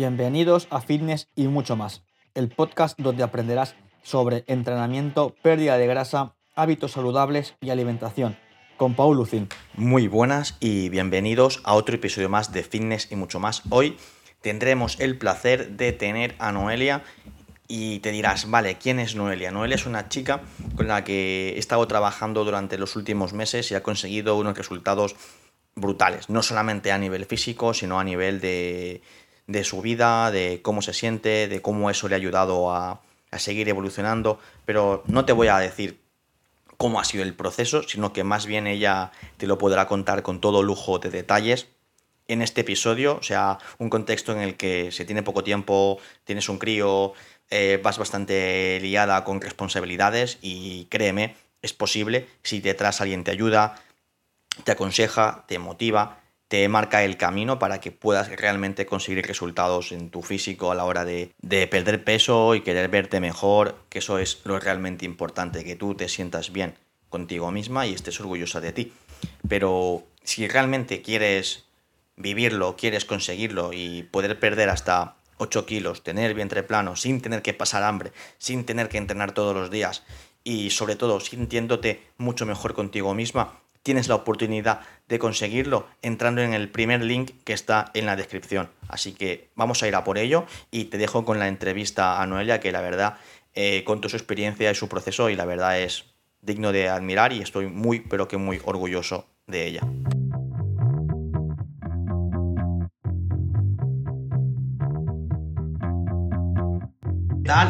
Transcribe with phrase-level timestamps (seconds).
[0.00, 2.00] Bienvenidos a Fitness y mucho más,
[2.32, 8.38] el podcast donde aprenderás sobre entrenamiento, pérdida de grasa, hábitos saludables y alimentación,
[8.78, 9.50] con Paul Lucin.
[9.74, 13.60] Muy buenas y bienvenidos a otro episodio más de Fitness y mucho más.
[13.68, 13.98] Hoy
[14.40, 17.02] tendremos el placer de tener a Noelia
[17.68, 19.50] y te dirás, vale, ¿quién es Noelia?
[19.50, 20.40] Noelia es una chica
[20.76, 25.14] con la que he estado trabajando durante los últimos meses y ha conseguido unos resultados
[25.74, 29.02] brutales, no solamente a nivel físico, sino a nivel de,
[29.50, 33.00] de su vida, de cómo se siente, de cómo eso le ha ayudado a,
[33.30, 36.00] a seguir evolucionando, pero no te voy a decir
[36.76, 40.40] cómo ha sido el proceso, sino que más bien ella te lo podrá contar con
[40.40, 41.66] todo lujo de detalles.
[42.28, 46.48] En este episodio, o sea, un contexto en el que se tiene poco tiempo, tienes
[46.48, 47.12] un crío,
[47.50, 53.82] eh, vas bastante liada con responsabilidades y créeme, es posible si detrás alguien te ayuda,
[54.62, 56.19] te aconseja, te motiva,
[56.50, 60.84] te marca el camino para que puedas realmente conseguir resultados en tu físico a la
[60.84, 61.30] hora de,
[61.70, 66.08] perder peso y querer verte mejor, que eso es lo realmente importante, que tú te
[66.08, 66.74] sientas bien
[67.08, 68.92] contigo misma y estés orgullosa de ti.
[69.48, 71.66] Pero si realmente quieres
[72.16, 77.54] vivirlo, quieres conseguirlo y poder perder hasta 8 kilos, tener vientre plano, sin tener que
[77.54, 80.02] pasar hambre, sin tener que entrenar todos los días
[80.42, 86.52] y sobre todo sintiéndote mucho mejor contigo misma, tienes la oportunidad de conseguirlo entrando en
[86.52, 88.70] el primer link que está en la descripción.
[88.88, 92.26] Así que vamos a ir a por ello y te dejo con la entrevista a
[92.26, 93.16] Noelia, que la verdad
[93.54, 96.04] eh, contó su experiencia y su proceso y la verdad es
[96.42, 99.82] digno de admirar y estoy muy, pero que muy orgulloso de ella.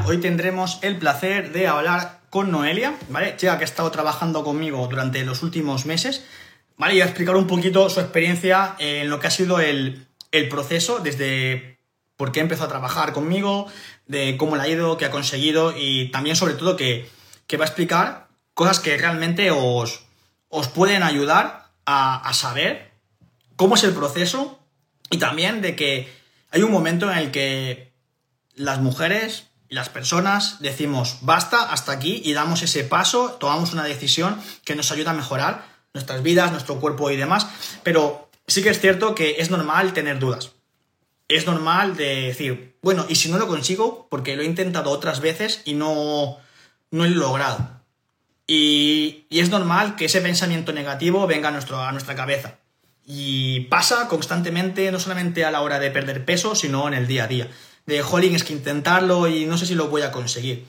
[0.06, 3.36] Hoy tendremos el placer de hablar con Noelia, ¿vale?
[3.36, 6.24] Chica que ha estado trabajando conmigo durante los últimos meses,
[6.78, 6.94] ¿vale?
[6.94, 10.06] Y a explicar un poquito su experiencia en lo que ha sido el,
[10.48, 11.80] proceso desde
[12.16, 13.66] por qué empezó a trabajar conmigo,
[14.06, 17.10] de cómo le ha ido, qué ha conseguido y también sobre todo que,
[17.58, 20.04] va a explicar cosas que realmente os,
[20.48, 22.92] os pueden ayudar a, a saber
[23.56, 24.60] cómo es el proceso
[25.10, 26.08] y también de que
[26.52, 27.92] hay un momento en el que
[28.54, 34.38] las mujeres las personas decimos basta hasta aquí y damos ese paso, tomamos una decisión
[34.64, 35.64] que nos ayuda a mejorar
[35.94, 37.46] nuestras vidas, nuestro cuerpo y demás,
[37.82, 40.52] pero sí que es cierto que es normal tener dudas.
[41.28, 44.08] Es normal de decir, bueno, ¿y si no lo consigo?
[44.10, 46.38] Porque lo he intentado otras veces y no,
[46.90, 47.80] no he logrado.
[48.48, 52.58] Y, y, es normal que ese pensamiento negativo venga a, nuestro, a nuestra cabeza.
[53.06, 57.24] Y pasa constantemente, no solamente a la hora de perder peso, sino en el día
[57.24, 57.48] a día
[57.90, 60.66] de, jolín, es que intentarlo y no sé si lo voy a conseguir.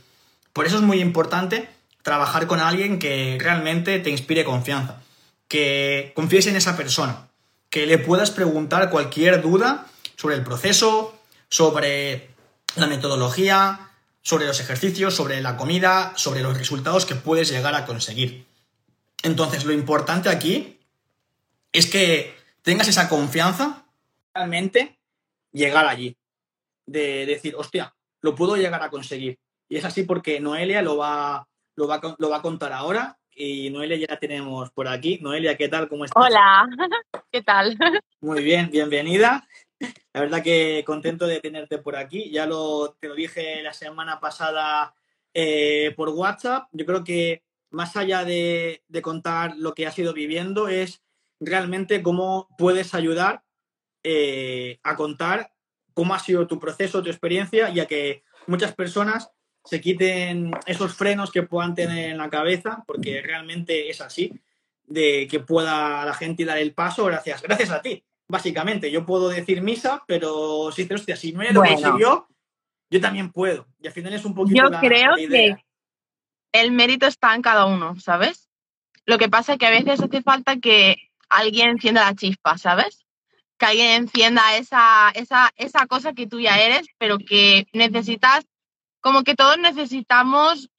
[0.54, 1.70] Por eso es muy importante
[2.02, 5.02] trabajar con alguien que realmente te inspire confianza,
[5.48, 7.30] que confíes en esa persona,
[7.70, 9.88] que le puedas preguntar cualquier duda
[10.18, 11.18] sobre el proceso,
[11.48, 12.30] sobre
[12.76, 17.86] la metodología, sobre los ejercicios, sobre la comida, sobre los resultados que puedes llegar a
[17.86, 18.46] conseguir.
[19.24, 20.80] Entonces, lo importante aquí
[21.72, 23.86] es que tengas esa confianza
[24.34, 24.98] realmente
[25.52, 26.18] llegar allí
[26.92, 29.40] de decir, hostia, lo puedo llegar a conseguir.
[29.68, 33.18] Y es así porque Noelia lo va, lo va, lo va a contar ahora.
[33.34, 35.20] Y Noelia ya la tenemos por aquí.
[35.22, 35.88] Noelia, ¿qué tal?
[35.88, 36.24] ¿Cómo estás?
[36.24, 36.68] Hola,
[37.32, 37.78] ¿qué tal?
[38.20, 39.48] Muy bien, bienvenida.
[40.14, 42.30] La verdad que contento de tenerte por aquí.
[42.30, 44.94] Ya lo, te lo dije la semana pasada
[45.34, 46.68] eh, por WhatsApp.
[46.74, 51.02] Yo creo que más allá de, de, contar lo que has ido viviendo, es
[51.40, 53.44] realmente cómo puedes ayudar
[54.04, 55.54] eh, a contar
[55.94, 59.32] cómo ha sido tu proceso, tu experiencia, ya que muchas personas
[59.64, 64.34] se quiten esos frenos que puedan tener en la cabeza, porque realmente es así,
[64.86, 68.04] de que pueda la gente dar el paso gracias, gracias a ti.
[68.28, 72.28] Básicamente, yo puedo decir misa, pero si, hostia, si me lo consiguió,
[72.90, 73.68] yo también puedo.
[73.80, 74.64] Y al final es un poquito.
[74.64, 75.56] Yo creo que
[76.54, 78.50] el mérito está en cada uno, ¿sabes?
[79.06, 80.98] Lo que pasa es que a veces hace falta que
[81.30, 83.01] alguien encienda la chispa, ¿sabes?
[83.62, 88.44] Que alguien encienda esa, esa, esa cosa que tú ya eres, pero que necesitas,
[89.02, 90.72] como que todos necesitamos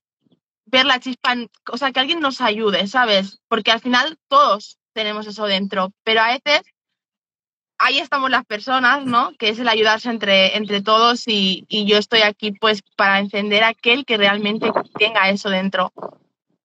[0.64, 1.36] ver la chispa,
[1.70, 3.38] o sea, que alguien nos ayude, ¿sabes?
[3.46, 6.62] Porque al final todos tenemos eso dentro, pero a veces
[7.78, 9.32] ahí estamos las personas, ¿no?
[9.38, 13.62] Que es el ayudarse entre, entre todos y, y yo estoy aquí pues para encender
[13.62, 15.92] a aquel que realmente tenga eso dentro,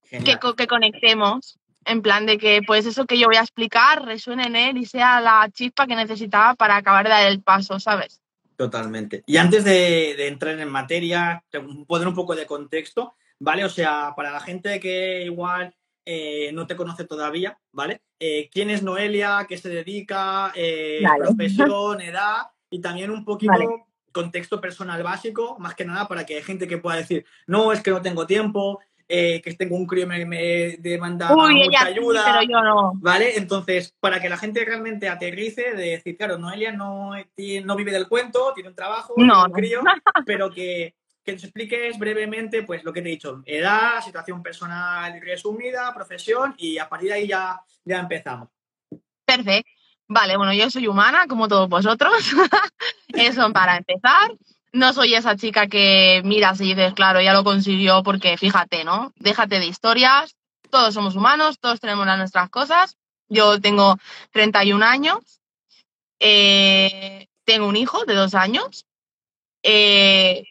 [0.09, 4.47] que, que conectemos en plan de que pues eso que yo voy a explicar resuene
[4.47, 8.21] en él y sea la chispa que necesitaba para acabar de dar el paso, ¿sabes?
[8.55, 9.23] Totalmente.
[9.25, 11.43] Y antes de, entrar en materia,
[11.87, 13.63] poner un poco de contexto, ¿vale?
[13.63, 15.73] O sea, para la gente que igual
[16.05, 18.01] eh, no te conoce todavía, ¿vale?
[18.19, 19.45] Eh, ¿Quién es Noelia?
[19.47, 20.51] ¿Qué se dedica?
[20.55, 22.01] Eh, ¿Profesión?
[22.01, 22.47] ¿Edad?
[22.69, 23.53] Y también un poquito
[24.11, 27.83] contexto personal básico, más que nada para que hay gente que pueda decir, no, es
[27.83, 28.79] que no tengo tiempo,
[29.09, 32.24] eh, que tengo un crío me, me demanda Uy, mucha sí, ayuda.
[32.25, 32.92] pero yo no.
[32.95, 33.38] ¿Vale?
[33.38, 38.07] Entonces, para que la gente realmente aterrice, de decir, claro, Noelia no, no vive del
[38.07, 39.54] cuento, tiene un trabajo, No, tiene un no.
[39.54, 39.81] crío,
[40.25, 45.19] pero que, que nos expliques brevemente, pues lo que te he dicho, edad, situación personal
[45.21, 48.50] resumida, profesión, y a partir de ahí ya, ya empezamos.
[49.25, 49.69] Perfecto.
[50.09, 52.13] Vale, bueno, yo soy humana, como todos vosotros.
[53.09, 54.31] Eso para empezar.
[54.73, 59.13] No soy esa chica que miras y dices, claro, ya lo consiguió porque fíjate, ¿no?
[59.17, 60.35] Déjate de historias.
[60.69, 62.97] Todos somos humanos, todos tenemos las nuestras cosas.
[63.29, 63.97] Yo tengo
[64.31, 65.19] 31 años.
[66.19, 68.85] eh, tengo un hijo de dos años.
[69.63, 70.43] eh,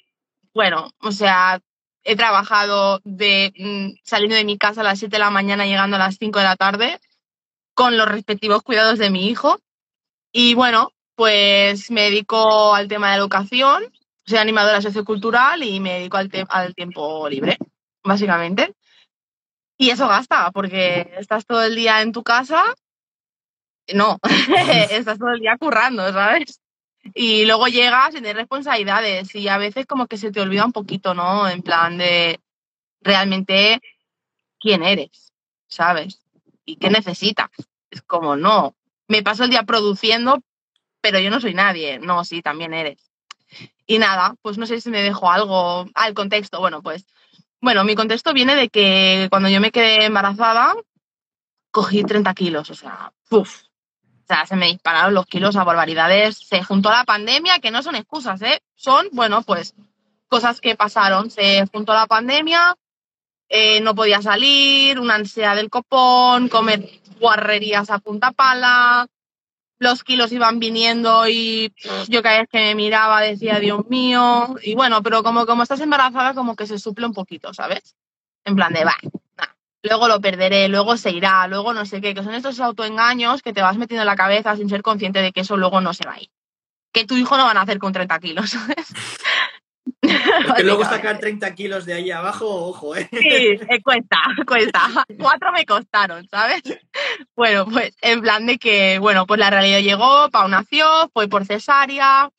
[0.54, 1.60] bueno, o sea,
[2.04, 5.96] he trabajado de mm, saliendo de mi casa a las 7 de la mañana, llegando
[5.96, 7.00] a las 5 de la tarde
[7.74, 9.58] con los respectivos cuidados de mi hijo.
[10.32, 13.84] Y bueno, pues me dedico al tema de educación,
[14.26, 17.58] soy animadora sociocultural y me dedico al, al tiempo libre,
[18.02, 18.75] básicamente.
[19.78, 22.62] Y eso gasta, porque estás todo el día en tu casa.
[23.94, 24.19] No,
[24.90, 26.61] estás todo el día currando, ¿sabes?
[27.14, 30.72] Y luego llegas y tienes responsabilidades y a veces como que se te olvida un
[30.72, 31.49] poquito, ¿no?
[31.49, 32.40] En plan de
[33.00, 33.81] realmente
[34.58, 35.32] quién eres,
[35.69, 36.26] ¿sabes?
[36.67, 37.49] y qué necesitas.
[37.90, 38.76] Es como, no,
[39.08, 40.43] me paso el día produciendo,
[41.00, 41.99] pero yo no soy nadie.
[41.99, 43.06] No, sí, también eres.
[43.87, 46.60] Y nada, pues no sé si me dejo algo al contexto.
[46.60, 47.06] Bueno, pues,
[47.60, 50.75] bueno, mi contexto viene de que cuando yo me quedé embarazada,
[51.70, 53.62] cogí 30 kilos, o sea, ¡puf!
[54.25, 56.38] O sea, se me dispararon los kilos a barbaridades.
[56.38, 58.60] Se juntó la pandemia, que no son excusas, ¿eh?
[58.75, 59.75] Son, bueno, pues
[60.26, 61.31] cosas que pasaron.
[61.31, 62.76] Se juntó la pandemia,
[63.48, 66.88] eh, no podía salir, una ansiedad del copón, comer
[67.20, 69.06] guarrerías a punta pala,
[69.78, 71.73] los kilos iban viniendo y
[72.08, 75.81] yo cada vez que me miraba decía, Dios mío, y bueno, pero como, como estás
[75.81, 77.94] embarazada como que se suple un poquito, ¿sabes?
[78.44, 78.96] En plan de, va,
[79.82, 83.52] luego lo perderé, luego se irá, luego no sé qué, que son estos autoengaños que
[83.52, 86.05] te vas metiendo en la cabeza sin ser consciente de que eso luego no se
[86.05, 86.31] va a ir.
[86.93, 88.93] Que tu hijo no va a nacer con 30 kilos, ¿sabes?
[90.02, 93.08] Es que luego sacar 30 kilos de ahí abajo, ojo, ¿eh?
[93.12, 95.06] Sí, eh, cuesta, cuesta.
[95.18, 96.62] Cuatro me costaron, ¿sabes?
[97.34, 101.44] Bueno, pues en plan de que, bueno, pues la realidad llegó, Pau nació, fue por
[101.44, 102.30] cesárea.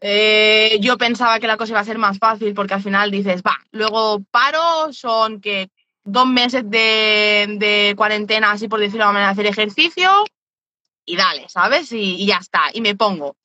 [0.00, 3.42] Eh, yo pensaba que la cosa iba a ser más fácil porque al final dices,
[3.42, 5.70] va, luego paro, son que
[6.04, 10.10] dos meses de, de cuarentena, así por decirlo de manera, hacer ejercicio
[11.04, 11.90] y dale, ¿sabes?
[11.92, 13.36] Y, y ya está, y me pongo.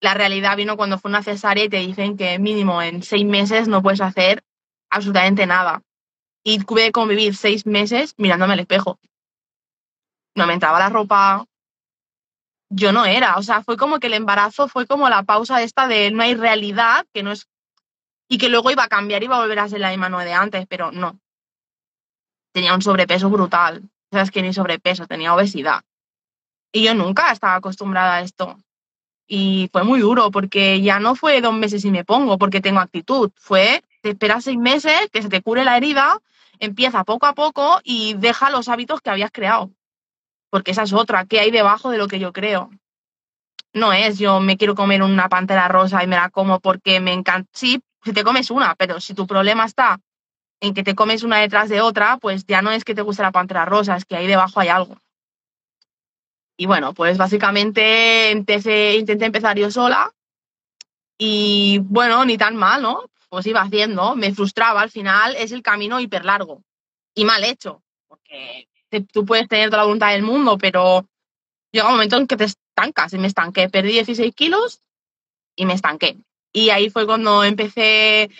[0.00, 3.66] La realidad vino cuando fue una cesárea y te dicen que mínimo en seis meses
[3.66, 4.44] no puedes hacer
[4.90, 5.82] absolutamente nada.
[6.44, 8.98] Y tuve que convivir seis meses mirándome al espejo.
[10.36, 11.44] No me entraba la ropa.
[12.70, 13.36] Yo no era.
[13.36, 16.34] O sea, fue como que el embarazo fue como la pausa esta de no hay
[16.34, 17.48] realidad, que no es.
[18.28, 20.34] Y que luego iba a cambiar, iba a volver a ser la misma Noé de
[20.34, 21.18] antes, pero no.
[22.52, 23.82] Tenía un sobrepeso brutal.
[24.10, 25.82] O sea, es que ni sobrepeso, tenía obesidad.
[26.72, 28.58] Y yo nunca estaba acostumbrada a esto.
[29.28, 32.80] Y fue muy duro porque ya no fue dos meses y me pongo porque tengo
[32.80, 33.30] actitud.
[33.36, 36.18] Fue, te esperas seis meses, que se te cure la herida,
[36.58, 39.70] empieza poco a poco y deja los hábitos que habías creado.
[40.50, 42.70] Porque esa es otra, ¿qué hay debajo de lo que yo creo?
[43.74, 47.12] No es yo me quiero comer una pantera rosa y me la como porque me
[47.12, 47.50] encanta.
[47.52, 50.00] Sí, si te comes una, pero si tu problema está
[50.60, 53.22] en que te comes una detrás de otra, pues ya no es que te guste
[53.22, 54.96] la pantera rosa, es que ahí debajo hay algo.
[56.60, 60.12] Y bueno, pues básicamente empecé, intenté empezar yo sola
[61.16, 63.04] y bueno, ni tan mal, ¿no?
[63.28, 66.64] Pues iba haciendo, me frustraba, al final es el camino hiper largo
[67.14, 68.68] y mal hecho, porque
[69.12, 71.08] tú puedes tener toda la voluntad del mundo, pero
[71.70, 74.80] llega un momento en que te estancas y me estanqué, perdí 16 kilos
[75.54, 76.16] y me estanqué.
[76.52, 78.30] Y ahí fue cuando empecé,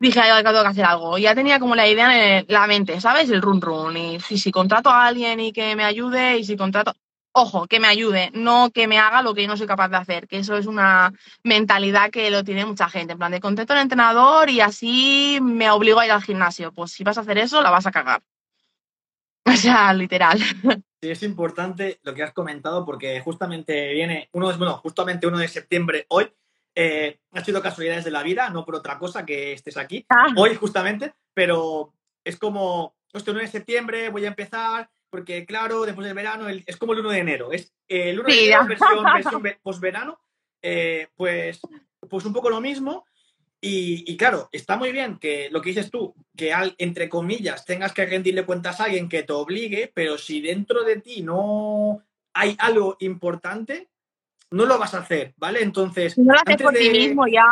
[0.00, 1.18] dije, ay, tengo que hacer algo.
[1.18, 3.30] Ya tenía como la idea en la mente, ¿sabes?
[3.30, 3.96] El run run.
[3.96, 6.94] Y si contrato a alguien y que me ayude, y si contrato,
[7.36, 9.96] ojo, que me ayude, no que me haga lo que yo no soy capaz de
[9.96, 11.12] hacer, que eso es una
[11.42, 15.68] mentalidad que lo tiene mucha gente, en plan de contrato al entrenador y así me
[15.70, 16.72] obligo a ir al gimnasio.
[16.72, 18.22] Pues si vas a hacer eso, la vas a cagar.
[19.46, 20.38] O sea, literal.
[21.00, 25.38] Sí, es importante lo que has comentado porque justamente viene, uno de- bueno, justamente 1
[25.38, 26.32] de septiembre hoy,
[26.74, 30.28] eh, ha sido casualidades de la vida, no por otra cosa que estés aquí, Ah,
[30.36, 31.92] hoy justamente, pero
[32.24, 36.64] es como, hostia, 1 de septiembre voy a empezar, porque claro, después del verano, el-
[36.66, 39.58] es como el 1 de enero, es eh, el 1 de enero versión, versión ve-
[39.62, 40.18] posverano,
[40.60, 41.60] eh, pues,
[42.10, 43.06] pues un poco lo mismo.
[43.60, 47.64] Y, y claro, está muy bien que lo que dices tú, que al, entre comillas
[47.64, 52.02] tengas que rendirle cuentas a alguien que te obligue, pero si dentro de ti no
[52.32, 53.88] hay algo importante,
[54.50, 55.62] no lo vas a hacer, ¿vale?
[55.62, 57.46] Entonces, no lo haces por ti mismo ya.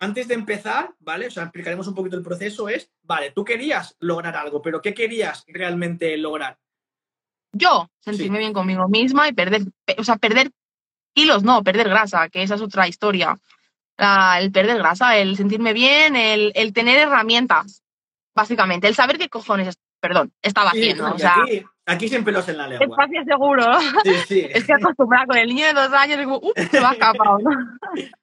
[0.00, 1.28] antes de empezar, ¿vale?
[1.28, 4.92] O sea, explicaremos un poquito el proceso, es, vale, tú querías lograr algo, pero ¿qué
[4.92, 6.58] querías realmente lograr?
[7.52, 10.50] Yo, sentirme bien conmigo misma y perder, pe- o sea, perder
[11.14, 13.38] kilos, no, perder grasa, que esa es otra historia.
[13.98, 17.82] La- el perder grasa, el sentirme bien, el, el tener herramientas,
[18.34, 21.04] básicamente, el saber qué cojones, es- perdón, estaba haciendo.
[21.12, 22.86] o sea, aquí, aquí sin pelos en la lengua.
[22.86, 23.66] espacio seguro.
[24.04, 24.46] Sí, sí.
[24.48, 26.52] Es que acostumbrada con el niño de dos años, digo, ¡uh!
[26.70, 27.50] Se me ha escapado, ¿no?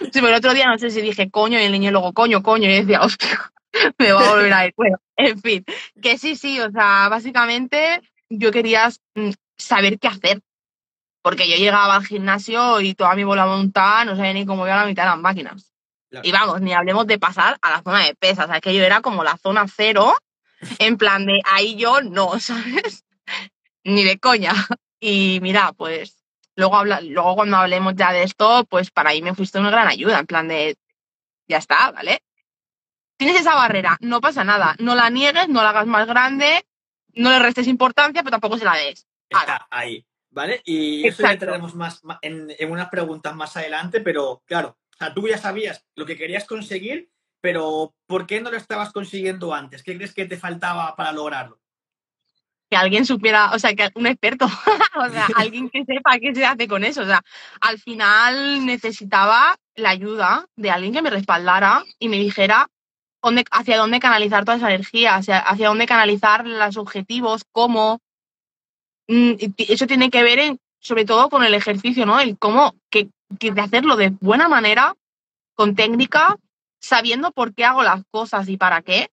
[0.00, 2.42] Sí, pero el otro día no sé si dije coño y el niño luego coño,
[2.42, 3.50] coño, y decía, hostia,
[3.98, 4.74] me va a volver a ir.
[4.76, 5.64] Bueno, en fin,
[6.00, 10.42] que sí, sí, o sea, básicamente yo quería mm, saber qué hacer.
[11.22, 14.76] Porque yo llegaba al gimnasio y toda mi bola montada no sabía ni cómo iba
[14.76, 15.72] a la mitad de las máquinas.
[16.08, 16.28] Claro.
[16.28, 18.44] Y vamos, ni hablemos de pasar a la zona de pesas.
[18.44, 20.14] O sea, es que yo era como la zona cero,
[20.78, 23.04] en plan de ahí yo no, ¿sabes?
[23.84, 24.52] Ni de coña.
[25.00, 29.34] Y mira, pues luego, habla, luego cuando hablemos ya de esto, pues para mí me
[29.34, 30.76] fuiste una gran ayuda, en plan de
[31.48, 32.22] ya está, ¿vale?
[33.16, 34.74] Tienes esa barrera, no pasa nada.
[34.78, 36.66] No la niegues, no la hagas más grande,
[37.16, 39.06] no le restes importancia, pero tampoco se la des.
[39.28, 40.62] Está ahí, ¿vale?
[40.64, 41.44] Y eso ya Exacto.
[41.44, 45.84] entraremos más, en, en unas preguntas más adelante, pero claro, o sea, tú ya sabías
[45.94, 49.82] lo que querías conseguir, pero ¿por qué no lo estabas consiguiendo antes?
[49.82, 51.60] ¿Qué crees que te faltaba para lograrlo?
[52.68, 54.46] que alguien supiera, o sea, que un experto,
[54.96, 57.02] o sea, alguien que sepa qué se hace con eso.
[57.02, 57.22] O sea,
[57.60, 62.68] al final necesitaba la ayuda de alguien que me respaldara y me dijera
[63.50, 68.00] hacia dónde canalizar toda esa energía, hacia, dónde canalizar los objetivos, cómo.
[69.08, 72.20] Mm, Eso tiene que ver sobre todo con el ejercicio, ¿no?
[72.20, 74.94] El cómo, que, de hacerlo de buena manera,
[75.54, 76.36] con técnica,
[76.80, 79.10] sabiendo por qué hago las cosas y para qué.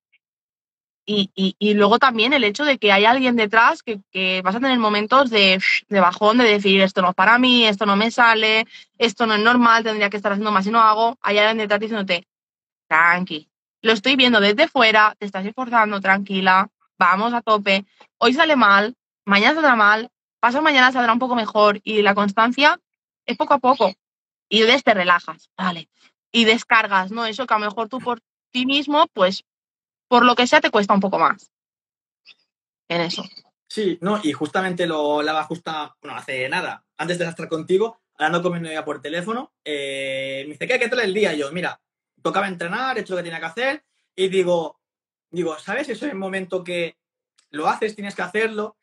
[1.05, 4.79] Y, luego también el hecho de que hay alguien detrás que, que vas a tener
[4.79, 8.65] momentos de, de bajón, de decir esto no es para mí, esto no me sale,
[8.97, 11.17] esto no es normal, tendría que estar haciendo más y no hago.
[11.21, 12.25] Hay alguien detrás diciéndote,
[12.87, 13.49] tranqui,
[13.83, 17.85] lo estoy viendo desde fuera, te estás esforzando, tranquila, vamos a tope.
[18.17, 20.09] Hoy sale mal, mañana saldrá mal,
[20.39, 22.79] pasado mañana saldrá un poco mejor y la constancia
[23.25, 23.93] es poco a poco.
[24.47, 25.89] Y entonces te relajas, vale.
[26.31, 27.25] Y descargas, ¿no?
[27.25, 28.21] Eso que a lo mejor tú por
[28.51, 29.43] ti mismo, pues
[30.07, 31.51] por lo que sea te cuesta un poco más.
[32.87, 33.23] En eso.
[33.67, 38.41] Sí, no, y justamente lo hablaba justa, bueno, hace nada, antes de estar contigo, hablando
[38.41, 41.33] con mi novia por teléfono, eh, me dice, ¿qué, ¿qué tal el día?
[41.33, 41.81] Yo, mira,
[42.23, 43.83] tocaba entrenar, he hecho lo que tenía que hacer,
[44.15, 44.79] y digo,
[45.29, 45.89] digo, ¿sabes?
[45.89, 46.97] Eso es el momento que
[47.51, 48.77] lo haces, tienes que hacerlo,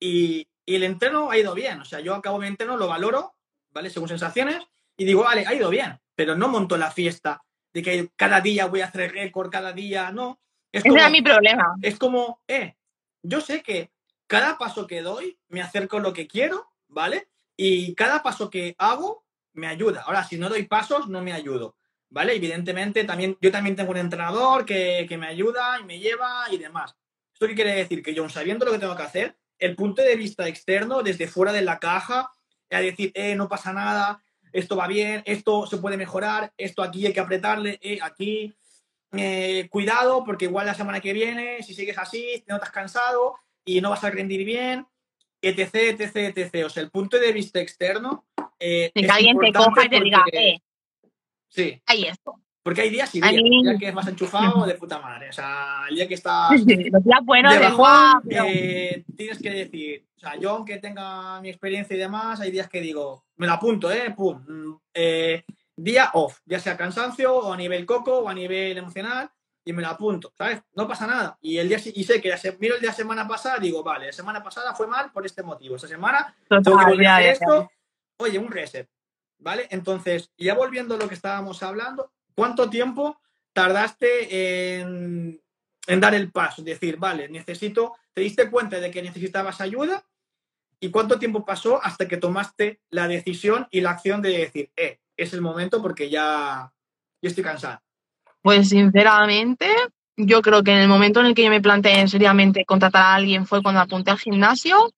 [0.00, 3.34] y, y el entreno ha ido bien, o sea, yo acabo mi entreno, lo valoro,
[3.70, 3.90] ¿vale?
[3.90, 4.62] Según sensaciones,
[4.96, 7.42] y digo, vale, ha ido bien, pero no monto la fiesta
[7.74, 10.40] de que cada día voy a hacer récord, cada día, no.
[10.72, 11.74] Es Ese como- era mi problema.
[11.82, 12.76] es como, eh,
[13.22, 13.90] yo sé que
[14.26, 17.28] cada paso que doy me acerco a lo que quiero, ¿vale?
[17.56, 20.02] Y cada paso que hago me ayuda.
[20.02, 21.76] Ahora, si no doy pasos, no me ayudo,
[22.10, 22.34] ¿vale?
[22.34, 26.58] Evidentemente, también, yo también tengo un entrenador que, que me ayuda y me lleva y
[26.58, 26.96] demás.
[27.32, 28.02] ¿Esto qué quiere decir?
[28.02, 31.52] Que yo, sabiendo lo que tengo que hacer, el punto de vista externo, desde fuera
[31.52, 32.30] de la caja,
[32.70, 34.22] a decir, eh, no pasa nada,
[34.52, 38.54] esto va bien, esto se puede mejorar, esto aquí hay que apretarle, eh, aquí,
[39.12, 43.80] eh, cuidado, porque igual la semana que viene, si sigues así, te notas cansado y
[43.80, 44.86] no vas a rendir bien,
[45.42, 46.64] etc, etc, etc.
[46.66, 48.26] O sea, el punto de vista externo.
[48.58, 50.58] eh, que alguien te coja y te diga, eh,
[51.48, 52.34] Sí, hay esto.
[52.62, 53.32] porque hay días y días.
[53.34, 55.28] mí- día que vas enchufado de puta madre.
[55.30, 59.38] O sea, el día que estás Los días buenos de de bajón, pero- eh, tienes
[59.40, 63.24] que decir, o sea, yo aunque tenga mi experiencia y demás, hay días que digo,
[63.36, 64.12] me lo apunto, ¿eh?
[64.16, 65.44] Pum, mm, eh,
[65.76, 69.30] día off, ya sea cansancio o a nivel coco o a nivel emocional,
[69.64, 70.62] y me lo apunto, ¿sabes?
[70.74, 71.38] No pasa nada.
[71.40, 74.12] Y el día y sé que se- miro el día semana pasada, digo, vale, la
[74.12, 75.74] semana pasada fue mal por este motivo.
[75.76, 77.70] Esta semana tengo que Total, volver a ya, hacer ya, esto.
[78.18, 78.88] Oye, un reset,
[79.38, 79.68] ¿vale?
[79.70, 83.20] Entonces, ya volviendo a lo que estábamos hablando, ¿cuánto tiempo
[83.52, 85.40] tardaste en,
[85.86, 86.62] dar el paso?
[86.62, 90.04] Decir, vale, necesito, te diste cuenta de que necesitabas ayuda
[90.80, 95.00] y cuánto tiempo pasó hasta que tomaste la decisión y la acción de decir, eh,
[95.16, 96.72] es el momento porque ya,
[97.22, 97.80] ya estoy cansado.
[98.42, 99.68] Pues sinceramente,
[100.16, 103.14] yo creo que en el momento en el que yo me planteé seriamente contratar a
[103.14, 104.92] alguien fue cuando apunté al gimnasio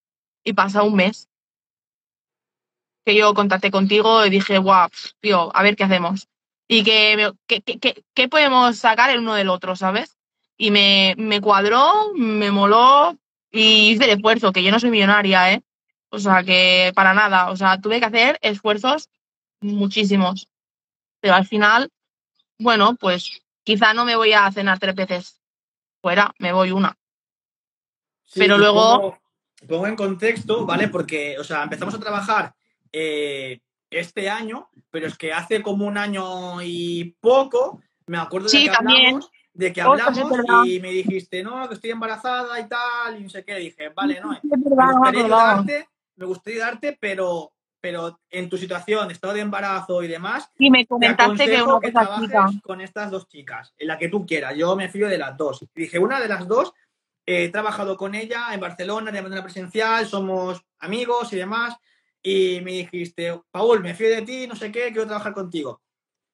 [0.45, 1.28] y pasó un mes.
[3.05, 4.89] Que yo contacté contigo y dije, guau,
[5.21, 6.29] tío, a ver qué hacemos.
[6.69, 7.63] Y que, que,
[8.15, 10.17] que- podemos sacar el uno del otro, ¿sabes?
[10.59, 13.17] Y me, me cuadró, me moló
[13.51, 15.63] y hice el esfuerzo, que yo no soy millonaria, ¿eh?
[16.11, 17.51] O sea, que para nada.
[17.51, 19.09] O sea, tuve que hacer esfuerzos
[19.61, 20.49] muchísimos.
[21.21, 21.91] Pero al final,
[22.59, 25.41] bueno, pues quizá no me voy a cenar tres veces
[26.03, 26.97] fuera, me voy una.
[28.27, 29.19] Sí, Pero luego- Pongo,
[29.69, 30.89] pongo en contexto, ¿vale?
[30.89, 32.55] Porque, o sea, empezamos a trabajar
[32.93, 38.51] eh, este año, pero es que hace como un año y poco, me acuerdo de
[38.51, 39.07] Sí, que también.
[39.07, 43.19] hablamos, de que Ostras, es hablamos y me dijiste, no, que estoy embarazada y tal,
[43.19, 43.57] y no sé qué.
[43.57, 49.35] Dije, vale, no, me gustaría ayudarte, me gustaría ayudarte, pero, pero en tu situación, estado
[49.35, 52.47] de embarazo y demás, Y me te comentaste que una que trabajes chica.
[52.63, 54.55] con estas dos chicas, en la que tú quieras.
[54.57, 55.63] Yo me fío de las dos.
[55.63, 56.73] Y dije, una de las dos,
[57.27, 61.77] eh, he trabajado con ella en Barcelona de manera presencial, somos amigos y demás.
[62.31, 65.81] Y me dijiste, Paul, me fío de ti, no sé qué, quiero trabajar contigo.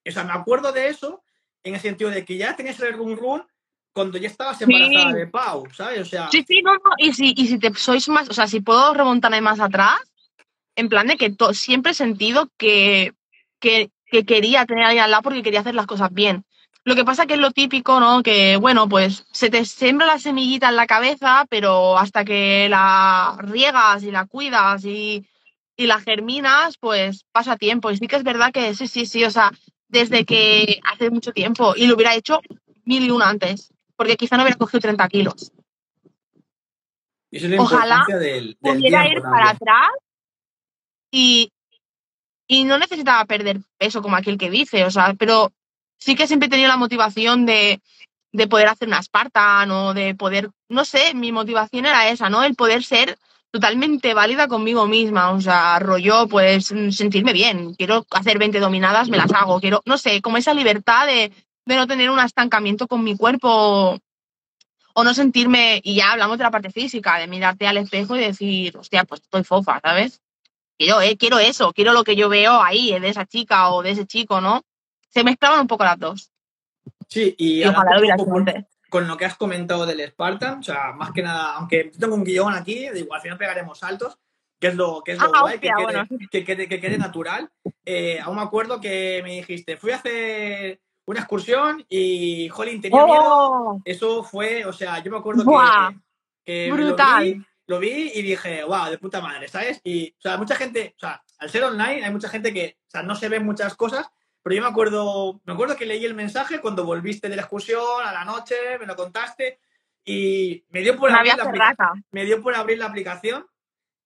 [0.06, 1.22] O sea, me acuerdo de eso
[1.62, 3.42] en el sentido de que ya tenías el run run
[3.92, 5.16] cuando ya estabas embarazada Sí.
[5.18, 6.00] de Pau, ¿sabes?
[6.00, 6.80] O sea, Sí, sí, no, no.
[6.98, 10.00] Y si, y si te sois más, o sea, si puedo remontarme más atrás,
[10.74, 13.14] en plan de que to- siempre he sentido que,
[13.60, 16.44] que, que quería tener a alguien al lado porque quería hacer las cosas bien.
[16.82, 18.22] Lo que pasa que es lo típico, ¿no?
[18.24, 23.36] Que, bueno, pues se te siembra la semillita en la cabeza, pero hasta que la
[23.38, 25.24] riegas y la cuidas y,
[25.76, 27.90] y la germinas, pues pasa tiempo.
[27.90, 29.50] Y sí que es verdad que sí, sí, sí, o sea,
[29.88, 32.40] desde que hace mucho tiempo y lo hubiera hecho
[32.84, 35.52] mil y una antes, porque quizá no hubiera cogido 30 kilos.
[37.30, 39.90] es la ojalá importancia del, del pudiera tiempo ir para atrás
[41.10, 41.52] y,
[42.46, 45.52] y no necesitaba perder peso como aquel que dice, o sea, pero
[45.98, 47.80] sí que siempre he tenido la motivación de,
[48.32, 52.42] de poder hacer una Spartan o de poder, no sé, mi motivación era esa, ¿no?
[52.42, 53.16] El poder ser
[53.54, 59.16] totalmente válida conmigo misma, o sea, rollo, pues sentirme bien, quiero hacer 20 dominadas, me
[59.16, 61.30] las hago, quiero, no sé, como esa libertad de,
[61.64, 63.96] de no tener un estancamiento con mi cuerpo
[64.94, 68.22] o no sentirme, y ya hablamos de la parte física, de mirarte al espejo y
[68.22, 70.20] decir, hostia, pues estoy fofa, ¿sabes?
[70.76, 73.84] Quiero, eh, quiero eso, quiero lo que yo veo ahí, eh, de esa chica o
[73.84, 74.62] de ese chico, ¿no?
[75.10, 76.32] Se mezclaban un poco las dos.
[77.06, 78.16] Sí, y, Y ojalá lo hubiera
[78.94, 82.22] con, lo que has comentado del Spartan, o sea, más que nada, aunque tengo un
[82.22, 84.20] guion aquí, digo, al final pegaremos saltos,
[84.60, 86.28] que es lo, que es lo Ah, guay, que hostia, quede, bueno.
[86.30, 87.50] que, quede, que quede natural.
[87.84, 93.04] Eh, aún me acuerdo que me dijiste, fui a hacer una excursión y, jolín, tenía
[93.04, 93.22] miedo.
[93.24, 93.82] ¡Oh!
[93.84, 95.90] Eso fue, o sea, yo me acuerdo ¡Buah!
[96.44, 97.24] que, que me lo Brutal.
[97.24, 99.80] vi, lo vi y dije, wow, de puta madre, ¿sabes?
[99.82, 102.90] Y, o sea, mucha gente, o sea, al ser online hay mucha gente que, o
[102.90, 104.08] sea, no se ven muchas cosas,
[104.44, 108.04] pero yo me acuerdo, me acuerdo que leí el mensaje cuando volviste de la excursión
[108.04, 109.58] a la noche, me lo contaste
[110.04, 113.46] y me dio por, Me abrir la, me dio por abrir la aplicación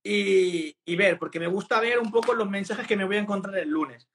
[0.00, 3.20] y, y ver, porque me gusta ver un poco los mensajes que me voy a
[3.20, 4.08] encontrar el lunes.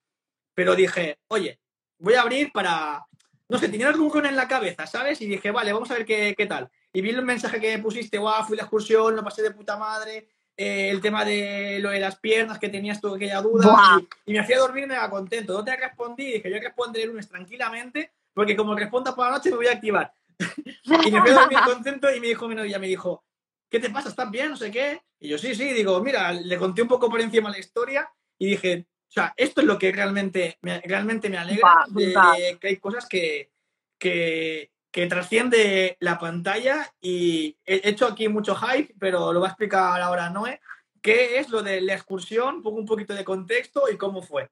[0.53, 1.59] Pero dije, oye,
[1.97, 3.05] voy a abrir para,
[3.49, 5.19] no sé, tenía el run en la cabeza, ¿sabes?
[5.19, 6.71] Y dije, vale, vamos a ver qué, qué tal.
[6.93, 9.51] Y vi el mensaje que me pusiste, guau, fui a la excursión, lo pasé de
[9.51, 13.99] puta madre, eh, el tema de lo de las piernas, que tenías tú aquella duda,
[14.25, 15.53] y, y me fui a dormir mega contento.
[15.53, 19.49] No te respondí, dije, yo responderé el lunes tranquilamente, porque como responda por la noche
[19.49, 20.13] me voy a activar.
[21.05, 23.23] Y me fui a dormir contento y me dijo mi novia, me dijo,
[23.69, 24.09] ¿qué te pasa?
[24.09, 24.49] ¿Estás bien?
[24.49, 25.01] No sé qué.
[25.19, 28.47] Y yo, sí, sí, digo, mira, le conté un poco por encima la historia y
[28.47, 32.67] dije, o sea, esto es lo que realmente me, realmente me alegra, de, de que
[32.67, 33.51] hay cosas que,
[33.97, 39.49] que, que trasciende la pantalla y he hecho aquí mucho hype, pero lo va a
[39.49, 40.61] explicar ahora Noé,
[41.01, 44.51] qué es lo de la excursión, pongo un poquito de contexto y cómo fue.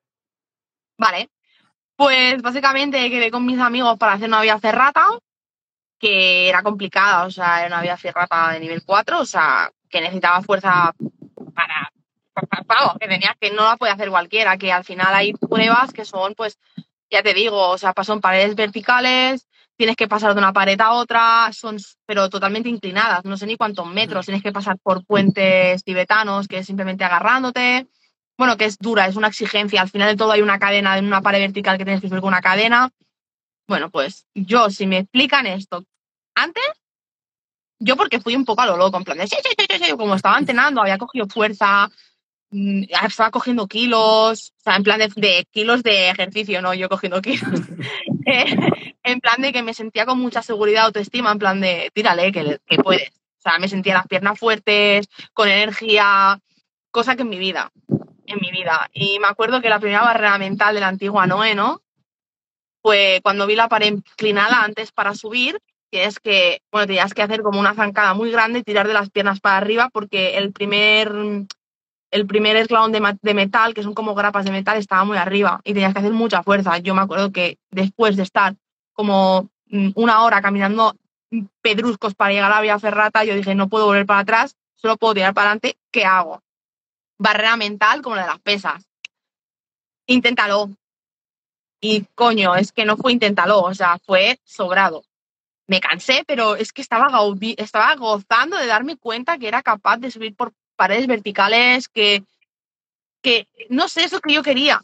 [0.97, 1.29] Vale.
[1.95, 5.05] Pues básicamente quedé con mis amigos para hacer una vía ferrata,
[5.99, 10.01] que era complicada, o sea, era una vía ferrata de nivel 4, o sea, que
[10.01, 10.91] necesitaba fuerza
[11.53, 11.91] para,
[12.65, 16.03] vamos, que tenías que no la puede hacer cualquiera, que al final hay pruebas que
[16.03, 16.57] son, pues,
[17.11, 19.47] ya te digo, o sea, son paredes verticales,
[19.81, 23.57] tienes que pasar de una pared a otra, son, pero totalmente inclinadas, no sé ni
[23.57, 27.87] cuántos metros, tienes que pasar por puentes tibetanos, que es simplemente agarrándote,
[28.37, 31.07] bueno, que es dura, es una exigencia, al final de todo hay una cadena, en
[31.07, 32.91] una pared vertical que tienes que subir con una cadena.
[33.67, 35.83] Bueno, pues yo, si me explican esto
[36.35, 36.63] antes,
[37.79, 39.91] yo porque fui un poco a lo loco, en plan de, sí, sí, sí, sí,
[39.97, 41.89] como estaba entrenando, había cogido fuerza,
[42.51, 46.87] mm, estaba cogiendo kilos, o sea, en plan de, de kilos de ejercicio, no yo
[46.87, 47.49] cogiendo kilos.
[49.03, 52.59] En plan de que me sentía con mucha seguridad, autoestima, en plan de, tírale, que,
[52.67, 53.09] que puedes.
[53.09, 56.39] O sea, me sentía las piernas fuertes, con energía,
[56.91, 57.71] cosa que en mi vida,
[58.27, 58.89] en mi vida.
[58.93, 61.81] Y me acuerdo que la primera barrera mental de la antigua Noé, ¿no?
[62.83, 65.59] Fue cuando vi la pared inclinada antes para subir,
[65.91, 68.93] que es que, bueno, tenías que hacer como una zancada muy grande y tirar de
[68.93, 71.11] las piernas para arriba porque el primer,
[72.11, 75.73] el primer eslabón de, metal, que son como grapas de metal, estaba muy arriba y
[75.73, 76.77] tenías que hacer mucha fuerza.
[76.77, 78.55] Yo me acuerdo que después de estar
[78.91, 80.93] como mm, una hora caminando
[81.31, 84.57] mm, pedruscos para llegar a la vía ferrata, yo dije, no puedo volver para atrás,
[84.75, 86.43] solo puedo tirar para adelante, ¿qué hago?
[87.17, 88.83] Barrera mental como la de las pesas.
[90.05, 90.69] Inténtalo.
[91.79, 95.03] Y coño, es que no fue inténtalo, o sea, fue sobrado.
[95.65, 97.09] Me cansé, pero es que estaba,
[97.57, 102.09] estaba gozando de darme cuenta que era capaz de subir por paredes verticales, que
[103.23, 104.83] que, no sé, eso que yo quería,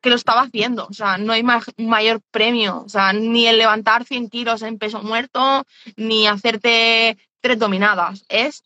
[0.00, 0.86] que lo estaba haciendo.
[0.86, 2.82] O sea, no hay ma- mayor premio.
[2.84, 5.64] O sea, ni el levantar 100 kilos en peso muerto,
[5.96, 8.24] ni hacerte tres dominadas.
[8.28, 8.62] Es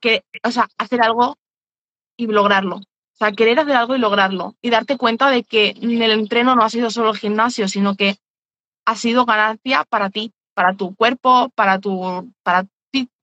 [0.00, 1.36] que, o sea, hacer algo
[2.16, 2.76] y lograrlo.
[2.76, 4.56] O sea, querer hacer algo y lograrlo.
[4.62, 8.16] Y darte cuenta de que el entreno no ha sido solo el gimnasio, sino que
[8.86, 12.66] ha sido ganancia para ti, para tu cuerpo, para tu, para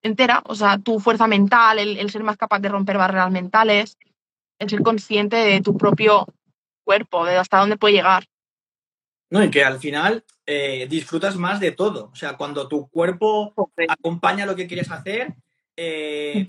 [0.05, 0.41] entera.
[0.45, 3.97] O sea, tu fuerza mental, el, el ser más capaz de romper barreras mentales,
[4.59, 6.27] el ser consciente de tu propio
[6.83, 8.25] cuerpo, de hasta dónde puede llegar.
[9.29, 12.09] No, y que al final eh, disfrutas más de todo.
[12.11, 13.53] O sea, cuando tu cuerpo
[13.87, 15.33] acompaña lo que quieres hacer,
[15.75, 16.47] eh,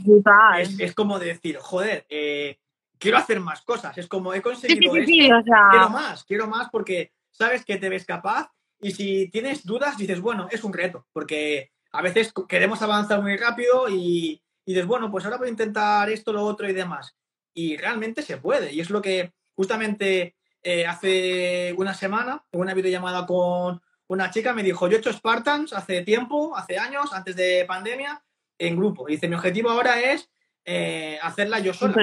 [0.59, 2.59] es, es como decir, joder, eh,
[2.99, 3.97] quiero hacer más cosas.
[3.99, 7.12] Es como he Sí, sí, conseguido sí, esto, sí, o quiero más, quiero más porque
[7.31, 11.73] sabes que te ves capaz y si tienes dudas dices, bueno, es un reto, porque
[11.97, 16.11] a veces queremos avanzar muy rápido y, y dices, bueno, pues ahora voy a intentar
[16.11, 17.17] esto, lo otro y demás.
[17.55, 18.73] Y realmente se puede.
[18.73, 24.53] Y es lo que justamente eh, hace una semana, en una videollamada con una chica,
[24.53, 28.23] me dijo, yo he hecho Spartans hace tiempo, hace años, antes de pandemia,
[28.59, 29.09] en grupo.
[29.09, 30.29] Y dice, mi objetivo ahora es
[30.65, 31.95] eh, hacerla yo sola.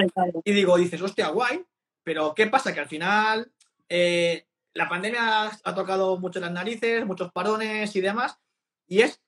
[0.44, 1.64] Y digo, dices, hostia, guay,
[2.02, 2.72] pero ¿qué pasa?
[2.72, 3.52] Que al final
[3.88, 8.38] eh, la pandemia ha tocado mucho las narices, muchos parones y demás,
[8.86, 9.20] y es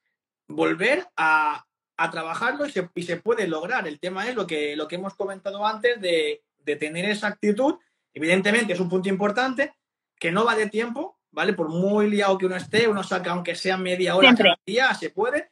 [0.49, 3.87] volver a, a trabajarlo y se, y se puede lograr.
[3.87, 7.77] El tema es lo que, lo que hemos comentado antes de, de tener esa actitud.
[8.15, 9.75] Evidentemente es un punto importante
[10.19, 11.53] que no va de tiempo, ¿vale?
[11.53, 14.45] Por muy liado que uno esté, uno saca aunque sea media hora Siempre.
[14.45, 15.51] cada día, se puede.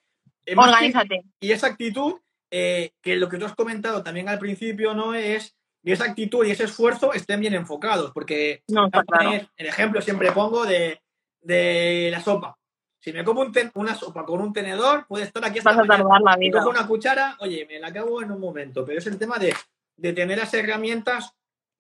[0.56, 1.24] Organízate.
[1.40, 2.14] y esa actitud,
[2.50, 5.14] eh, que lo que tú has comentado también al principio, ¿no?
[5.14, 9.48] Es, y esa actitud y ese esfuerzo estén bien enfocados, porque No, claro.
[9.56, 11.00] el ejemplo siempre pongo de,
[11.42, 12.56] de la sopa.
[13.04, 15.78] Si me como un ten- una sopa con un tenedor, puede estar aquí hasta Vas
[15.78, 16.04] a mañana.
[16.04, 16.58] tardar la Si vida.
[16.58, 19.54] cojo una cuchara, oye, me la acabo en un momento, pero es el tema de,
[19.98, 21.34] de tener las herramientas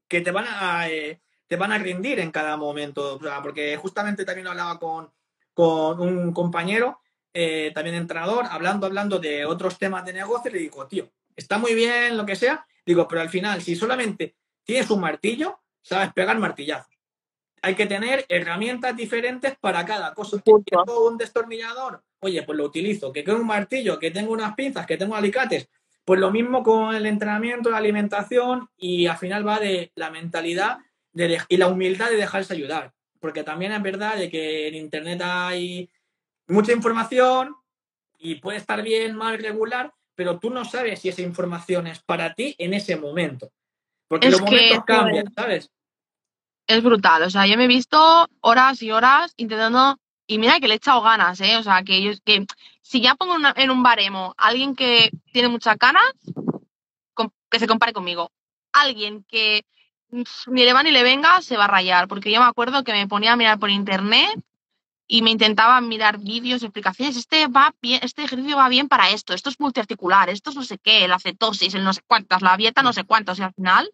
[0.06, 3.16] que te van a eh, te van a rendir en cada momento.
[3.16, 5.10] O sea, porque justamente también hablaba con,
[5.54, 7.00] con un compañero,
[7.32, 11.56] eh, también entrenador, hablando, hablando de otros temas de negocio, y le digo, tío, está
[11.56, 16.12] muy bien lo que sea, digo, pero al final, si solamente tienes un martillo, sabes
[16.12, 16.93] pegar martillazos.
[17.64, 20.36] Hay que tener herramientas diferentes para cada cosa.
[20.44, 23.10] Que tengo un destornillador, oye, pues lo utilizo.
[23.10, 25.70] Que tengo un martillo, que tengo unas pinzas, que tengo alicates.
[26.04, 30.76] Pues lo mismo con el entrenamiento, la alimentación y al final va de la mentalidad
[31.12, 32.92] de y la humildad de dejarse ayudar.
[33.18, 35.88] Porque también es verdad de que en Internet hay
[36.46, 37.56] mucha información
[38.18, 42.34] y puede estar bien, mal, regular, pero tú no sabes si esa información es para
[42.34, 43.50] ti en ese momento.
[44.06, 45.70] Porque Es los que, momentos cambian, ¿sabes?
[46.66, 47.22] Es brutal.
[47.22, 49.98] O sea, yo me he visto horas y horas intentando.
[50.26, 51.56] Y mira que le he echado ganas, ¿eh?
[51.58, 52.46] O sea, que yo que
[52.80, 56.04] si ya pongo en un baremo a alguien que tiene muchas ganas,
[57.50, 58.30] que se compare conmigo.
[58.72, 59.64] Alguien que
[60.10, 62.08] ni le va ni le venga, se va a rayar.
[62.08, 64.40] Porque yo me acuerdo que me ponía a mirar por internet
[65.06, 67.16] y me intentaba mirar vídeos, explicaciones.
[67.16, 70.64] Este va bien, este ejercicio va bien para esto, esto es multiarticular, esto es no
[70.64, 73.52] sé qué, la cetosis, el no sé cuántas, la dieta no sé cuántos, y al
[73.52, 73.90] final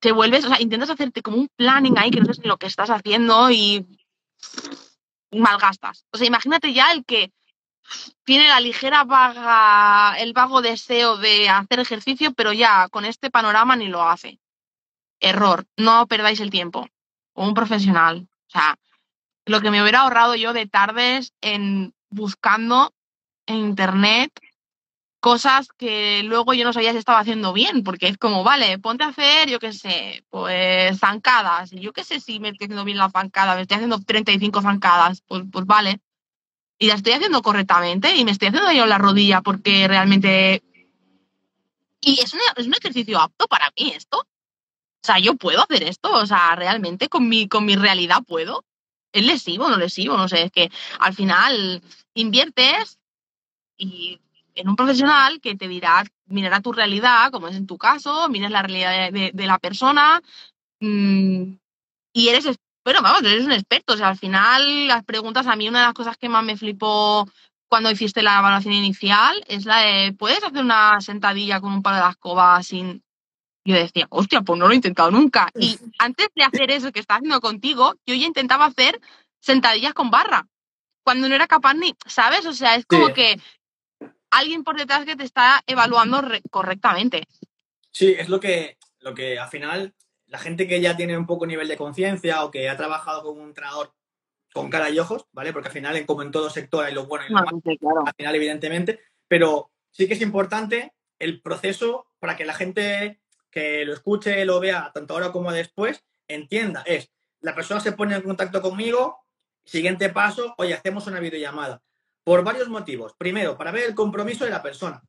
[0.00, 2.58] te vuelves, o sea, intentas hacerte como un planning ahí que no sabes ni lo
[2.58, 3.86] que estás haciendo y
[5.32, 6.04] malgastas.
[6.12, 7.32] O sea, imagínate ya el que
[8.24, 13.76] tiene la ligera vaga, el vago deseo de hacer ejercicio, pero ya con este panorama
[13.76, 14.40] ni lo hace.
[15.20, 16.88] Error, no perdáis el tiempo.
[17.32, 18.28] O un profesional.
[18.48, 18.76] O sea,
[19.44, 22.92] lo que me hubiera ahorrado yo de tardes en buscando
[23.46, 24.32] en internet
[25.26, 29.02] cosas que luego yo no sabía si estaba haciendo bien, porque es como, vale, ponte
[29.02, 32.98] a hacer, yo qué sé, pues zancadas, yo qué sé si me estoy haciendo bien
[32.98, 35.98] la zancada, me estoy haciendo 35 zancadas, pues, pues vale,
[36.78, 40.62] y la estoy haciendo correctamente y me estoy haciendo daño en la rodilla porque realmente...
[42.00, 44.18] Y es, una- es un ejercicio apto para mí esto.
[44.18, 48.64] O sea, yo puedo hacer esto, o sea, realmente con mi, con mi realidad puedo.
[49.12, 50.16] ¿Es lesivo no lesivo?
[50.16, 51.82] No sé, es que al final
[52.14, 53.00] inviertes
[53.76, 54.20] y
[54.56, 58.50] en un profesional que te dirá, mirará tu realidad, como es en tu caso, miras
[58.50, 60.20] la realidad de, la persona
[60.80, 61.54] mm,
[62.12, 62.46] y eres,
[62.84, 63.92] bueno, vamos, eres un experto.
[63.92, 66.56] O sea, al final las preguntas, a mí una de las cosas que más me
[66.56, 67.28] flipó
[67.68, 71.96] cuando hiciste la evaluación inicial es la de, ¿puedes hacer una sentadilla con un palo
[71.96, 73.02] de la escoba sin...?
[73.66, 75.50] Yo decía, hostia, pues no lo he intentado nunca.
[75.58, 79.00] Y antes de hacer eso que estaba haciendo contigo, yo ya intentaba hacer
[79.40, 80.46] sentadillas con barra.
[81.04, 82.46] Cuando no era capaz ni, ¿sabes?
[82.46, 83.12] O sea, es como Sí.
[83.14, 83.40] que
[84.38, 87.26] alguien por detrás que te está evaluando re- correctamente.
[87.90, 89.94] Sí, es lo que, lo que al final
[90.26, 93.40] la gente que ya tiene un poco nivel de conciencia o que ha trabajado con
[93.40, 93.92] un entrenador
[94.52, 95.52] con cara y ojos, ¿vale?
[95.52, 98.04] Porque al final, como en todo sector, hay lo bueno y lo malo, claro.
[98.06, 103.20] al final, evidentemente, pero sí que es importante el proceso para que la gente
[103.50, 108.14] que lo escuche, lo vea, tanto ahora como después, entienda, es, la persona se pone
[108.16, 109.18] en contacto conmigo,
[109.64, 111.82] siguiente paso, oye, hacemos una videollamada.
[112.26, 113.14] Por varios motivos.
[113.16, 115.00] Primero, para ver el compromiso de la persona.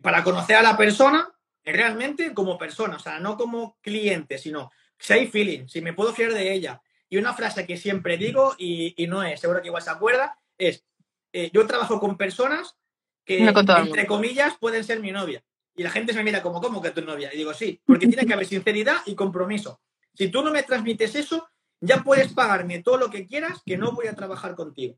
[0.00, 1.28] Para conocer a la persona
[1.64, 6.14] realmente como persona, o sea, no como cliente, sino si hay feeling, si me puedo
[6.14, 6.80] fiar de ella.
[7.08, 10.84] Y una frase que siempre digo, y, no es, seguro que igual se acuerda, es,
[11.32, 12.76] eh, yo trabajo con personas
[13.24, 15.42] que, entre comillas, pueden ser mi novia.
[15.74, 17.34] Y la gente se me mira como, ¿cómo que tu novia?
[17.34, 19.80] Y digo, sí, porque tiene que haber sinceridad y compromiso.
[20.14, 21.48] Si tú no me transmites eso,
[21.80, 24.96] ya puedes pagarme todo lo que quieras, que no voy a trabajar contigo.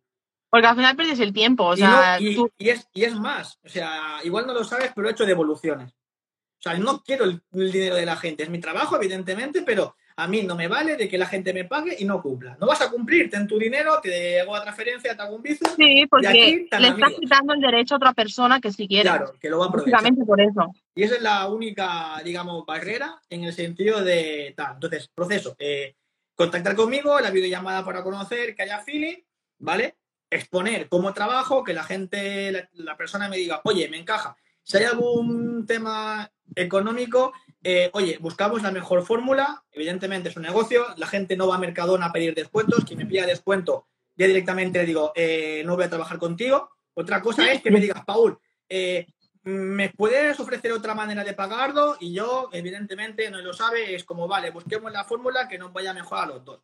[0.51, 2.19] Porque al final pierdes el tiempo, o sea...
[2.21, 5.93] Y, es, y es más, o sea, igual no lo sabes, pero he hecho devoluciones.
[5.93, 7.41] O sea, no quiero el,
[7.73, 11.09] dinero de la gente, es mi trabajo, evidentemente, pero a mí no me vale de
[11.09, 12.59] que la gente me pague y no cumpla.
[12.61, 15.65] No vas a cumplir, ten tu dinero, te hago la transferencia, te hago un bici.
[15.77, 19.09] Sí, porque le estás quitando el derecho a otra persona que si quiere.
[19.09, 20.15] Claro, que lo va a aprovechar.
[20.27, 20.71] por eso.
[20.95, 24.75] Y esa es la única, digamos, barrera en el sentido de tal.
[24.75, 25.57] Entonces, proceso.
[25.59, 25.95] Eh,
[26.35, 29.17] contactar conmigo, la videollamada para conocer, que haya feeling,
[29.61, 29.97] ¿vale?
[30.31, 34.37] Exponer cómo trabajo, que la gente, la, persona me diga, oye, me encaja.
[34.63, 40.87] Si hay algún tema económico, eh, oye, buscamos la mejor fórmula, evidentemente es un negocio,
[40.97, 44.79] la gente no va a Mercadona a pedir descuentos, quien me pida descuento, ya directamente
[44.79, 46.71] le digo, eh, no voy a trabajar contigo.
[46.95, 48.39] Otra cosa es que me digas, Paul,
[48.69, 49.07] eh,
[49.45, 51.97] ¿me puedes ofrecer otra manera de pagarlo?
[52.01, 55.95] Y yo, evidentemente, no lo sabe, es como, vale, busquemos la fórmula que nos vaya
[55.95, 56.61] mejor a los dos.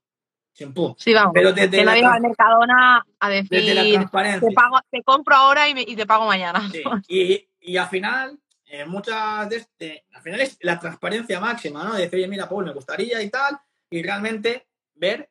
[0.56, 1.32] Sí, vamos.
[1.34, 6.06] Pero desde que la, no Mercadona a decir, Te, pago, te compro ahora y, te
[6.06, 6.70] pago mañana.
[7.08, 11.94] Y, y, al final, eh, muchas de este, al final es la transparencia máxima, ¿no?
[11.94, 13.58] De decir, oye, mira, pues me gustaría y tal,
[13.90, 15.30] y realmente ver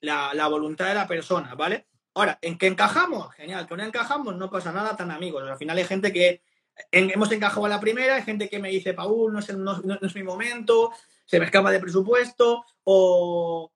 [0.00, 1.86] la, la, voluntad de la persona, ¿vale?
[2.14, 3.32] Ahora, ¿en qué encajamos?
[3.34, 5.48] Genial, que no encajamos no pasa nada tan amigos.
[5.48, 6.42] Al final hay gente que
[6.90, 10.14] hemos encajado a la primera, hay gente que me dice, Paul, no es, no es
[10.16, 10.92] mi momento,
[11.24, 13.70] se me escapa de presupuesto, o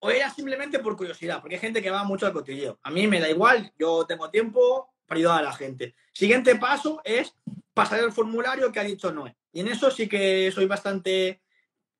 [0.00, 2.78] o era simplemente por curiosidad, porque hay gente que va mucho al cotilleo.
[2.82, 5.94] A mí me da igual, yo tengo tiempo para ayudar a la gente.
[6.12, 7.34] Siguiente paso es
[7.74, 9.36] pasar el formulario que ha dicho Noé.
[9.52, 11.42] Y en eso sí que soy bastante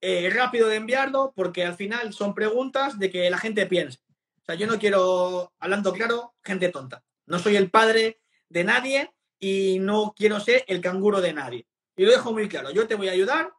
[0.00, 3.98] eh, rápido de enviarlo, porque al final son preguntas de que la gente piense.
[4.42, 7.04] O sea, yo no quiero, hablando claro, gente tonta.
[7.26, 11.66] No soy el padre de nadie y no quiero ser el canguro de nadie.
[11.96, 12.70] Y lo dejo muy claro.
[12.70, 13.52] Yo te voy a ayudar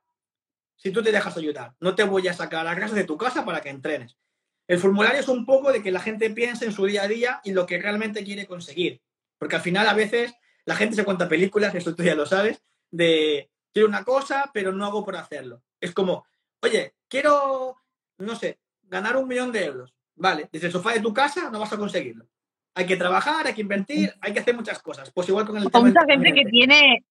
[0.75, 1.75] si tú te dejas ayudar.
[1.79, 4.17] No te voy a sacar a casa de tu casa para que entrenes.
[4.67, 7.41] El formulario es un poco de que la gente piense en su día a día
[7.43, 9.01] y lo que realmente quiere conseguir.
[9.37, 10.33] Porque al final a veces
[10.65, 14.71] la gente se cuenta películas, esto tú ya lo sabes, de quiero una cosa, pero
[14.71, 15.63] no hago por hacerlo.
[15.79, 16.25] Es como,
[16.61, 17.77] oye, quiero,
[18.17, 19.95] no sé, ganar un millón de euros.
[20.15, 22.27] Vale, desde el sofá de tu casa no vas a conseguirlo.
[22.75, 25.11] Hay que trabajar, hay que invertir, hay que hacer muchas cosas.
[25.11, 27.03] Pues igual con el tema mucha gente que tiene,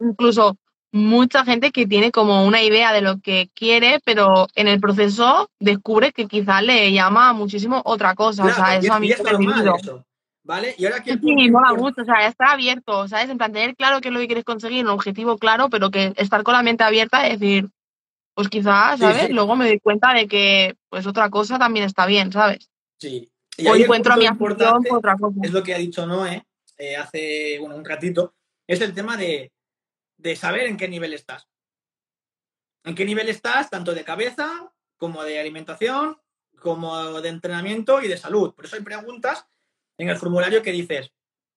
[0.00, 0.58] incluso
[0.92, 5.50] mucha gente que tiene como una idea de lo que quiere, pero en el proceso
[5.60, 8.44] descubre que quizás le llama muchísimo otra cosa.
[8.44, 9.72] o sea, eso a mí me
[10.42, 10.74] ¿Vale?
[10.78, 11.12] Y ahora que.
[11.18, 13.28] Sí, mola mucho, o sea, estar abierto, ¿sabes?
[13.28, 16.12] En plan, tener claro qué es lo que quieres conseguir, un objetivo claro, pero que
[16.16, 17.68] estar con la mente abierta y decir,
[18.34, 19.30] pues quizás, ¿sabes?
[19.30, 22.68] Luego me doy cuenta de que, pues otra cosa también está bien, ¿sabes?
[22.98, 23.30] Sí.
[23.58, 25.36] Y o encuentro a mi afición por otra cosa.
[25.42, 26.42] Es lo que ha dicho Noé
[26.78, 28.34] eh, hace, bueno, un ratito,
[28.66, 29.52] es el tema de
[30.20, 31.48] de saber en qué nivel estás.
[32.84, 36.20] En qué nivel estás, tanto de cabeza como de alimentación,
[36.58, 38.54] como de entrenamiento y de salud.
[38.54, 39.46] Por eso hay preguntas
[39.98, 41.12] en el formulario que dices,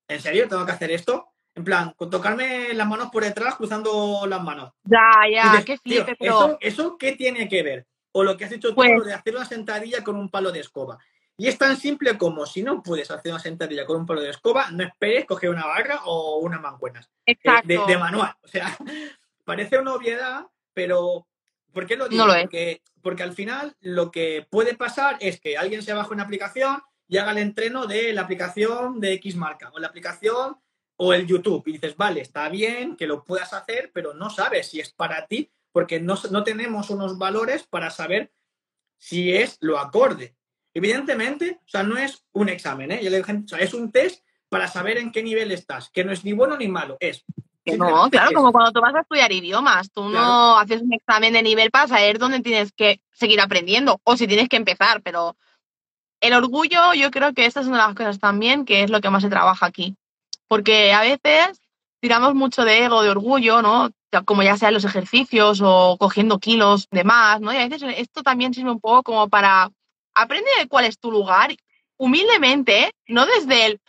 [0.08, 1.30] ¿en serio tengo que hacer esto?
[1.56, 4.71] En plan, con tocarme las manos por detrás, cruzando las manos.
[4.84, 6.58] Ya, ya, qué flipe, pero...
[6.60, 7.88] ¿eso, qué tiene que ver?
[8.13, 10.62] O lo que has dicho tú, pues de hacer una sentadilla con un palo de
[10.62, 10.97] escoba.
[11.38, 14.30] Y es tan simple como si no puedes hacer una sentadilla con un palo de
[14.30, 17.10] escoba, no esperes coger una barra o unas mancuernas.
[17.26, 18.36] Eh, de, manual.
[18.43, 18.78] O sea,
[19.43, 21.28] parece una obviedad, pero
[21.72, 22.24] ¿por qué lo digo?
[22.24, 22.43] No lo es.
[22.43, 26.82] Porque, porque al final lo que puede pasar es que alguien se baje una aplicación
[27.08, 30.58] y haga el entreno de la aplicación de X marca o la aplicación
[30.98, 31.63] o el YouTube.
[31.65, 35.26] Y dices, vale, está bien que lo puedas hacer, pero no sabes si es para
[35.26, 38.32] ti porque no, no tenemos unos valores para saber
[38.98, 40.36] si es lo acorde.
[40.74, 43.00] Evidentemente, o sea, no es un examen, ¿eh?
[43.60, 46.68] es un test para saber en qué nivel estás, que no es ni bueno ni
[46.68, 47.24] malo, es.
[47.66, 51.44] no, claro, como cuando tú vas a estudiar idiomas, tú no haces un examen de
[51.44, 55.36] nivel para saber dónde tienes que seguir aprendiendo o si tienes que empezar, pero
[56.24, 59.02] el orgullo, yo creo que esta es una de las cosas también que es lo
[59.02, 59.98] que más se trabaja aquí.
[60.48, 61.60] Porque a veces
[62.00, 63.90] tiramos mucho de ego, de orgullo, ¿no?
[64.24, 67.52] Como ya sea en los ejercicios o cogiendo kilos de más, ¿no?
[67.52, 69.70] Y a veces esto también sirve un poco como para
[70.13, 71.56] aprende cuál es tu lugar,
[71.97, 73.82] humildemente, no desde el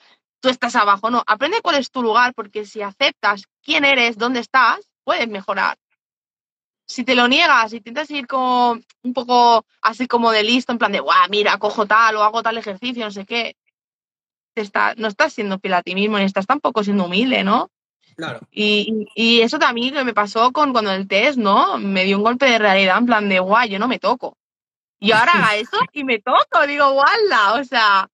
[0.44, 4.40] tú estás abajo, no, aprende cuál es tu lugar, porque si aceptas quién eres, dónde
[4.40, 5.78] estás, puedes mejorar.
[6.86, 10.78] Si te lo niegas y intentas ir como un poco así como de listo, en
[10.78, 13.56] plan de, guau, mira, cojo tal o hago tal ejercicio, no sé qué,
[14.54, 17.70] te está, no estás siendo fiel a ti mismo ni estás tampoco siendo humilde, ¿no?
[18.14, 18.40] Claro.
[18.50, 21.78] Y, y eso también me pasó con cuando el test, ¿no?
[21.78, 24.36] Me dio un golpe de realidad en plan de, guau, yo no me toco.
[25.04, 28.08] Y ahora haga eso y me toco, digo, guala, o sea,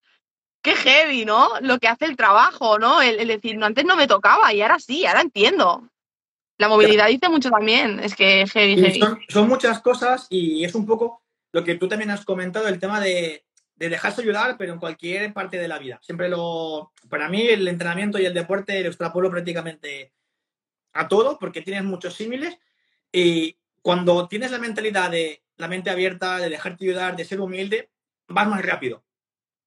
[0.62, 1.48] qué heavy, ¿no?
[1.60, 3.00] Lo que hace el trabajo, ¿no?
[3.00, 5.88] El, el decir, no, antes no me tocaba y ahora sí, ahora entiendo.
[6.58, 9.00] La movilidad dice mucho también, es que heavy, heavy.
[9.00, 11.22] son, son muchas cosas y es un poco
[11.52, 13.44] lo que tú también has comentado, el tema de,
[13.80, 15.98] de dejarse ayudar, pero en cualquier parte de la vida.
[16.02, 16.92] Siempre lo.
[17.08, 20.12] Para mí, el entrenamiento y el deporte lo extrapolo prácticamente
[20.92, 22.58] a todo, porque tienes muchos símiles.
[23.10, 27.90] Y cuando tienes la mentalidad de la mente abierta, de dejarte ayudar, de ser humilde,
[28.28, 29.04] vas más rápido.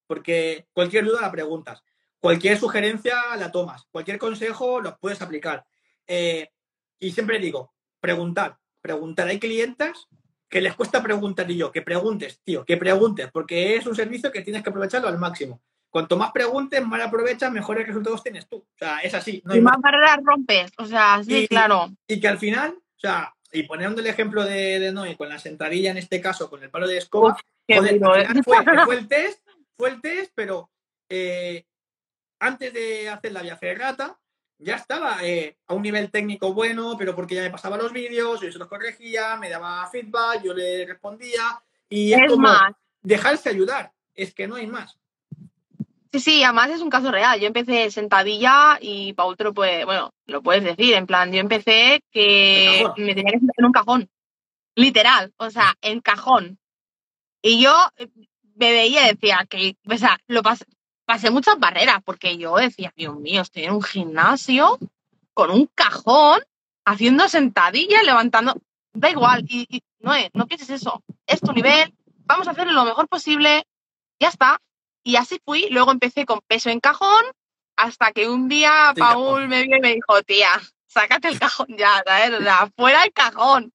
[0.08, 1.84] Porque cualquier duda la preguntas.
[2.20, 3.86] Cualquier sugerencia la tomas.
[3.92, 5.66] Cualquier consejo lo puedes aplicar.
[6.08, 6.50] Eh,
[7.00, 9.28] y siempre digo, preguntar, preguntar.
[9.28, 10.08] Hay clientes
[10.50, 14.32] que les cuesta preguntar y yo, que preguntes, tío, que preguntes, porque es un servicio
[14.32, 15.62] que tienes que aprovecharlo al máximo.
[15.90, 18.58] Cuanto más preguntes, más aprovechas, mejores resultados tienes tú.
[18.58, 19.42] O sea, es así.
[19.46, 19.74] No Y más.
[19.74, 21.92] más barreras rompes, o sea, sí, Y- claro.
[22.08, 25.40] Y que al final, o sea, y poniendo el ejemplo de, de Noé con la
[25.40, 27.38] sentadilla en este caso, con el palo de escoba,
[27.70, 28.42] joder, ¿eh?
[28.44, 30.72] fue, fue el test, fue el test, pero
[31.08, 31.66] eh,
[32.40, 34.20] antes de hacer la vía ferrata,
[34.58, 38.42] ya estaba eh, a un nivel técnico bueno, pero porque ya me pasaba los vídeos,
[38.42, 42.74] yo se los corregía, me daba feedback, yo le respondía, y es, Es como más,
[43.02, 44.98] dejarse ayudar, es que no hay más.
[46.14, 47.40] Sí, sí, además es un caso real.
[47.40, 51.40] Yo empecé sentadilla y Paul te lo puede, bueno, lo puedes decir, en plan, yo
[51.40, 54.10] empecé que me tenía que sentar en un cajón,
[54.76, 56.60] literal, o sea, en cajón.
[57.42, 58.08] Y yo eh,
[58.56, 60.66] me veía y decía que, o sea, lo pasé,
[61.06, 64.78] pasé muchas barreras porque yo decía, Dios mío, estoy en un gimnasio
[65.34, 66.42] con un cajón
[66.86, 68.54] haciendo sentadillas, levantando,
[68.94, 71.92] da igual, y, y no, es- no pienses eso, es tu nivel,
[72.26, 73.64] vamos a hacerlo lo mejor posible,
[74.20, 74.60] ya está.
[75.04, 77.24] Y así fui, luego empecé con peso en cajón,
[77.76, 80.50] hasta que un día Paul me vio y me dijo, tía,
[80.88, 82.40] sácate el cajón ya, ¿sabes?
[82.40, 83.74] O sea, fuera el cajón.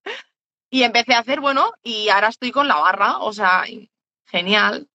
[0.70, 3.64] Y empecé a hacer, bueno, y ahora estoy con la barra, o sea,
[4.26, 4.88] genial.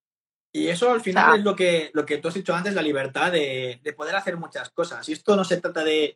[0.51, 2.81] Y eso al final sea- es lo que, lo que tú has dicho antes, la
[2.83, 5.07] libertad de, de poder hacer muchas cosas.
[5.09, 6.15] Y esto no se trata de...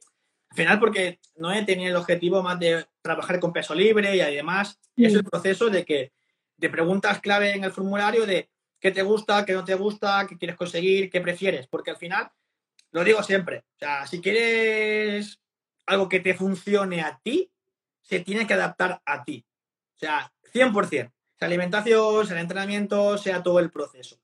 [0.50, 4.22] Al final porque no he tenido el objetivo más de trabajar con peso libre y
[4.22, 6.14] además es el proceso de que
[6.58, 10.38] te preguntas clave en el formulario de qué te gusta, qué no te gusta, qué
[10.38, 11.68] quieres conseguir, qué prefieres.
[11.68, 12.32] Porque al final,
[12.92, 15.40] lo digo siempre, o sea, si quieres
[15.86, 17.52] algo que te funcione a ti,
[18.02, 19.46] se tiene que adaptar a ti.
[19.96, 20.90] O sea, 100%.
[20.90, 24.20] Sea alimentación, sea el entrenamiento, sea todo el proceso.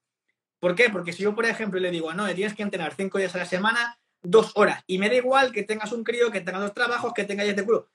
[0.59, 0.89] ¿Por qué?
[0.89, 3.45] Porque si yo, por ejemplo, le digo, no, tienes que entrenar cinco días a la
[3.45, 7.13] semana, dos horas, y me da igual que tengas un crío, que tengas dos trabajos,
[7.13, 7.89] que tengas de culo.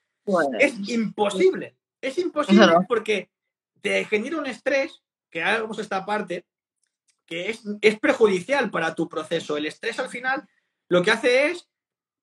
[0.58, 1.76] Es imposible.
[2.00, 2.84] Es imposible no.
[2.86, 3.30] porque
[3.80, 6.46] te genera un estrés, que a esta parte,
[7.26, 9.56] que es, es perjudicial para tu proceso.
[9.56, 10.48] El estrés al final
[10.88, 11.68] lo que hace es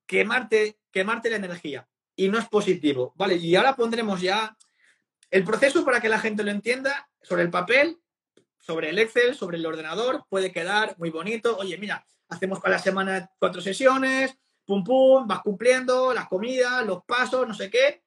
[0.08, 3.14] quemarte, quemarte la energía y no es positivo.
[3.16, 4.56] Vale, y ahora pondremos ya
[5.30, 8.00] el proceso para que la gente lo entienda sobre el papel,
[8.58, 11.58] sobre el Excel, sobre el ordenador, puede quedar muy bonito.
[11.58, 17.48] Oye, mira, hacemos cada semana cuatro sesiones, pum pum, vas cumpliendo las comidas, los pasos,
[17.48, 18.04] no sé qué.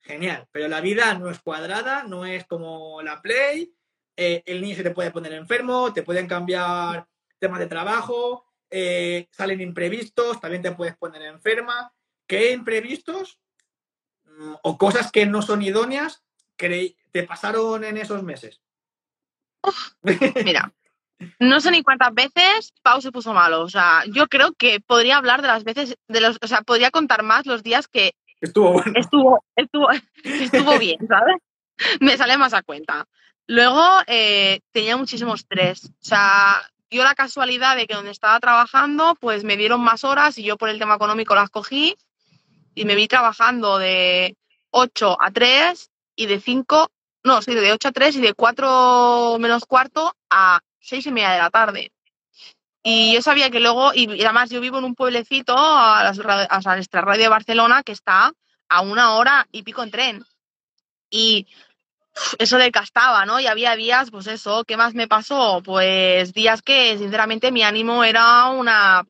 [0.00, 3.72] Genial, pero la vida no es cuadrada, no es como la Play.
[4.16, 7.06] Eh, el niño se te puede poner enfermo, te pueden cambiar
[7.38, 11.92] temas de trabajo, eh, salen imprevistos, también te puedes poner enferma.
[12.26, 13.38] ¿Qué imprevistos
[14.24, 16.22] mm, o cosas que no son idóneas
[16.56, 18.62] cre- te pasaron en esos meses?
[20.44, 20.72] Mira,
[21.38, 23.62] no sé ni cuántas veces Pau se puso malo.
[23.62, 26.90] O sea, yo creo que podría hablar de las veces, de los, o sea, podría
[26.90, 28.92] contar más los días que Estuvo bueno.
[28.96, 29.88] estuvo, estuvo,
[30.24, 31.36] estuvo bien, ¿sabes?
[32.00, 33.06] Me sale más a cuenta.
[33.46, 35.86] Luego eh, tenía muchísimo estrés.
[35.86, 40.38] O sea, dio la casualidad de que donde estaba trabajando, pues me dieron más horas
[40.38, 41.96] y yo por el tema económico las cogí
[42.74, 44.36] y me vi trabajando de
[44.70, 46.90] 8 a 3 y de 5,
[47.24, 51.30] no, sí, de 8 a 3 y de 4 menos cuarto a 6 y media
[51.30, 51.92] de la tarde.
[52.82, 56.60] Y yo sabía que luego, y además yo vivo en un pueblecito, a, las a
[56.64, 58.32] la extrarradio de Barcelona, que está
[58.68, 60.24] a una hora y pico en tren.
[61.08, 61.46] Y
[62.38, 63.40] eso desgastaba, ¿no?
[63.40, 65.62] Y había días, pues eso, ¿qué más me pasó?
[65.64, 69.04] Pues días que, sinceramente, mi ánimo era una,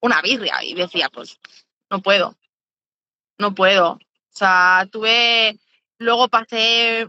[0.00, 0.62] una birria.
[0.62, 1.38] Y decía, pues,
[1.90, 2.36] no puedo,
[3.38, 3.92] no puedo.
[3.92, 3.98] O
[4.34, 5.58] sea, tuve,
[5.98, 7.06] luego pasé,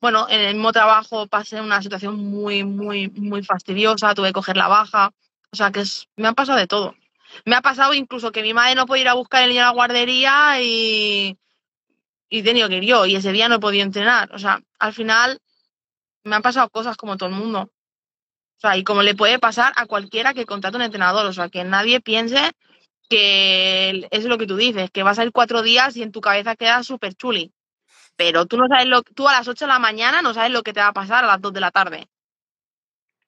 [0.00, 4.56] bueno, en el mismo trabajo pasé una situación muy, muy, muy fastidiosa, tuve que coger
[4.56, 5.10] la baja.
[5.52, 6.94] O sea, que es- me han pasado de todo.
[7.44, 9.66] Me ha pasado incluso que mi madre no puede ir a buscar el niño a
[9.66, 11.36] la guardería y,
[12.30, 14.32] y he tenido que ir yo y ese día no he podido entrenar.
[14.32, 15.40] O sea, al final
[16.24, 17.62] me han pasado cosas como todo el mundo.
[17.62, 21.26] O sea, y como le puede pasar a cualquiera que contrate un entrenador.
[21.26, 22.52] O sea, que nadie piense
[23.08, 26.20] que es lo que tú dices, que vas a ir cuatro días y en tu
[26.20, 27.52] cabeza queda súper chuli.
[28.16, 30.62] Pero tú no sabes lo tú a las 8 de la mañana no sabes lo
[30.62, 32.08] que te va a pasar a las 2 de la tarde.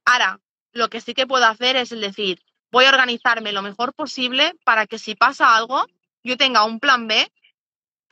[0.05, 0.41] Ahora,
[0.73, 2.41] lo que sí que puedo hacer es el decir,
[2.71, 5.87] voy a organizarme lo mejor posible para que si pasa algo,
[6.23, 7.33] yo tenga un plan B,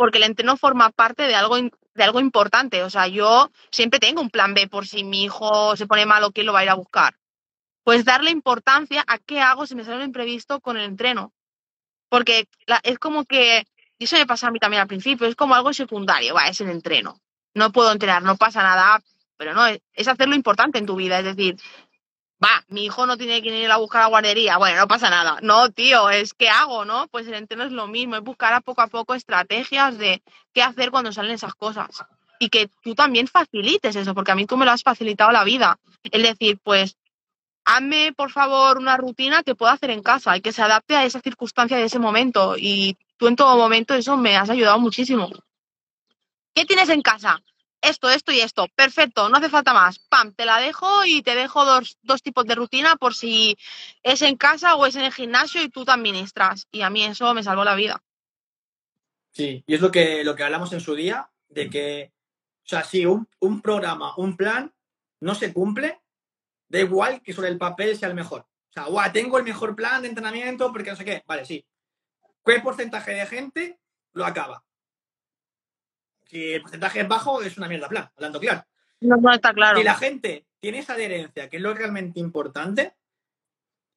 [0.01, 2.83] porque el entreno forma parte de algo, de algo importante.
[2.85, 6.31] O sea, yo siempre tengo un plan B por si mi hijo se pone malo,
[6.31, 7.19] ¿quién lo va a ir a buscar?
[7.85, 11.35] Pues darle importancia a qué hago si me sale un imprevisto con el entreno.
[12.09, 12.49] Porque
[12.83, 13.67] es como que,
[13.99, 16.63] y eso me pasa a mí también al principio, es como algo secundario, va, es
[16.63, 17.21] el entreno.
[17.53, 19.03] No puedo entrenar, no pasa nada,
[19.37, 21.57] pero no, es hacer lo importante en tu vida, es decir,
[22.43, 25.11] va, mi hijo no tiene que ir a buscar a la guardería, bueno, no pasa
[25.11, 25.39] nada.
[25.43, 27.07] No, tío, es que hago, ¿no?
[27.09, 30.23] Pues el entreno es lo mismo, es buscar a poco a poco estrategias de
[30.55, 31.89] qué hacer cuando salen esas cosas.
[32.39, 35.45] Y que tú también facilites eso, porque a mí tú me lo has facilitado la
[35.45, 35.79] vida.
[36.11, 36.97] Es decir, pues,
[37.67, 41.05] hazme, por favor, una rutina que pueda hacer en casa y que se adapte a
[41.05, 42.57] esa circunstancia de ese momento.
[42.57, 45.31] Y tú en todo momento eso me has ayudado muchísimo.
[46.55, 47.43] ¿Qué tienes en casa?
[47.83, 48.67] Esto, esto y esto.
[48.75, 49.99] Perfecto, no hace falta más.
[49.99, 53.57] Pam, te la dejo y te dejo dos, dos, tipos de rutina por si
[54.03, 56.67] es en casa o es en el gimnasio y tú te administras.
[56.71, 58.03] Y a mí eso me salvó la vida.
[59.33, 62.13] Sí, y es lo que, lo que hablamos en su día, de que,
[62.65, 64.73] o sea, si un, un programa, un plan
[65.21, 66.01] no se cumple,
[66.69, 68.43] da igual que sobre el papel sea el mejor.
[68.43, 71.23] O sea, guau, tengo el mejor plan de entrenamiento porque no sé qué.
[71.27, 71.65] Vale, sí.
[72.45, 73.81] ¿Qué porcentaje de gente
[74.13, 74.65] lo acaba?
[76.31, 78.65] Si el porcentaje es bajo, es una mierda plan, hablando claro.
[79.01, 79.79] No, no está claro.
[79.79, 82.95] Si la gente tiene esa adherencia, que es lo realmente importante,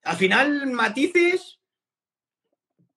[0.04, 1.60] al final matices,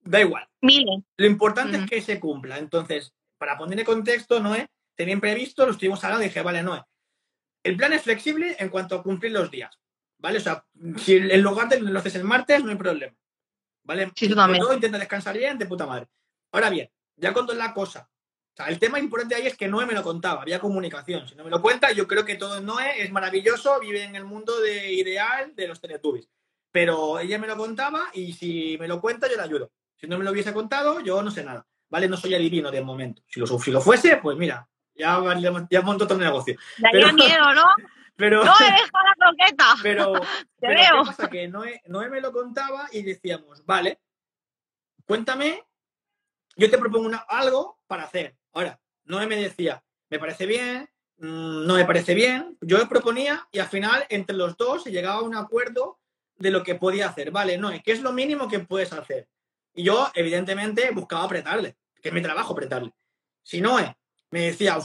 [0.00, 0.48] da igual.
[0.62, 1.02] Mire.
[1.18, 2.56] Lo importante es que se cumpla.
[2.58, 6.82] Entonces, para poner en contexto, Noé, tenía previsto, lo estuvimos hablando y dije, vale, Noé,
[7.62, 9.78] el plan es flexible en cuanto a cumplir los días.
[10.18, 10.38] ¿Vale?
[10.38, 10.64] O sea,
[10.96, 13.14] si en lugar de lo haces el martes, no hay problema.
[13.84, 14.10] ¿Vale?
[14.16, 14.62] Sí, también.
[14.62, 16.08] Todo intenta descansar bien, de puta madre.
[16.52, 18.08] Ahora bien, ya cuando la cosa
[18.56, 21.28] sea, el tema importante ahí es que Noé me lo contaba, había comunicación.
[21.28, 24.24] Si no me lo cuenta, yo creo que todo Noé es maravilloso, vive en el
[24.24, 26.28] mundo de ideal de los Teletubbies.
[26.70, 29.70] Pero ella me lo contaba y si me lo cuenta, yo le ayudo.
[29.96, 31.66] Si no me lo hubiese contado, yo no sé nada.
[31.88, 32.08] ¿Vale?
[32.08, 33.22] No soy adivino de momento.
[33.28, 35.20] Si lo, si lo fuese, pues mira, ya,
[35.70, 36.56] ya monto todo el negocio.
[36.78, 37.64] Daría miedo, ¿no?
[38.16, 39.74] Pero, no, deja la croqueta.
[39.82, 40.12] Pero,
[40.58, 41.02] Te pero veo.
[41.02, 41.30] ¿qué pasa?
[41.30, 44.00] Que Noé, Noé me lo contaba y decíamos, vale,
[45.06, 45.64] cuéntame,
[46.56, 48.34] yo te propongo una, algo para hacer.
[48.56, 50.88] Ahora, Noé me decía, me parece bien,
[51.18, 52.56] mm, no me parece bien.
[52.62, 56.00] Yo proponía y al final entre los dos se llegaba a un acuerdo
[56.36, 57.30] de lo que podía hacer.
[57.30, 59.28] Vale, Noé, ¿qué es lo mínimo que puedes hacer?
[59.74, 62.94] Y yo, evidentemente, buscaba apretarle, que es mi trabajo apretarle.
[63.42, 63.94] Si Noé
[64.30, 64.78] me decía,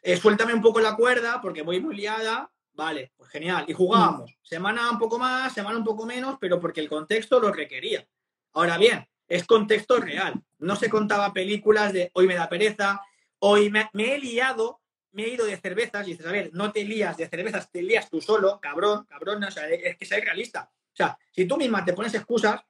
[0.00, 3.66] eh, suéltame un poco la cuerda porque voy muy liada, vale, pues genial.
[3.68, 4.30] Y jugábamos.
[4.30, 4.34] Mm.
[4.40, 8.08] Semana un poco más, semana un poco menos, pero porque el contexto lo requería.
[8.54, 10.42] Ahora bien, es contexto real.
[10.58, 13.00] No se contaba películas de hoy me da pereza,
[13.38, 14.80] hoy me, he liado,
[15.12, 17.82] me he ido de cervezas y dices, a ver, no te lías de cervezas, te
[17.82, 20.70] lías tú solo, cabrón, cabrón, o sea, es que ser realista.
[20.72, 22.60] O sea, si tú misma te pones excusas,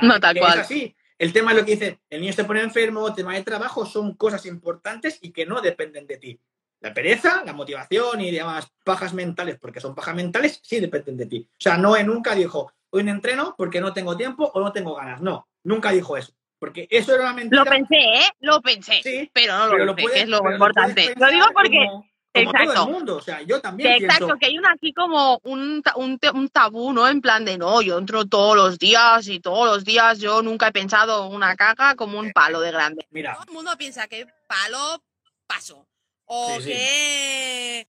[0.00, 0.60] no tal cual.
[0.60, 0.94] Es así.
[1.18, 3.84] El tema es lo que dice, el niño se pone enfermo, el tema de trabajo,
[3.84, 6.40] son cosas importantes y que no dependen de ti.
[6.80, 11.26] La pereza, la motivación y demás pajas mentales, porque son pajas mentales, sí dependen de
[11.26, 11.46] ti.
[11.50, 14.94] O sea, no nunca dijo, hoy no entreno porque no tengo tiempo o no tengo
[14.94, 15.20] ganas.
[15.20, 16.32] No, nunca dijo eso.
[16.58, 17.64] Porque eso era una mentira.
[17.64, 18.28] Lo pensé, ¿eh?
[18.40, 19.00] Lo pensé.
[19.02, 21.14] Sí, pero no lo, pensé, que es lo importante.
[21.16, 21.88] Lo, digo porque.
[22.34, 22.74] exacto.
[22.74, 24.04] Todo el mundo, o sea, yo también.
[24.04, 27.08] exacto, que hay una aquí como un, un, un, tabú, ¿no?
[27.08, 30.68] En plan de no, yo entro todos los días y todos los días yo nunca
[30.68, 33.06] he pensado una caca como un palo de grande.
[33.10, 33.32] Mira.
[33.32, 35.02] Todo el mundo piensa que palo
[35.46, 35.86] paso.
[36.26, 37.88] O que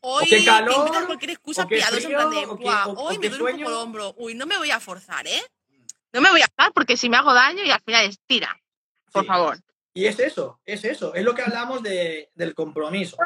[0.00, 2.46] Hoy qué calor, cualquier excusa piadosa en plan de,
[2.96, 4.14] hoy me duele un poco el hombro.
[4.18, 5.42] Uy, no me voy a forzar, ¿eh?
[6.12, 8.56] No me voy a forzar porque si me hago daño y al final es tira.
[9.12, 9.58] Por favor.
[9.94, 11.14] Y es eso, es eso.
[11.14, 13.16] Es lo que hablamos de, del compromiso.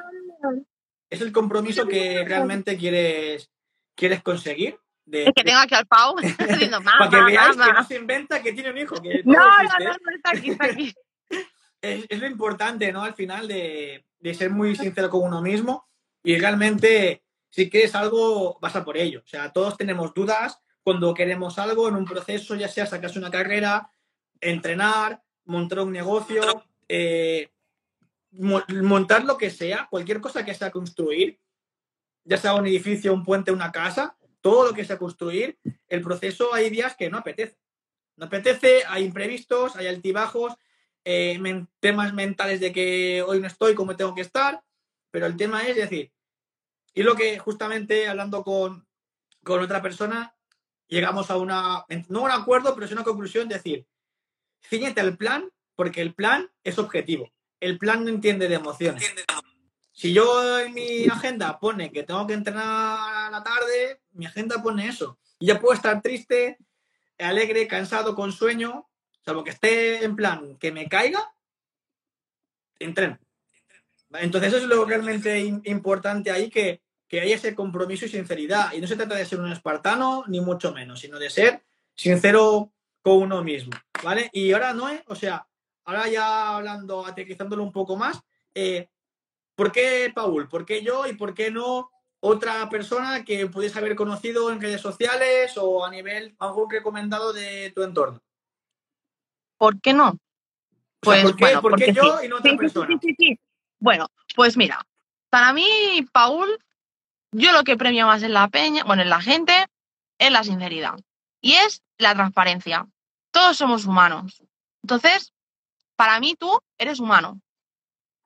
[1.09, 3.51] Es el compromiso que realmente quieres,
[3.97, 4.79] quieres conseguir.
[5.05, 8.43] De, es que tengo aquí al Pau diciendo, Para que veáis que no se inventa
[8.43, 8.95] que tiene un hijo.
[9.03, 10.95] Que no, no, no, no, está aquí, está aquí.
[11.83, 13.03] es, es, lo importante, ¿no?
[13.03, 15.90] Al final de, de ser muy sincero con uno mismo
[16.23, 19.21] y realmente, si quieres algo, vas a por ello.
[19.25, 23.31] O sea, todos tenemos dudas cuando queremos algo en un proceso, ya sea sacarse una
[23.31, 23.91] carrera,
[24.41, 26.43] entrenar, montar un negocio,
[26.89, 27.51] eh,
[28.33, 31.39] montar lo que sea, cualquier cosa que sea construir,
[32.25, 35.59] ya sea un edificio, un puente, una casa, todo lo que sea construir,
[35.89, 37.59] el proceso hay días que no apetece.
[38.17, 40.55] no apetece, hay imprevistos, hay altibajos,
[41.05, 41.41] eh,
[41.81, 44.63] temas mentales de que hoy no estoy como tengo que estar,
[45.11, 46.13] pero el tema es decir,
[46.95, 48.87] y lo que justamente hablando con,
[49.43, 50.35] con otra persona,
[50.87, 53.87] llegamos a una, no un acuerdo, pero es una conclusión, decir,
[54.63, 57.33] ciñete el plan, porque el plan es objetivo.
[57.61, 59.15] El plan no entiende de emociones.
[59.93, 64.63] Si yo en mi agenda pone que tengo que entrenar a la tarde, mi agenda
[64.63, 65.19] pone eso.
[65.39, 66.59] Y ya puedo estar triste,
[67.19, 68.89] alegre, cansado, con sueño,
[69.25, 71.35] salvo que esté en plan que me caiga,
[72.79, 73.19] entreno.
[74.13, 78.73] Entonces eso es lo realmente importante ahí, que, que haya ese compromiso y sinceridad.
[78.73, 81.63] Y no se trata de ser un espartano, ni mucho menos, sino de ser
[81.95, 83.73] sincero con uno mismo.
[84.03, 84.31] ¿Vale?
[84.33, 85.47] Y ahora, no, o sea,
[85.85, 88.21] ahora ya hablando, aterrizándolo un poco más,
[88.55, 88.89] eh,
[89.55, 90.49] ¿por qué Paul?
[90.49, 91.91] ¿Por qué yo y por qué no
[92.21, 97.71] otra persona que pudiese haber conocido en redes sociales o a nivel algún recomendado de
[97.75, 98.21] tu entorno?
[99.57, 100.19] ¿Por qué no?
[101.01, 102.99] Pues, ¿por qué, ¿por qué yo y no otra persona?
[103.01, 103.39] Sí, sí,
[103.81, 104.87] bueno, pues mira,
[105.31, 106.59] para mí, Paul,
[107.33, 109.53] yo lo que premio más en la peña, bueno, en la gente,
[110.19, 110.99] es la sinceridad.
[111.41, 112.87] Y es la transparencia.
[113.31, 114.43] Todos somos humanos.
[114.83, 115.33] Entonces,
[115.97, 117.41] para mí tú eres humano.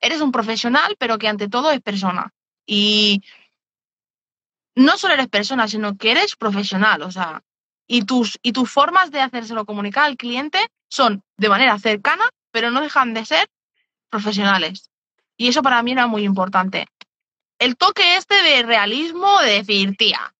[0.01, 2.33] Eres un profesional, pero que ante todo es persona.
[2.67, 3.23] Y
[4.75, 7.43] no solo eres persona, sino que eres profesional, o sea,
[7.87, 12.71] y tus, y tus formas de hacérselo comunicar al cliente son de manera cercana, pero
[12.71, 13.49] no dejan de ser
[14.11, 14.91] profesionales.
[15.37, 16.87] Y eso para mí era muy importante.
[17.59, 20.35] El toque este de realismo, de decir, tía,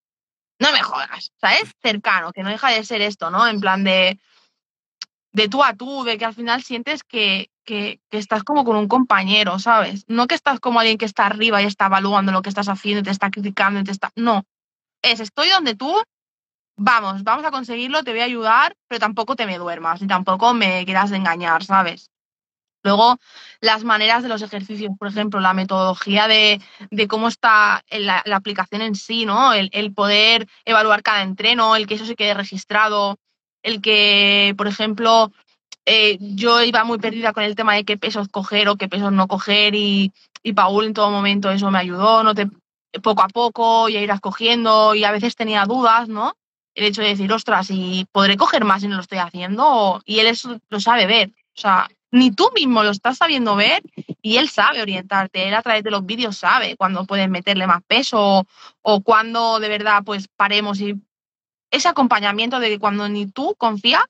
[0.59, 1.71] no me jodas, ¿sabes?
[1.81, 3.47] Cercano, que no deja de ser esto, ¿no?
[3.47, 4.19] En plan de,
[5.31, 8.87] de tú a tú, de que al final sientes que, que, estás como con un
[8.87, 10.05] compañero, ¿sabes?
[10.07, 13.01] No que estás como alguien que está arriba y está evaluando lo que estás haciendo
[13.01, 14.11] y te está criticando y te está...
[14.15, 14.45] No,
[15.01, 15.93] es estoy donde tú,
[16.77, 20.53] vamos, vamos a conseguirlo, te voy a ayudar, pero tampoco te me duermas y tampoco
[20.53, 22.11] me quieras engañar, ¿sabes?
[22.85, 23.17] Luego,
[23.61, 26.61] las maneras de los ejercicios, por ejemplo, la metodología de,
[27.09, 29.53] cómo está la, aplicación en sí, ¿no?
[29.53, 33.17] El, el, poder evaluar cada entreno, el que eso se quede registrado,
[33.63, 35.31] el que, por ejemplo,
[35.87, 39.11] eh, yo iba muy perdida con el tema de qué pesos coger o qué pesos
[39.11, 40.13] no coger y,
[40.43, 42.47] y Paul en todo momento eso me ayudó, no te,
[43.01, 46.37] poco a poco ya irás cogiendo y a veces tenía dudas, ¿no?
[46.75, 50.03] El hecho de decir, ostras, ¿y podré coger más si no lo estoy haciendo?
[50.05, 53.83] Y él eso lo sabe ver, o sea, ni tú mismo lo estás sabiendo ver
[54.21, 57.83] y él sabe orientarte, él a través de los vídeos sabe cuándo puedes meterle más
[57.83, 58.47] peso o,
[58.81, 60.95] o cuándo de verdad pues paremos y
[61.71, 64.05] ese acompañamiento de que cuando ni tú confías,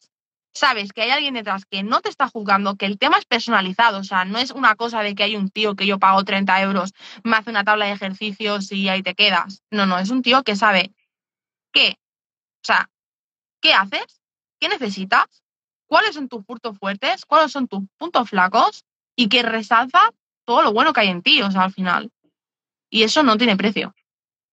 [0.53, 3.97] sabes que hay alguien detrás que no te está juzgando, que el tema es personalizado,
[3.97, 6.62] o sea, no es una cosa de que hay un tío que yo pago 30
[6.62, 6.93] euros,
[7.24, 9.64] me hace una tabla de ejercicios y ahí te quedas.
[9.72, 10.93] No, no, es un tío que sabe
[11.74, 12.91] qué, o sea,
[13.62, 14.22] qué haces,
[14.60, 15.26] qué necesitas,
[15.88, 20.12] cuáles son tus puntos fuertes, cuáles son tus puntos flacos y que resalza
[20.46, 22.12] todo lo bueno que hay en ti, o sea, al final.
[22.90, 23.96] Y eso no tiene precio.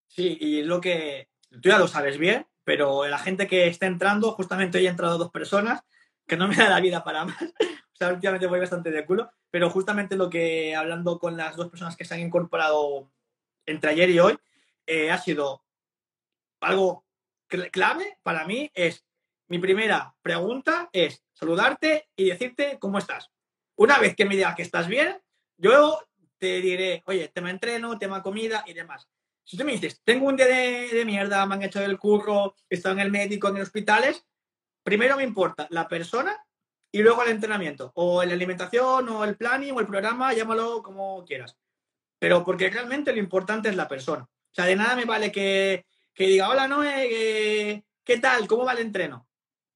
[0.09, 4.33] Sí, y lo que tú ya lo sabes bien, pero la gente que está entrando,
[4.33, 5.83] justamente hoy he entrado dos personas
[6.27, 7.37] que no me da la vida para más.
[7.93, 11.69] o sea, últimamente voy bastante de culo, pero justamente lo que hablando con las dos
[11.69, 13.11] personas que se han incorporado
[13.67, 14.39] entre ayer y hoy,
[14.87, 15.65] eh, ha sido
[16.61, 17.05] algo
[17.71, 19.05] clave para mí es,
[19.49, 23.31] mi primera pregunta es saludarte y decirte cómo estás.
[23.77, 25.21] Una vez que me digas que estás bien,
[25.57, 25.99] yo
[26.39, 29.09] te diré, oye, tema entreno, tema comida y demás.
[29.45, 32.77] Si tú me dices, tengo un día de, mierda, me han hecho el curro, he
[32.77, 34.25] estado en el médico, en hospitales,
[34.83, 36.37] primero me importa la persona
[36.91, 41.25] y luego el entrenamiento, o la alimentación, o el planning, o el programa, llámalo como
[41.25, 41.57] quieras.
[42.19, 44.25] Pero porque realmente lo importante es la persona.
[44.25, 48.47] O sea, de nada me vale que, diga, hola Noé, ¿qué tal?
[48.47, 49.27] ¿Cómo va el entreno?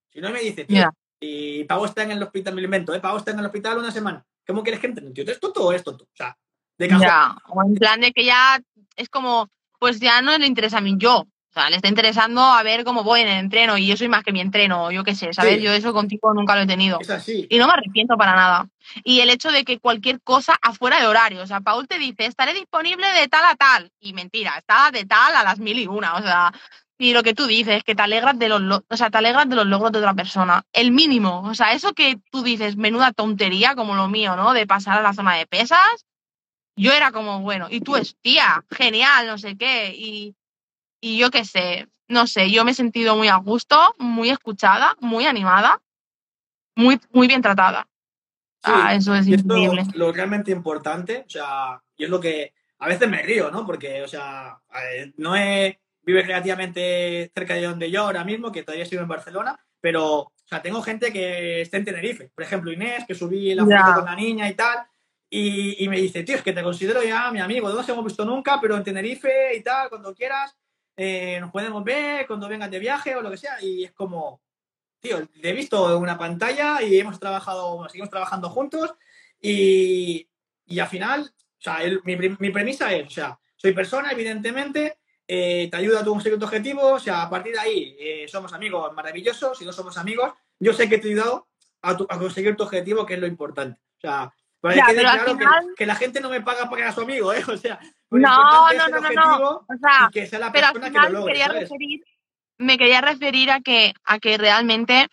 [0.08, 0.90] Si no me dice, tío,
[1.26, 3.00] y Pavo está en el hospital, me lo invento, ¿eh?
[3.00, 4.24] Pavo está en el hospital una semana.
[4.46, 5.10] ¿Cómo quieres que entrene?
[5.10, 5.90] Tío, esto todo esto.
[5.90, 6.36] O sea,
[6.78, 7.02] de cajón.
[7.02, 8.60] Ya, o en plan de que ya
[8.96, 9.48] es como,
[9.78, 11.18] pues ya no le interesa a mí yo.
[11.20, 14.08] O sea, le está interesando a ver cómo voy en el entreno y yo soy
[14.08, 15.62] más que mi entreno, yo qué sé, ¿sabes?
[15.62, 16.98] Yo eso contigo nunca lo he tenido.
[17.00, 17.46] Es así.
[17.48, 18.68] Y no me arrepiento para nada.
[19.02, 22.26] Y el hecho de que cualquier cosa afuera de horario, o sea, Paul te dice,
[22.26, 23.90] estaré disponible de tal a tal.
[24.00, 26.16] Y mentira, está de tal a las mil y una.
[26.16, 26.52] O sea,
[26.98, 29.56] y lo que tú dices, que te alegras de los, o sea, te alegras de
[29.56, 30.64] los logros de otra persona.
[30.72, 34.54] El mínimo, o sea, eso que tú dices, menuda tontería como lo mío, ¿no?
[34.54, 36.06] De pasar a la zona de pesas,
[36.76, 40.34] yo era como, bueno, y tú es, tía, genial, no sé qué, y,
[41.00, 44.96] y yo qué sé, no sé, yo me he sentido muy a gusto, muy escuchada,
[45.00, 45.82] muy animada,
[46.76, 47.88] muy, muy bien tratada.
[48.62, 49.84] ah, eso es increíble.
[49.94, 53.66] Lo, realmente importante, o sea, y es lo que a veces me río, ¿no?
[53.66, 54.58] Porque, o sea,
[55.16, 59.58] no he, vive relativamente cerca de donde yo ahora mismo, que todavía estoy en Barcelona,
[59.80, 62.30] pero O sea, tengo gente que está en Tenerife.
[62.32, 64.78] Por ejemplo, Inés, que subí la foto con la niña y tal.
[65.28, 67.68] Y, y me dice, tío, es que te considero ya mi amigo.
[67.68, 70.56] No nos hemos visto nunca, pero en Tenerife y tal, cuando quieras,
[70.96, 73.60] eh, nos podemos ver, cuando vengas de viaje o lo que sea.
[73.60, 74.40] Y es como,
[75.00, 78.94] tío, te he visto en una pantalla y hemos trabajado, bueno, seguimos trabajando juntos.
[79.40, 80.28] Y,
[80.66, 84.98] y al final, o sea, el- mi, mi premisa es, o sea, soy persona, evidentemente,
[85.28, 88.26] eh, te ayuda a tu conseguir tu objetivo, o sea, a partir de ahí eh,
[88.28, 91.48] somos amigos maravillosos, si no somos amigos, yo sé que te he ayudado
[91.82, 93.80] a, tu- a conseguir tu objetivo, que es lo importante.
[93.98, 96.64] O sea, para que quede al claro que- final- que, la gente no me paga
[96.64, 97.42] para que sea su amigo, ¿eh?
[97.48, 97.78] O sea,
[98.10, 100.72] lo No, no, es el no, no, O sea, y que sea la pero al
[100.72, 102.04] persona que final lo me logre, quería referir,
[102.58, 105.08] me quería referir a que, a que realmente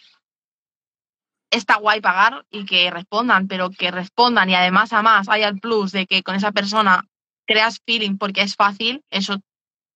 [1.52, 5.60] está guay pagar y que respondan, pero que respondan y además a más haya el
[5.60, 7.04] plus de que con esa persona
[7.46, 9.38] creas feeling porque es fácil, eso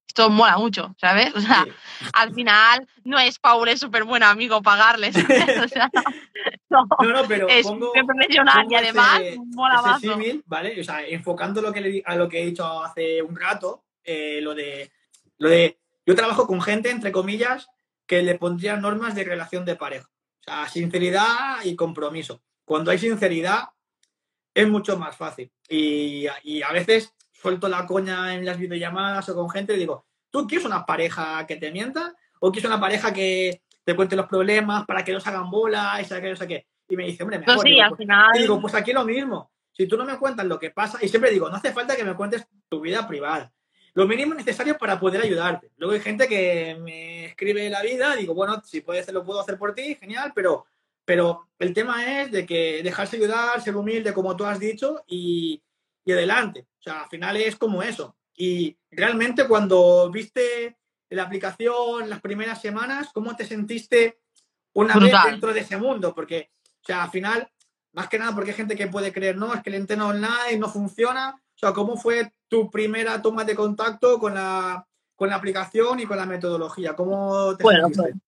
[0.08, 1.34] esto mola mucho, ¿sabes?
[1.36, 1.72] O sea, Sí.
[2.14, 5.60] al final no es Paul es súper buen amigo pagarle, ¿sabes?
[5.64, 5.90] O sea,
[6.70, 10.80] no, No, no, pero es pongo, profesional y además ese- mola ese símil, ¿vale?
[10.80, 14.40] O sea, enfocando lo que le a lo que he dicho hace un rato, eh,
[14.42, 14.92] lo de
[15.38, 17.68] lo de yo trabajo con gente, entre comillas,
[18.08, 20.10] que le pondría normas de relación de pareja.
[20.40, 22.42] O sea, sinceridad y compromiso.
[22.64, 23.66] Cuando hay sinceridad,
[24.54, 25.52] es mucho más fácil.
[25.68, 30.06] Y, y a veces suelto la coña en las videollamadas o con gente y digo,
[30.30, 32.16] ¿tú quieres una pareja que te mienta?
[32.40, 36.06] ¿O quieres una pareja que te cuente los problemas para que los hagan bola y
[36.06, 36.68] sabe no sé qué?
[36.90, 37.56] Y me dice, hombre, mejor.
[37.56, 38.32] No, sí, Digo, al pues- final.
[38.36, 39.52] y digo, pues aquí lo mismo.
[39.72, 42.04] Si tú no me cuentas lo que pasa, y siempre digo, no hace falta que
[42.04, 43.52] me cuentes tu vida privada.
[43.94, 45.72] Lo mínimo necesario para poder ayudarte.
[45.78, 49.58] Luego hay gente que me escribe la vida, digo, bueno, si puedes, lo puedo hacer
[49.58, 50.66] por ti, genial, pero,
[51.06, 55.62] pero el tema es de que dejarse ayudar, ser humilde, como tú has dicho, y,
[56.06, 56.66] y adelante.
[56.88, 58.16] Sea, al final es como eso.
[58.36, 60.78] Y realmente cuando viste
[61.10, 64.22] la aplicación las primeras semanas, ¿cómo te sentiste
[64.74, 65.24] una Brutal.
[65.24, 66.16] vez dentro de ese mundo?
[66.16, 67.52] Porque, o sea, al final,
[67.92, 70.58] más que nada porque hay gente que puede creer, no, es que el entreno online
[70.58, 71.36] no funciona.
[71.56, 76.06] O sea, ¿cómo fue tu primera toma de contacto con la, con la aplicación y
[76.06, 76.96] con la metodología?
[76.96, 78.20] ¿Cómo te Bueno, sentiste?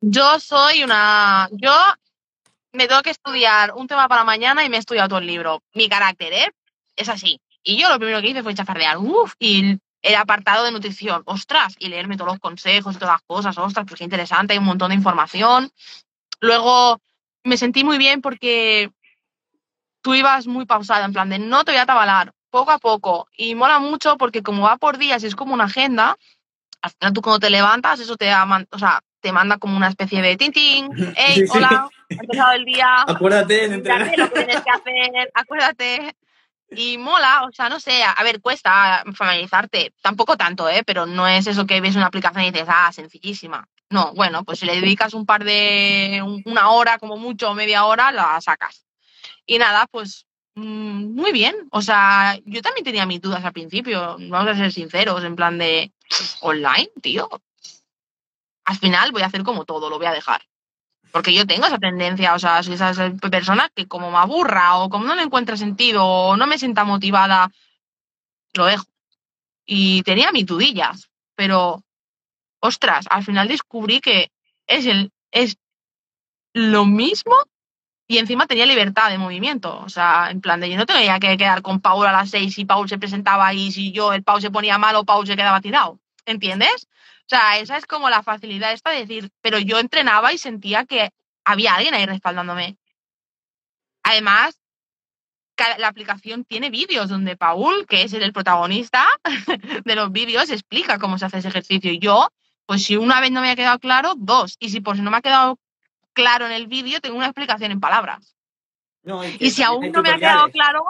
[0.00, 1.48] Yo soy una.
[1.50, 1.72] Yo
[2.72, 5.62] me tengo que estudiar un tema para mañana y me he estudiado todo el libro.
[5.72, 6.52] Mi carácter, ¿eh?
[6.94, 7.40] Es así.
[7.64, 8.98] Y yo lo primero que hice fue chafardear.
[8.98, 11.22] Uf, y el apartado de nutrición.
[11.24, 13.56] Ostras, y leerme todos los consejos y todas las cosas.
[13.58, 15.72] Ostras, pues qué interesante, hay un montón de información.
[16.40, 17.00] Luego
[17.42, 18.90] me sentí muy bien porque
[20.02, 23.28] tú ibas muy pausada, en plan de no te voy a tabalar, poco a poco.
[23.36, 26.18] Y mola mucho porque como va por días y es como una agenda,
[26.82, 29.88] al final tú cuando te levantas, eso te, da o sea, te manda como una
[29.88, 30.90] especie de tintín.
[31.16, 31.56] Hey, Sí, sí.
[31.56, 33.04] hola, ha empezado el día.
[33.06, 34.18] Acuérdate de entrenar.
[34.18, 36.14] Lo que tienes que hacer, acuérdate.
[36.76, 40.82] Y mola, o sea, no sé, a ver, cuesta familiarizarte, tampoco tanto, ¿eh?
[40.84, 43.68] Pero no es eso que ves una aplicación y dices, ah, sencillísima.
[43.90, 47.84] No, bueno, pues si le dedicas un par de, un- una hora como mucho, media
[47.84, 48.86] hora, la sacas.
[49.46, 51.54] Y nada, pues mm, muy bien.
[51.70, 55.58] O sea, yo también tenía mis dudas al principio, vamos a ser sinceros, en plan
[55.58, 55.92] de
[56.40, 57.28] online, tío.
[58.64, 60.42] Al final voy a hacer como todo, lo voy a dejar.
[61.14, 62.92] Porque yo tengo esa tendencia, o sea, soy esa
[63.30, 66.82] persona que como me aburra o como no le encuentra sentido o no me sienta
[66.82, 67.52] motivada,
[68.52, 68.84] lo dejo.
[69.64, 71.84] Y tenía mis dudillas, pero,
[72.58, 74.32] ostras, al final descubrí que
[74.66, 75.56] es, el, es
[76.52, 77.36] lo mismo
[78.08, 79.78] y encima tenía libertad de movimiento.
[79.82, 82.58] O sea, en plan de yo no tenía que quedar con Paul a las seis
[82.58, 85.60] y Paul se presentaba y si yo, el Paul se ponía malo, Paul se quedaba
[85.60, 86.00] tirado.
[86.26, 86.88] ¿Entiendes?
[87.26, 90.84] O sea, esa es como la facilidad esta de decir, pero yo entrenaba y sentía
[90.84, 91.10] que
[91.44, 92.76] había alguien ahí respaldándome.
[94.02, 94.60] Además,
[95.78, 99.06] la aplicación tiene vídeos donde Paul, que es el protagonista
[99.84, 101.90] de los vídeos, explica cómo se hace ese ejercicio.
[101.90, 102.28] Y yo,
[102.66, 104.56] pues si una vez no me ha quedado claro, dos.
[104.58, 105.58] Y si por si no me ha quedado
[106.12, 108.36] claro en el vídeo, tengo una explicación en palabras.
[109.02, 110.84] No, que Y si aún no me ha quedado claro,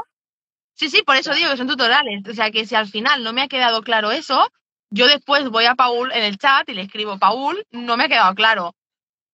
[0.74, 2.26] sí, sí, por eso digo que son tutoriales.
[2.28, 4.50] O sea, que si al final no me ha quedado claro eso,
[4.94, 8.08] yo después voy a Paul en el chat y le escribo, Paul, no me ha
[8.08, 8.76] quedado claro.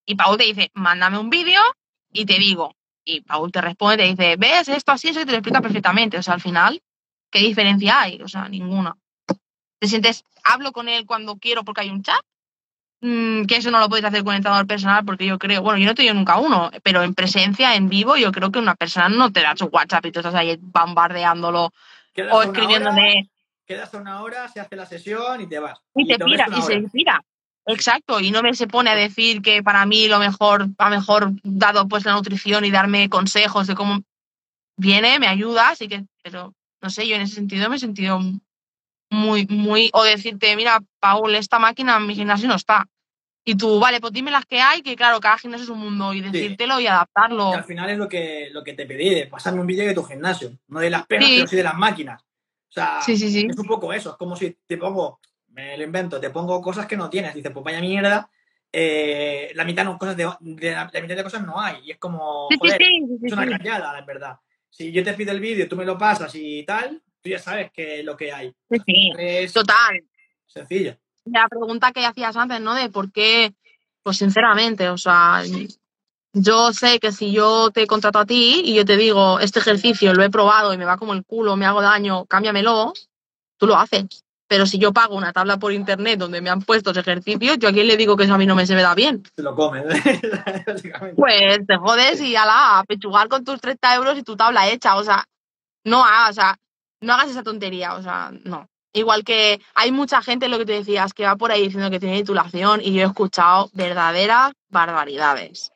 [0.07, 1.61] Y Paul te dice, mándame un vídeo
[2.11, 2.75] y te digo.
[3.05, 6.17] Y Paul te responde, te dice, ves esto así, eso y te lo explica perfectamente.
[6.17, 6.81] O sea, al final,
[7.29, 8.19] ¿qué diferencia hay?
[8.23, 8.97] O sea, ninguna.
[9.79, 12.21] Te sientes, hablo con él cuando quiero porque hay un chat.
[13.01, 15.77] Mm, que eso no lo podéis hacer con el entrenador personal porque yo creo, bueno,
[15.77, 18.75] yo no he tenido nunca uno, pero en presencia, en vivo, yo creo que una
[18.75, 21.71] persona no te da su WhatsApp y tú estás ahí bombardeándolo
[22.31, 23.30] o escribiéndole
[23.71, 25.79] quedas a una hora, se hace la sesión y te vas.
[25.95, 27.23] y te pira, y se pira.
[27.65, 31.31] Exacto, y no me se pone a decir que para mí lo mejor, a mejor
[31.43, 34.01] dado pues la nutrición y darme consejos de cómo
[34.77, 38.19] viene, me ayuda, así que, pero no sé, yo en ese sentido me he sentido
[39.11, 42.85] muy, muy, o decirte, mira, Paul, esta máquina en mi gimnasio no está.
[43.45, 46.13] Y tú, vale, pues dime las que hay, que claro, cada gimnasio es un mundo
[46.13, 47.51] y decírtelo y adaptarlo.
[47.51, 49.93] Y al final es lo que, lo que te pedí, de pasarme un vídeo de
[49.93, 51.35] tu gimnasio, no de las pegas, Sí.
[51.37, 52.23] pero sí de las máquinas.
[52.71, 53.47] O sea, Sí, sí, sí.
[53.49, 55.19] es un poco eso, es como si te pongo,
[55.49, 58.29] me lo invento, te pongo cosas que no tienes, dices, pues vaya mierda,
[58.71, 61.91] eh, la mitad no, cosas de, de la, la mitad de cosas no hay, y
[61.91, 62.81] es como, joder,
[63.23, 64.37] es una callada, en verdad.
[64.69, 67.71] Si yo te pido el vídeo, tú me lo pasas y tal, tú ya sabes
[67.71, 68.53] que lo que hay.
[68.69, 69.11] Sí, sí.
[69.17, 70.01] Es Total.
[70.47, 70.95] sencillo.
[71.25, 72.73] La pregunta que hacías antes, ¿no?
[72.73, 73.53] De por qué,
[74.01, 75.43] pues sinceramente, o sea,
[76.33, 80.13] yo sé que si yo te contrato a ti y yo te digo, este ejercicio
[80.13, 82.93] lo he probado y me va como el culo, me hago daño, cámbiamelo,
[83.57, 84.23] tú lo haces.
[84.47, 87.69] Pero si yo pago una tabla por internet donde me han puesto ese ejercicio, yo
[87.69, 89.23] a quién le digo que eso a mí no me se me da bien.
[89.33, 89.85] Te lo comes,
[90.67, 91.15] básicamente.
[91.15, 94.97] Pues te jodes y ala, a pechugar con tus 30 euros y tu tabla hecha.
[94.97, 95.23] O sea,
[95.85, 96.57] no hagas, o sea,
[96.99, 98.67] no hagas esa tontería, o sea, no.
[98.93, 102.01] Igual que hay mucha gente, lo que te decías, que va por ahí diciendo que
[102.01, 105.71] tiene titulación y yo he escuchado verdaderas barbaridades.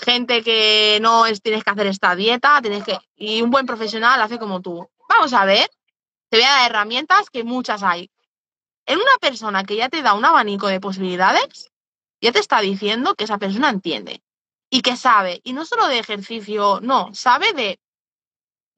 [0.00, 2.98] Gente que no es tienes que hacer esta dieta, tienes que.
[3.16, 4.88] Y un buen profesional hace como tú.
[5.08, 5.68] Vamos a ver,
[6.30, 8.10] te voy a dar herramientas que muchas hay.
[8.86, 11.70] En una persona que ya te da un abanico de posibilidades,
[12.20, 14.22] ya te está diciendo que esa persona entiende
[14.70, 17.80] y que sabe, y no solo de ejercicio, no, sabe de,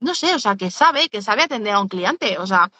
[0.00, 2.70] no sé, o sea, que sabe, que sabe atender a un cliente, o sea,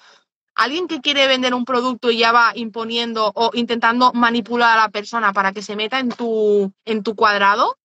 [0.55, 4.89] alguien que quiere vender un producto y ya va imponiendo o intentando manipular a la
[4.89, 7.79] persona para que se meta en tu, en tu cuadrado,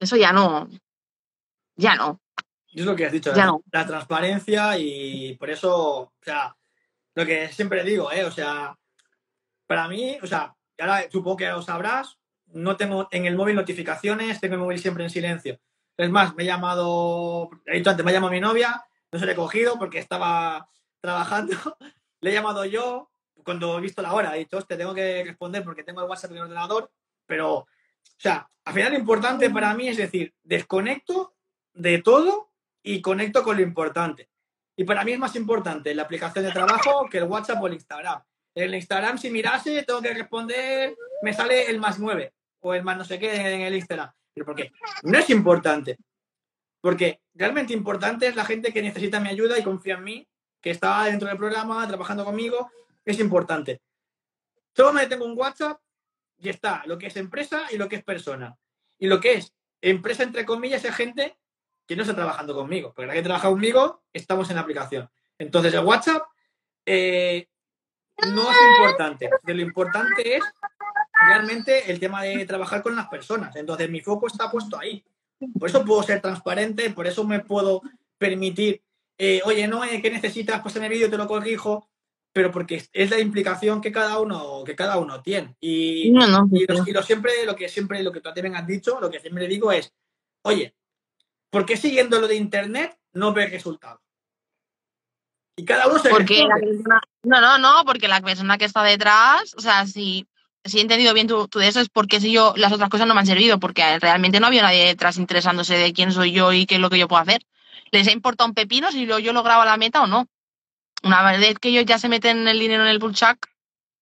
[0.00, 0.68] eso ya no,
[1.76, 2.20] ya no.
[2.72, 3.62] Es lo que has dicho, Ya la, no.
[3.72, 6.54] la transparencia y por eso, o sea,
[7.14, 8.24] lo que siempre digo, ¿eh?
[8.24, 8.78] O sea,
[9.66, 14.40] para mí, o sea, ahora supongo que lo sabrás, no tengo en el móvil notificaciones,
[14.40, 15.58] tengo el móvil siempre en silencio.
[15.96, 19.26] Es más, me he llamado, he dicho antes, me ha llamado mi novia, no se
[19.26, 20.68] le he cogido porque estaba
[21.00, 21.56] trabajando,
[22.20, 23.10] le he llamado yo,
[23.44, 26.30] cuando he visto la hora, he dicho, hostia, tengo que responder porque tengo el WhatsApp
[26.30, 26.90] en el ordenador,
[27.26, 27.66] pero,
[28.04, 31.34] o sea, al final lo importante para mí es decir, desconecto
[31.72, 34.28] de todo y conecto con lo importante.
[34.76, 37.74] Y para mí es más importante la aplicación de trabajo que el WhatsApp o el
[37.74, 38.22] Instagram.
[38.54, 42.96] El Instagram, si mirase, tengo que responder, me sale el más 9 o el más
[42.96, 44.10] no sé qué en el Instagram.
[44.34, 44.72] Pero porque
[45.02, 45.96] no es importante.
[46.80, 50.28] Porque realmente importante es la gente que necesita mi ayuda y confía en mí,
[50.60, 52.70] que está dentro del programa, trabajando conmigo.
[53.04, 53.80] Es importante.
[54.76, 55.80] Solo me tengo un WhatsApp
[56.38, 58.56] y está lo que es empresa y lo que es persona.
[58.98, 61.36] Y lo que es empresa, entre comillas, es gente
[61.86, 62.92] que no está trabajando conmigo.
[62.94, 65.08] Porque la que trabaja conmigo, estamos en la aplicación.
[65.38, 66.22] Entonces, el WhatsApp
[66.84, 67.48] eh,
[68.32, 69.30] no es importante.
[69.44, 70.44] Lo importante es
[71.26, 73.54] realmente el tema de trabajar con las personas.
[73.56, 75.04] Entonces, mi foco está puesto ahí.
[75.58, 77.82] Por eso puedo ser transparente, por eso me puedo
[78.18, 78.82] permitir,
[79.16, 80.60] eh, oye, no, ¿qué necesitas?
[80.60, 81.88] Pues en el vídeo te lo corrijo,
[82.32, 85.56] pero porque es la implicación que cada uno, que cada uno tiene.
[85.60, 88.56] Y, No, no, y, lo, y lo siempre, lo que siempre, lo que tú también
[88.56, 89.92] has dicho, lo que siempre digo es,
[90.42, 90.74] oye,
[91.50, 94.00] ¿por qué siguiendo lo de internet no ves resultados?
[95.56, 98.84] Y cada uno se Porque la persona, no, no, no, porque la persona que está
[98.84, 100.28] detrás, o sea, si,
[100.64, 103.08] si he entendido bien tú, tú de eso, es porque si yo, las otras cosas
[103.08, 106.52] no me han servido, porque realmente no había nadie detrás interesándose de quién soy yo
[106.52, 107.42] y qué es lo que yo puedo hacer.
[107.90, 110.28] Les ha importado un pepino si lo- yo lograba la meta o no.
[111.02, 113.46] Una vez que ellos ya se meten el dinero en el bullchuck,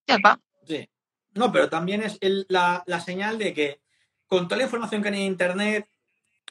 [0.07, 0.41] ya está.
[0.67, 0.89] Sí.
[1.35, 2.19] No, pero también es
[2.49, 3.81] la, la señal de que
[4.27, 5.87] con toda la información que hay en Internet,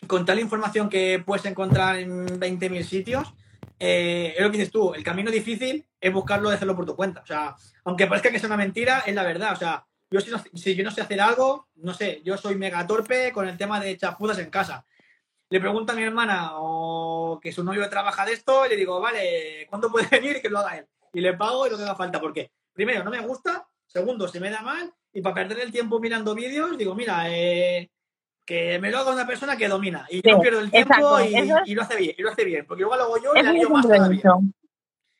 [0.07, 3.33] con toda la información que puedes encontrar en 20.000 sitios,
[3.79, 6.95] eh, es lo que dices tú, el camino difícil es buscarlo y hacerlo por tu
[6.95, 7.21] cuenta.
[7.21, 9.53] O sea, aunque parezca que sea una mentira, es la verdad.
[9.53, 12.85] O sea, yo si, si yo no sé hacer algo, no sé, yo soy mega
[12.87, 14.85] torpe con el tema de chapuzas en casa.
[15.49, 18.99] Le pregunto a mi hermana o que su novio trabaja de esto y le digo,
[18.99, 20.41] vale, ¿cuándo puede venir?
[20.41, 20.85] Que lo haga él.
[21.13, 22.19] Y le pago y lo que haga falta.
[22.19, 23.67] Porque, primero, no me gusta.
[23.85, 24.91] Segundo, se me da mal.
[25.13, 27.89] Y para perder el tiempo mirando vídeos, digo, mira, eh,
[28.45, 30.05] que me lo haga una persona que domina.
[30.09, 32.15] Y yo Sí, pierdo el tiempo y, es- y lo hace bien.
[32.17, 32.65] Y lo hace bien.
[32.67, 34.21] Porque igual lo hago yo y Eso la yo más todavía.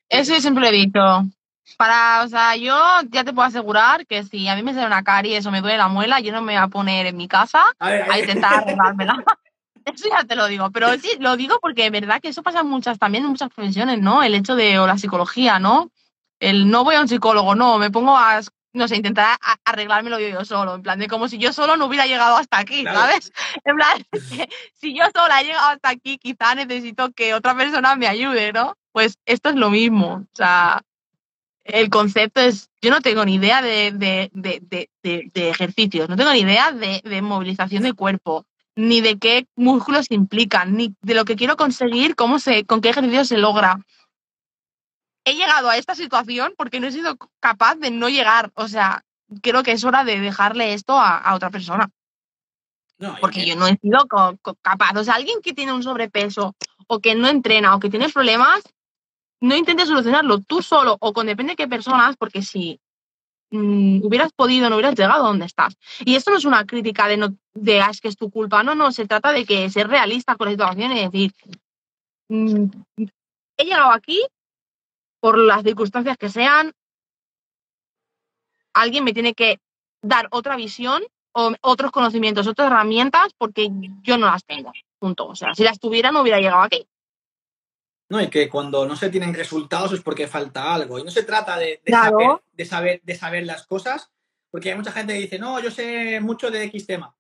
[0.10, 1.00] Eso yo siempre he dicho.
[1.78, 2.78] Para, o sea, yo
[3.10, 5.78] ya te puedo asegurar que si a mí me sale una caries o me duele
[5.78, 8.54] la muela, yo no me voy a poner en mi casa A ver, a intentar
[8.64, 9.24] arreglármela.
[9.96, 12.62] Eso ya te lo digo, pero sí, lo digo porque es verdad que eso pasa
[12.62, 14.24] en muchas, también en muchas profesiones, ¿no?
[14.24, 15.92] El hecho de, o la psicología, ¿no?
[16.40, 18.42] El no voy a un psicólogo, no, me pongo a,
[18.74, 21.78] no sé, intentar a- arreglármelo yo, yo solo, en plan de como si yo solo
[21.78, 23.00] no hubiera llegado hasta aquí, Claro.
[23.00, 23.32] ¿sabes?
[23.64, 24.06] En plan,
[24.74, 28.76] si yo sola he llegado hasta aquí, quizá necesito que otra persona me ayude, ¿no?
[28.92, 30.82] Pues esto es lo mismo, o sea,
[31.64, 36.08] el concepto es, yo no tengo ni idea de, de, de, de, de- de ejercicios,
[36.10, 38.46] no tengo ni idea de, de movilización de cuerpo,
[38.76, 42.90] ni de qué músculos implican, ni de lo que quiero conseguir, cómo se, con qué
[42.90, 43.80] ejercicio se logra.
[45.26, 49.04] He llegado a esta situación porque no he sido capaz de no llegar, o sea,
[49.42, 51.90] creo que es hora de dejarle esto a, a otra persona.
[52.98, 54.06] No, Porque que- yo no he sido
[54.62, 54.98] capaz.
[54.98, 56.56] O sea, alguien que tiene un sobrepeso
[56.88, 58.62] o que no entrena o que tiene problemas,
[59.42, 62.80] no intentes solucionarlo tú solo o con depende de qué personas, porque si
[63.52, 65.76] mm, hubieras podido, no hubieras llegado donde estás.
[66.00, 68.64] Y esto no es una crítica de, no, de "Ah, es que es tu culpa,
[68.64, 71.34] no, no, se trata de que ser realista con la situación y decir,
[72.30, 72.66] mm,
[73.58, 74.22] he llegado aquí
[75.20, 76.72] por las circunstancias que sean,
[78.74, 79.60] alguien me tiene que
[80.02, 83.70] dar otra visión o otros conocimientos, otras herramientas, porque
[84.04, 84.72] yo no las tengo.
[85.00, 85.28] Punto.
[85.28, 86.88] O sea, si las tuviera, no hubiera llegado aquí.
[88.10, 91.00] No, y que cuando no se tienen resultados es porque falta algo.
[91.00, 92.20] Y no se trata de, de Claro.
[92.20, 94.12] saber, de, saber, de saber las cosas,
[94.52, 97.16] porque hay mucha gente que dice, no, yo sé mucho de X tema.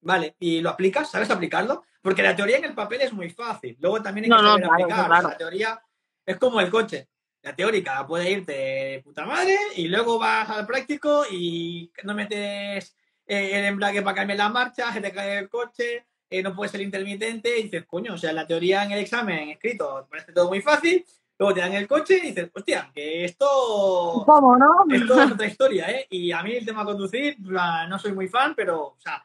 [0.00, 1.10] Vale, ¿y lo aplicas?
[1.10, 1.84] ¿Sabes aplicarlo?
[2.00, 3.76] Porque la teoría en el papel es muy fácil.
[3.80, 5.06] Luego también hay que no, saber claro, aplicar.
[5.06, 5.12] claro.
[5.12, 5.82] O sea, la teoría
[6.26, 7.08] es como el coche.
[7.42, 12.96] La teórica puede irte de puta madre y luego vas al práctico y no metes
[13.26, 16.72] eh, el embrague para cambiar la marcha, se te cae el coche, eh, no puedes
[16.72, 20.48] ser intermitente y dices, coño, o sea, la teoría en el examen escrito parece todo
[20.48, 21.04] muy fácil,
[21.38, 24.84] luego te dan el coche y dices, hostia, que esto, ¿Cómo, no?
[24.90, 26.06] esto es otra historia, ¿eh?
[26.10, 29.24] Y a mí el tema conducir, no soy muy fan, pero, o sea,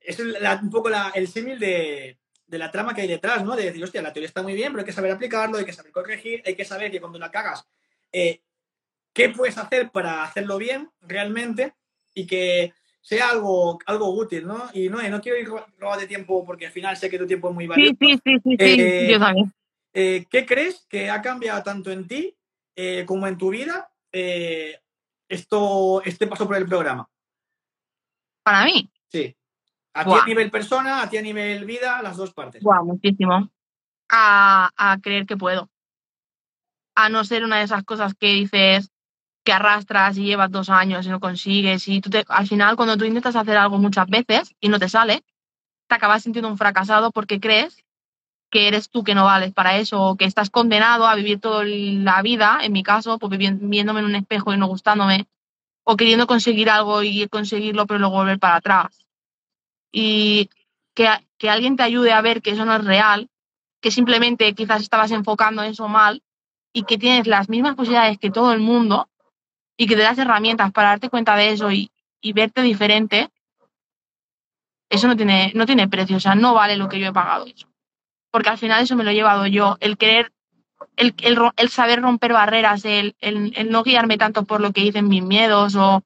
[0.00, 3.54] es la- un poco la- el símil de, de la trama que hay detrás, ¿no?
[3.54, 5.72] De decir, hostia, la teoría está muy bien, pero hay que saber aplicarlo, hay que
[5.72, 7.66] saber corregir, hay que saber que cuando la cagas,
[8.12, 8.42] eh,
[9.12, 11.74] qué puedes hacer para hacerlo bien realmente
[12.14, 14.68] y que sea algo, algo útil, ¿no?
[14.74, 17.26] Y no, no quiero ir ro- robando de tiempo porque al final sé que tu
[17.26, 17.96] tiempo es muy valioso.
[18.00, 18.56] Sí, sí, sí, sí, sí.
[18.58, 19.52] Eh, Yo también.
[19.92, 22.36] Eh, ¿Qué crees que ha cambiado tanto en ti
[22.76, 23.90] eh, como en tu vida
[25.28, 27.08] esto, este paso por el programa?
[28.42, 29.36] Para mí, Sí.
[29.92, 32.62] A ti a nivel persona, a ti a nivel vida, las dos partes.
[32.62, 33.50] Guau, muchísimo.
[34.08, 35.68] A, a creer que puedo.
[36.94, 38.92] A no ser una de esas cosas que dices
[39.44, 41.88] que arrastras y llevas dos años y no consigues.
[41.88, 44.88] Y tú te- al final, cuando tú intentas hacer algo muchas veces y no te
[44.88, 45.24] sale,
[45.88, 47.84] te acabas sintiendo un fracasado porque crees
[48.50, 51.64] que eres tú que no vales para eso o que estás condenado a vivir toda
[51.64, 55.28] la vida, en mi caso, pues viéndome en un espejo y no gustándome,
[55.84, 59.06] o queriendo conseguir algo y conseguirlo pero luego volver para atrás.
[59.92, 60.50] Y
[60.94, 63.30] que, que alguien te ayude a ver que eso no es real,
[63.80, 66.22] que simplemente quizás estabas enfocando eso mal
[66.72, 69.08] y que tienes las mismas posibilidades que todo el mundo
[69.80, 73.30] y que te das herramientas para darte cuenta de eso y, y verte diferente,
[74.90, 77.46] eso no tiene, no tiene precio, o sea, no vale lo que yo he pagado
[77.46, 77.66] eso.
[78.30, 80.32] Porque al final eso me lo he llevado yo, el querer,
[80.96, 81.14] el,
[81.56, 85.22] el, saber romper barreras, el, el, el no guiarme tanto por lo que dicen mis
[85.22, 86.02] miedos o,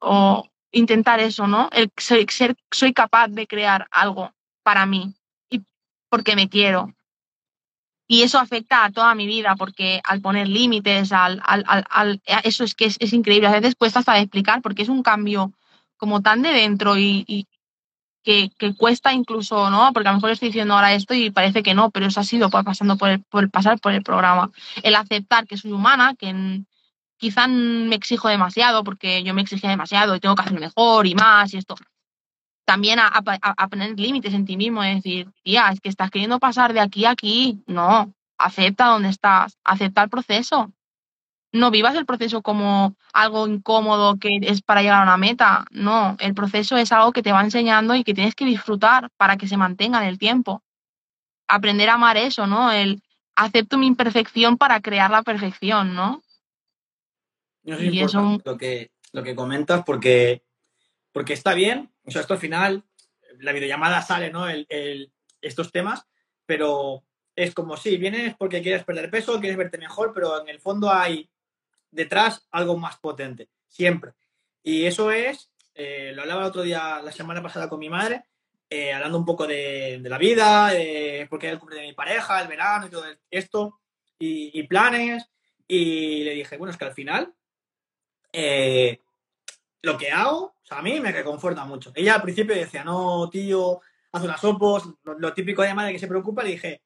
[0.00, 1.68] o intentar eso, ¿no?
[1.72, 4.32] El ser, ser- soy capaz de crear algo
[4.62, 5.14] para mí
[5.50, 5.62] y
[6.08, 6.94] porque me quiero.
[8.06, 12.22] Y eso afecta a toda mi vida, porque al poner límites, al, al, al, al-
[12.44, 13.48] eso es que es, es increíble.
[13.48, 15.52] A veces cuesta hasta explicar, porque es un cambio
[15.96, 17.46] como tan de dentro y,
[18.22, 19.92] que, que cuesta incluso, ¿no?
[19.92, 22.24] Porque a lo mejor estoy diciendo ahora esto y parece que no, pero eso ha
[22.24, 24.50] sido pasando por el, por el pasar por el programa.
[24.82, 26.62] El aceptar que soy humana, que
[27.18, 31.14] quizá me exijo demasiado, porque yo me exigía demasiado y tengo que hacer mejor y
[31.14, 31.74] más y esto
[32.64, 33.22] también a, a-
[33.56, 36.80] a poner límites en ti mismo, es decir, tía, es que estás queriendo pasar de
[36.80, 37.62] aquí a aquí.
[37.66, 40.72] No, acepta donde estás, acepta el proceso.
[41.52, 45.66] No vivas el proceso como algo incómodo que es para llegar a una meta.
[45.70, 49.36] No, el proceso es algo que te va enseñando y que tienes que disfrutar para
[49.36, 50.62] que se mantenga en el tiempo.
[51.46, 52.72] Aprender a amar eso, ¿no?
[52.72, 53.02] El
[53.36, 56.22] acepto mi imperfección para crear la perfección, ¿no?
[57.64, 60.42] Es Y eso- lo, que, lo que comentas porque,
[61.14, 61.90] porque está bien.
[62.04, 62.84] O sea, esto al final,
[63.38, 64.48] la videollamada sale, ¿no?
[64.48, 66.06] El, el- estos temas,
[66.44, 67.04] pero
[67.36, 70.90] es como si vienes porque quieres perder peso, quieres verte mejor, pero en el fondo
[70.90, 71.30] hay
[71.90, 74.12] detrás algo más potente, siempre.
[74.62, 78.24] Y eso es, eh, lo hablaba el otro día, la semana pasada con mi madre,
[78.70, 80.72] eh, hablando un poco de, la vida,
[81.28, 83.80] porque era el cumple de mi pareja, el verano y todo esto,
[84.18, 85.30] y, y planes,
[85.68, 87.34] y le dije, bueno, es que al final
[88.32, 88.98] eh,
[89.84, 91.92] lo que hago, a mí me reconforta mucho.
[91.94, 93.80] Ella al principio decía, no, tío,
[94.12, 96.82] haz unas opos, lo, típico de madre que se preocupa, le dije,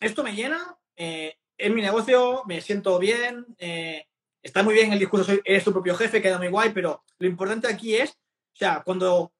[0.00, 4.06] esto me llena, eh, es mi negocio, me siento bien, eh,
[4.42, 7.28] está muy bien el discurso, soy, eres tu propio jefe, queda muy guay, pero lo
[7.28, 9.32] importante aquí es, o sea, cuando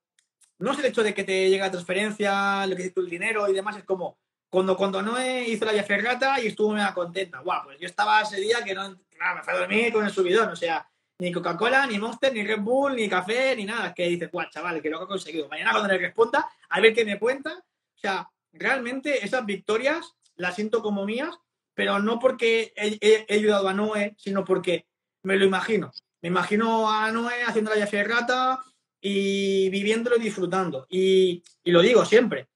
[0.58, 3.10] no es el hecho de que te llegue la transferencia, lo que dices tú, el
[3.10, 4.18] dinero y demás, es como
[4.48, 7.40] cuando, cuando Noé hizo la ferrata y estuvo mega contenta.
[7.40, 10.12] Guau, pues yo estaba ese día que no, claro, me fue a dormir con el
[10.12, 10.86] subidón, o sea,
[11.22, 13.94] ni Coca-Cola, ni Monster, ni Red Bull, ni café, ni nada.
[13.94, 15.48] Que dices, guau, chaval, que lo he conseguido.
[15.48, 17.52] Mañana cuando le responda, a ver qué me cuenta.
[17.52, 21.32] O sea, realmente esas victorias las siento como mías,
[21.74, 24.88] pero no porque he, ayudado a Noé, sino porque
[25.22, 25.92] me lo imagino.
[26.22, 28.58] Me imagino a Noé haciendo la de rata
[29.00, 30.88] y viviéndolo y disfrutando.
[30.90, 32.48] Y, y lo digo siempre,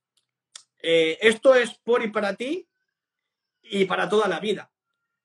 [0.83, 2.67] eh, esto es por y para ti
[3.63, 4.73] y para toda la vida.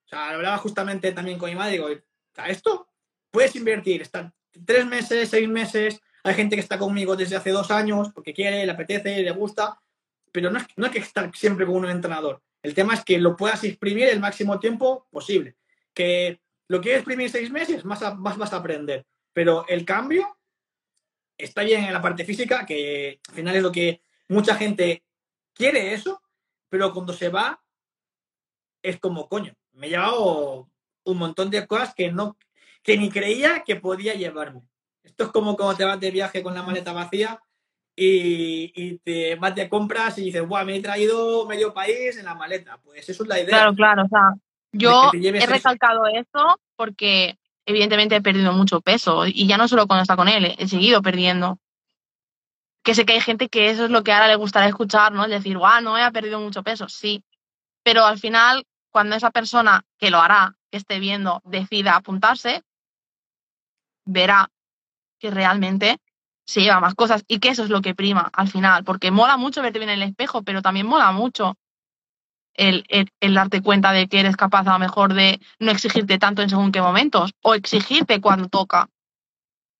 [0.04, 1.88] O sea, hablaba justamente también con mi madre, digo,
[2.34, 2.91] sea, esto
[3.32, 4.32] puedes invertir, estar
[4.64, 8.64] tres meses, seis meses, hay gente que está conmigo desde hace dos años porque quiere,
[8.64, 9.80] le apetece, le gusta,
[10.30, 12.40] pero no es, no hay que estar siempre con un entrenador.
[12.62, 15.56] El tema es que lo puedas exprimir el máximo tiempo posible.
[15.92, 19.04] Que lo quieres exprimir seis meses, más, más vas a aprender.
[19.32, 20.38] Pero el cambio
[21.36, 25.02] está bien en la parte física, que al final es lo que mucha gente
[25.54, 26.22] quiere eso,
[26.68, 27.62] pero cuando se va
[28.82, 30.70] es como, coño, me he llevado
[31.04, 32.36] un montón de cosas que no,
[32.82, 34.62] que ni creía que podía llevarme.
[35.02, 37.40] Esto es como cuando te vas de viaje con la maleta vacía
[37.94, 42.34] y, te vas de compras y dices, guau, me he traído medio país en la
[42.34, 42.78] maleta.
[42.82, 43.48] Pues eso es la idea.
[43.48, 44.34] Claro, claro, o sea,
[44.72, 50.02] yo he recalcado esto porque evidentemente he perdido mucho peso y ya no solo cuando
[50.02, 51.58] está con él, he seguido perdiendo.
[52.82, 55.24] Que sé que hay gente que eso es lo que ahora le gustaría escuchar, ¿no?
[55.24, 57.22] Es decir, guau, no he perdido mucho peso, sí.
[57.84, 62.64] Pero al final, cuando esa persona que lo hará, que esté viendo, decida apuntarse,
[64.04, 64.50] verá
[65.18, 65.98] que realmente
[66.44, 69.36] se lleva más cosas y que eso es lo que prima al final, porque mola
[69.36, 71.56] mucho verte bien en el espejo, pero también mola mucho
[72.54, 72.84] el,
[73.20, 76.72] darte cuenta de que eres capaz a lo mejor de no exigirte tanto en según
[76.72, 78.88] qué momentos o exigirte cuando toca.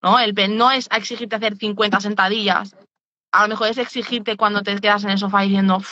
[0.02, 0.18] ¿no?
[0.18, 2.76] El no es exigirte hacer 50 sentadillas,
[3.32, 5.82] a lo mejor es exigirte cuando te quedas en el sofá diciendo,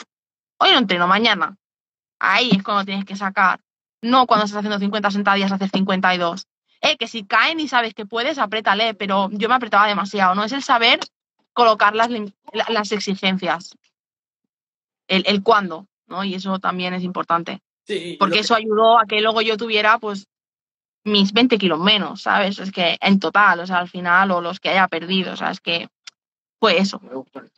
[0.59, 1.57] hoy no entreno, mañana.
[2.19, 3.61] Ahí es cuando tienes que sacar.
[4.03, 6.47] No cuando estás haciendo 50 sentadillas, hacer 52
[6.81, 10.45] eh, que si caen y sabes que puedes, apriétale, pero yo me apretaba demasiado, ¿no?
[10.45, 11.01] Es el saber
[11.53, 12.09] colocar las,
[12.69, 13.77] las exigencias,
[15.09, 16.25] el, el cuándo, ¿no?
[16.25, 17.61] Y eso también es importante.
[17.87, 20.27] Sí, porque eso ayudó a que luego yo tuviera, pues,
[21.05, 22.59] mis 20 kilos menos, ¿sabes?
[22.59, 25.51] Es que en total, o sea, al final, o los que haya perdido, o sea,
[25.51, 25.89] es que
[26.61, 27.01] fue eso.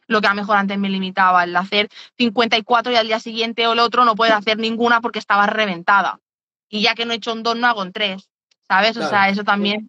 [0.07, 3.67] Lo que a lo mejor antes me limitaba, el hacer 54 y al día siguiente
[3.67, 6.21] o el otro no puedes hacer ninguna porque estaba reventada.
[6.69, 8.31] Y ya que no he hecho un 2, no hago en 3.
[8.67, 8.97] ¿Sabes?
[8.97, 9.89] O sea, eso también.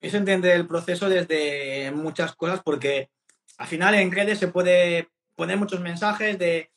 [0.00, 3.10] Es entender el proceso desde muchas cosas porque
[3.58, 6.70] al final en redes se puede poner muchos mensajes de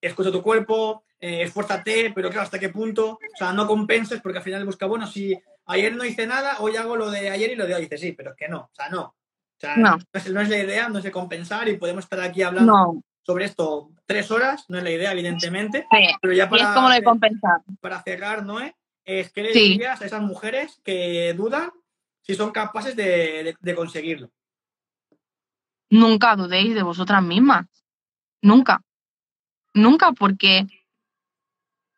[0.00, 3.12] escucha tu cuerpo, eh, esfuérzate, pero claro, ¿hasta qué punto?
[3.12, 6.76] O sea, no compenses porque al final busca, bueno, si ayer no hice nada, hoy
[6.76, 7.82] hago lo de ayer y lo de hoy.
[7.82, 9.02] Dice, sí, pero es que no, o sea, no.
[9.02, 9.98] O sea, no.
[10.12, 14.30] es, la idea, no es de compensar y podemos estar aquí hablando sobre esto tres
[14.30, 15.86] horas, no es la idea, evidentemente.
[16.22, 17.60] Pero ya para, y es como de compensar.
[17.80, 18.74] Para cerrar, Noé,
[19.18, 21.72] es que le dirías a esas mujeres que dudan
[22.22, 24.30] si son capaces de, conseguirlo.
[25.90, 27.66] Nunca dudéis de vosotras mismas.
[28.42, 28.84] Nunca.
[29.74, 30.66] Nunca, porque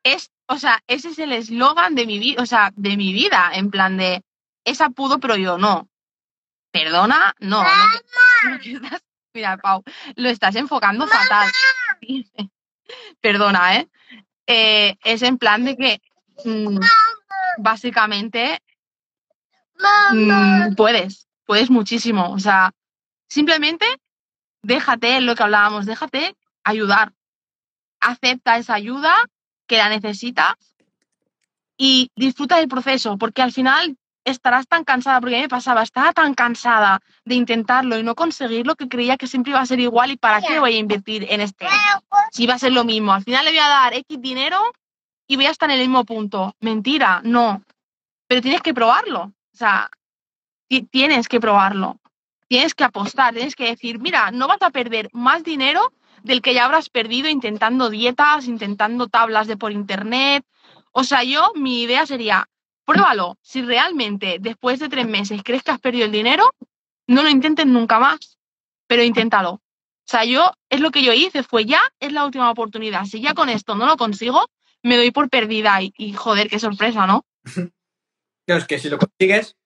[0.02, 3.50] es, o sea, ese es el eslogan de mi vida, o sea, de mi vida,
[3.52, 4.22] en plan de
[4.64, 5.88] esa pudo, pero yo no.
[6.70, 7.62] Perdona, no.
[9.34, 9.82] mira, Pau,
[10.16, 11.50] lo estás enfocando fatal.
[13.20, 13.88] Perdona, ¿eh?
[14.46, 14.96] ¿eh?
[15.04, 16.00] Es en plan de que
[16.44, 16.78] Mm,
[17.58, 18.60] básicamente
[20.12, 22.32] mm, puedes, puedes muchísimo.
[22.32, 22.72] O sea,
[23.28, 23.86] simplemente
[24.62, 27.12] déjate lo que hablábamos, déjate ayudar.
[28.00, 29.14] Acepta esa ayuda
[29.66, 30.54] que la necesitas
[31.76, 35.82] y disfruta del proceso, porque al final estarás tan cansada, porque a mí me pasaba,
[35.82, 39.80] estaba tan cansada de intentarlo y no conseguirlo que creía que siempre iba a ser
[39.80, 41.66] igual y para qué voy a invertir en este.
[42.30, 44.60] Si va a ser lo mismo, al final le voy a dar X dinero
[45.26, 46.54] y voy a estar en el mismo punto.
[46.60, 47.62] Mentira, no.
[48.26, 49.22] Pero tienes que probarlo.
[49.22, 49.90] O sea,
[50.90, 51.98] tienes que probarlo.
[52.48, 55.92] Tienes que apostar, tienes que decir, mira, no vas a perder más dinero
[56.22, 60.44] del que ya habrás perdido intentando dietas, intentando tablas de por internet.
[60.92, 62.48] O sea, yo, mi idea sería,
[62.84, 63.38] pruébalo.
[63.42, 66.54] Si realmente después de tres meses crees que has perdido el dinero,
[67.06, 68.38] no lo intentes nunca más,
[68.86, 69.52] pero inténtalo.
[69.52, 69.60] O
[70.04, 73.04] sea, yo, es lo que yo hice, fue ya, es la última oportunidad.
[73.04, 74.46] Si ya con esto no lo consigo,
[74.82, 77.24] me doy por perdida y, joder, qué sorpresa, ¿no?
[78.44, 79.56] Claro, es que si lo consigues...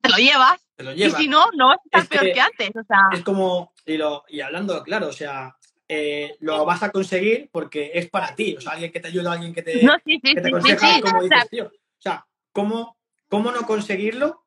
[0.00, 0.66] Te lo llevas.
[0.76, 1.20] Te lo llevas.
[1.20, 2.70] Y si no, no vas a estar peor que, antes.
[2.74, 3.10] O sea...
[3.12, 5.54] Es como, y, lo, y hablando claro, o sea,
[5.86, 8.56] eh, lo vas a conseguir porque es para ti.
[8.56, 11.00] O sea, alguien que te ayuda, alguien que te, no, sí, sí, que te aconseja,
[11.02, 11.66] como dices, tío.
[11.66, 12.96] O sea, ¿cómo,
[13.28, 14.46] ¿cómo no conseguirlo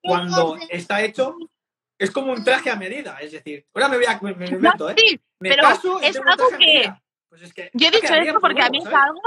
[0.00, 1.36] cuando está hecho
[1.98, 3.18] es como un traje a medida.
[3.20, 4.18] Es decir, ahora me voy a.
[4.20, 4.94] Me, me meto, ¿eh?
[4.96, 6.92] Sí, me pero caso es algo traje a que.
[7.28, 9.20] Pues es que Yo he dicho esto porque a mí es algo.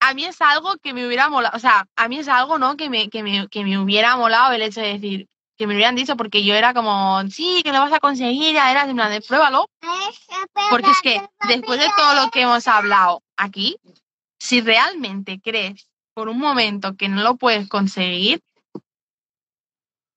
[0.00, 1.56] A mí es algo que me hubiera molado.
[1.56, 2.76] O sea, a mí es algo, ¿no?
[2.76, 5.28] Que me, que me, que me hubiera molado el hecho de decir.
[5.56, 8.72] Que me hubieran dicho porque yo era como, sí, que lo vas a conseguir, ya
[8.72, 9.68] era de plan de pruébalo.
[10.68, 13.76] Porque es que después de todo lo que hemos hablado aquí,
[14.40, 18.42] si realmente crees por un momento que no lo puedes conseguir,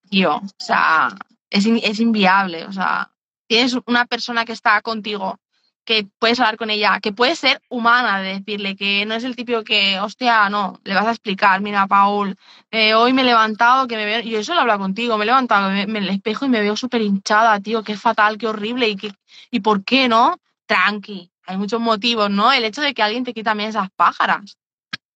[0.10, 1.10] tío, o sea,
[1.50, 3.14] es, es inviable, o sea,
[3.48, 5.40] tienes una persona que está contigo,
[5.88, 9.38] que puedes hablar con ella, que puede ser humana de decirle que no es el
[9.38, 12.36] típico que, hostia, no, le vas a explicar, mira, Paul,
[12.72, 15.28] eh, hoy me he levantado, que me veo, yo eso lo hablo contigo, me he
[15.28, 18.98] levantado en el espejo y me veo súper hinchada, tío, qué fatal, qué horrible, y,
[18.98, 19.14] qué,
[19.50, 20.42] y por qué, ¿no?
[20.66, 22.52] Tranqui, hay muchos motivos, ¿no?
[22.52, 24.58] El hecho de que alguien te quita también esas pájaras.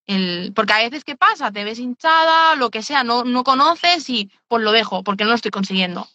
[0.07, 1.51] El, porque a veces, ¿qué pasa?
[1.51, 5.31] Te ves hinchada, lo que sea, no, no conoces y pues lo dejo, porque no
[5.31, 6.07] lo estoy consiguiendo.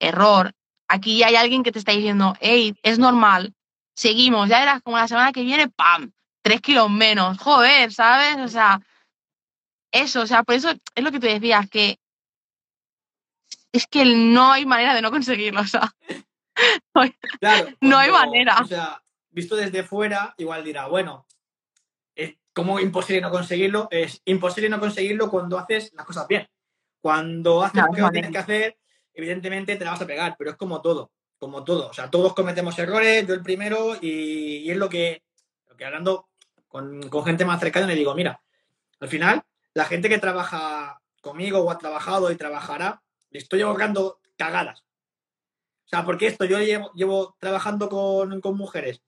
[0.00, 0.52] Error.
[0.88, 3.54] Aquí hay alguien que te está diciendo, hey, es normal,
[3.94, 6.12] seguimos, ya verás como la semana que viene, ¡pam!
[6.42, 8.36] Tres kilos menos, joder, ¿sabes?
[8.38, 8.80] O sea,
[9.92, 11.98] eso, o sea, por eso es lo que tú decías, que
[13.72, 15.92] es que no hay manera de no conseguirlo, o sea,
[17.40, 17.68] Claro.
[17.80, 18.58] No hay manera.
[18.60, 21.26] O sea, visto desde fuera, igual dirá, bueno,
[22.14, 23.88] es como imposible no conseguirlo.
[23.90, 26.48] Es imposible no conseguirlo cuando haces las cosas bien.
[27.00, 28.78] Cuando haces lo que tienes que hacer,
[29.12, 31.88] evidentemente te la vas a pegar, pero es como todo, como todo.
[31.88, 35.22] O sea, todos cometemos errores, yo el primero, y, es lo que,
[35.68, 36.28] lo que hablando
[36.68, 38.40] con, con gente más cercana le digo, mira,
[39.00, 39.42] al final,
[39.74, 44.84] la gente que trabaja conmigo o ha trabajado y trabajará, le estoy ahorrando cagadas.
[45.84, 49.02] O sea, porque esto yo llevo, llevo trabajando con, con mujeres,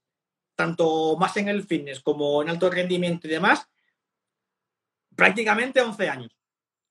[0.54, 3.68] tanto más en el fitness como en alto rendimiento y demás,
[5.14, 6.36] prácticamente 11 años.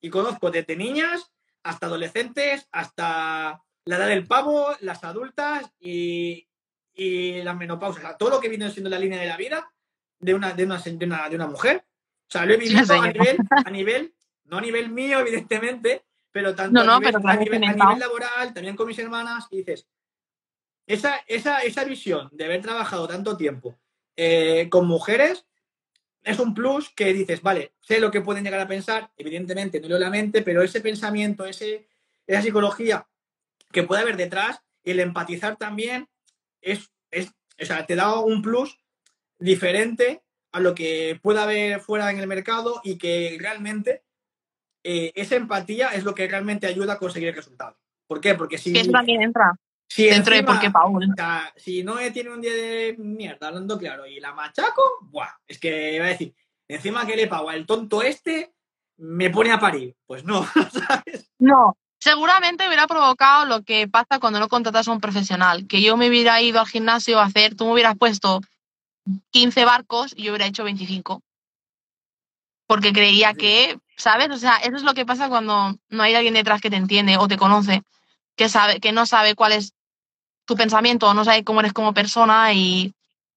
[0.01, 1.31] Y conozco desde niñas
[1.63, 6.47] hasta adolescentes, hasta la edad del pavo, las adultas y,
[6.93, 8.03] y las menopausias.
[8.03, 9.71] O sea, todo lo que viene siendo la línea de la vida
[10.19, 11.86] de una, de una, de una, de una mujer.
[12.27, 14.15] O sea, lo he vivido a nivel, a nivel,
[14.45, 17.89] no a nivel mío, evidentemente, pero tanto No, a, nivel, pero a, nivel, a experimentado.
[17.91, 19.88] nivel laboral, también con mis hermanas, y dices,
[20.88, 23.77] esa, esa, esa visión de haber trabajado tanto tiempo
[24.15, 25.45] eh, con mujeres
[26.23, 29.88] es un plus que dices, vale, sé lo que pueden llegar a pensar, evidentemente no
[29.88, 31.88] leo la mente, pero ese pensamiento, ese,
[32.25, 33.07] esa psicología
[33.72, 36.07] que puede haber detrás, y el empatizar también,
[36.61, 38.80] es, es, o sea, te da un plus
[39.39, 44.03] diferente a lo que pueda haber fuera en el mercado y que realmente
[44.84, 47.78] eh, esa empatía es lo que realmente ayuda a conseguir el resultado.
[48.07, 48.36] ¿Por qué?
[48.36, 49.53] Porque si, eso también entra
[49.88, 51.03] si dentro de encima- por qué Paul.
[51.11, 55.32] o sea, si Noé tiene un día de mierda, hablando claro, y la machaco, buah,
[55.47, 56.34] es que iba a decir,
[56.68, 58.53] encima que le pago al tonto este,
[58.97, 59.95] me pone a parir.
[60.05, 61.32] Pues no, ¿sabes?
[61.39, 65.66] No, seguramente hubiera provocado lo que pasa cuando no contratas a un profesional.
[65.66, 68.41] Que yo me hubiera ido al gimnasio a hacer, tú me hubieras puesto
[69.32, 71.24] 15 barcos y yo hubiera hecho 25.
[72.68, 73.38] Porque creía Sí.
[73.38, 74.30] que, ¿sabes?
[74.30, 77.18] O sea, eso es lo que pasa cuando no hay alguien detrás que te entiende
[77.18, 77.82] o te conoce,
[78.36, 79.74] que sabe, que no sabe cuál es
[80.45, 82.93] tu pensamiento o no sabe cómo eres como persona y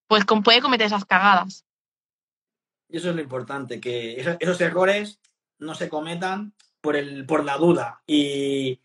[0.09, 1.65] pues puede cometer esas cagadas.
[2.91, 5.19] Y eso es lo importante, que eso- esos errores
[5.59, 6.53] no se cometan
[6.89, 8.03] por, el, por la duda.
[8.07, 8.81] Y,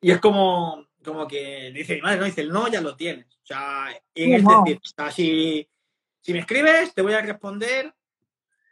[0.00, 3.26] y es como, como que dice mi madre, no, dice el no, ya lo tienes.
[3.26, 4.62] O sea, en Sí, es no.
[4.64, 5.68] decir, o sea, si,
[6.22, 7.94] si me escribes, te voy a responder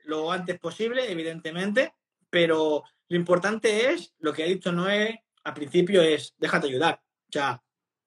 [0.05, 1.93] lo antes posible, evidentemente,
[2.31, 7.03] pero lo importante es, lo que ha dicho Noé al principio es, déjate ayudar.
[7.29, 7.63] O sea,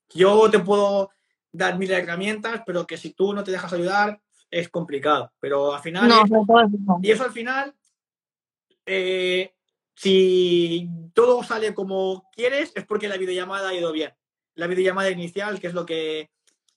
[0.10, 1.12] yo te puedo
[1.51, 5.32] dar mil herramientas, pero que si tú no te dejas ayudar, es complicado.
[5.39, 6.32] Pero al final No, es-
[7.04, 7.75] y eso al final,
[8.88, 9.54] eh,
[9.97, 14.13] si todo sale como quieres, es porque la videollamada ha ido bien.
[14.53, 16.29] La videollamada inicial, que es lo que,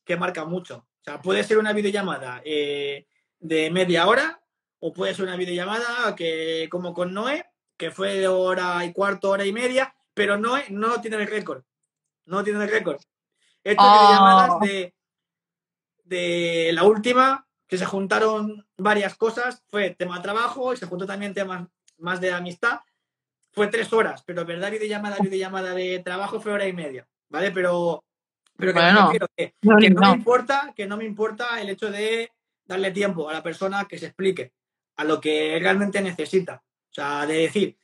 [0.05, 0.87] que marca mucho.
[1.01, 3.07] O sea, puede ser una videollamada eh,
[3.39, 4.43] de media hora
[4.79, 7.45] o puede ser una videollamada que, como con Noé,
[7.77, 11.63] que fue de hora y cuarto, hora y media, pero Noé no tiene el récord.
[12.25, 13.01] No tiene el récord.
[13.63, 13.93] Estas Oh.
[13.93, 14.95] videollamadas de,
[16.05, 21.35] de la última, que se juntaron varias cosas, fue tema trabajo y se juntó también
[21.35, 21.69] temas
[21.99, 22.81] más de amistad.
[23.53, 27.51] Fue tres horas, pero verdad, videollamada, videollamada de trabajo fue hora y media, ¿vale?
[27.51, 28.05] Pero,
[28.57, 29.13] pero que, Bueno.
[29.63, 30.09] No, que no no.
[30.11, 32.31] me importa, que no me importa el hecho de
[32.65, 34.53] darle tiempo a la persona que se explique
[34.97, 36.63] a lo que realmente necesita.
[36.91, 37.77] O sea, de decir,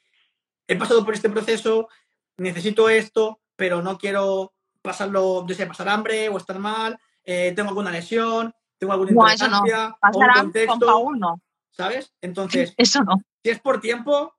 [0.69, 1.89] he pasado por este proceso,
[2.37, 4.53] necesito esto, pero no quiero
[4.83, 9.27] pasarlo, yo sé, pasar hambre o estar mal, eh, tengo alguna lesión, tengo alguna No,
[9.29, 9.57] eso no.
[9.67, 11.41] intolerancia o un con contexto, Paul, no.
[11.71, 12.13] ¿sabes?
[12.21, 13.17] Entonces, Eso no.
[13.43, 14.36] si es por tiempo,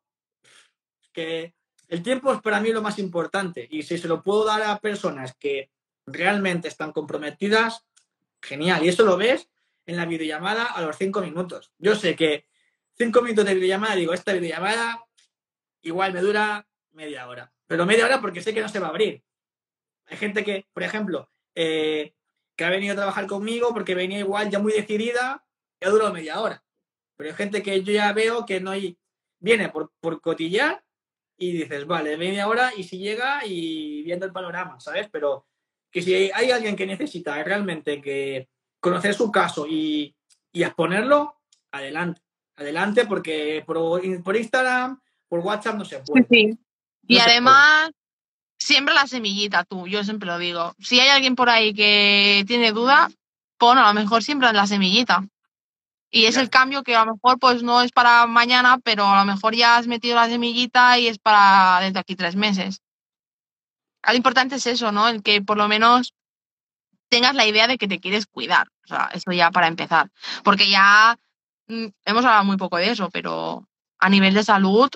[1.88, 3.68] el tiempo es para mí lo más importante.
[3.69, 5.72] Y si se lo puedo dar a personas que
[6.06, 7.85] realmente están comprometidas,
[8.41, 8.84] genial.
[8.85, 9.49] Y eso lo ves
[9.85, 11.72] en la videollamada a los cinco minutos.
[11.77, 12.45] Yo sé que
[12.98, 15.06] cinco minutos de videollamada, digo, esta videollamada
[15.81, 17.53] igual me dura media hora.
[17.68, 19.23] Pero media hora porque sé que no se va a abrir.
[20.06, 22.14] Hay gente que, por ejemplo, eh,
[22.56, 25.45] que ha venido a trabajar conmigo porque venía igual ya muy decidida,
[25.80, 26.64] ya duró media hora.
[27.15, 28.98] Pero hay gente que yo ya veo que no hay,
[29.39, 30.84] viene por, por cotillar
[31.38, 35.07] y dices, vale, media hora y si llega y viendo el panorama, ¿sabes?
[35.11, 35.45] Pero
[35.91, 38.49] que si hay alguien que necesita realmente que
[38.80, 40.15] conocer su caso y,
[40.51, 41.41] y exponerlo,
[41.72, 42.22] adelante,
[42.55, 46.26] adelante, porque por, por Instagram, por WhatsApp no se puede.
[46.30, 46.57] Sí.
[47.07, 47.91] Y además,
[48.57, 50.73] siempre la semillita tú, yo siempre lo digo.
[50.80, 53.09] Si hay alguien por ahí que tiene duda,
[53.57, 55.26] pon a lo mejor siempre la semillita.
[56.09, 59.19] Y es el cambio que a lo mejor pues no es para mañana, pero a
[59.19, 62.81] lo mejor ya has metido la semillita y es para desde aquí tres meses.
[64.07, 65.09] Lo importante es eso, ¿no?
[65.09, 66.13] El que por lo menos
[67.09, 68.67] tengas la idea de que te quieres cuidar.
[68.85, 70.09] O sea, eso ya para empezar.
[70.43, 71.19] Porque ya
[71.67, 73.67] mm, hemos hablado muy poco de eso, pero
[73.99, 74.89] a nivel de salud,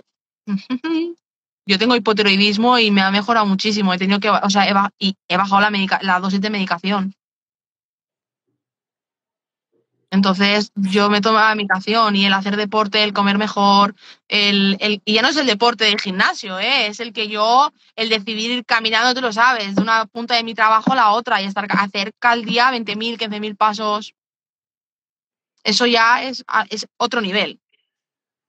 [1.65, 3.93] yo tengo hipotiroidismo y me ha mejorado muchísimo.
[3.93, 7.15] He tenido que, o sea, he, y he bajado la, la dosis de medicación.
[10.13, 13.95] Entonces yo me tomo la medicación y el hacer deporte, el comer mejor,
[14.27, 16.87] el, el, y ya no es el deporte del gimnasio, ¿eh?
[16.87, 20.43] es el que yo, el decidir ir caminando, tú lo sabes, de una punta de
[20.43, 24.13] mi trabajo a la otra y estar hacer al día 20.000, 15.000 pasos.
[25.63, 27.61] Eso ya es, es otro nivel.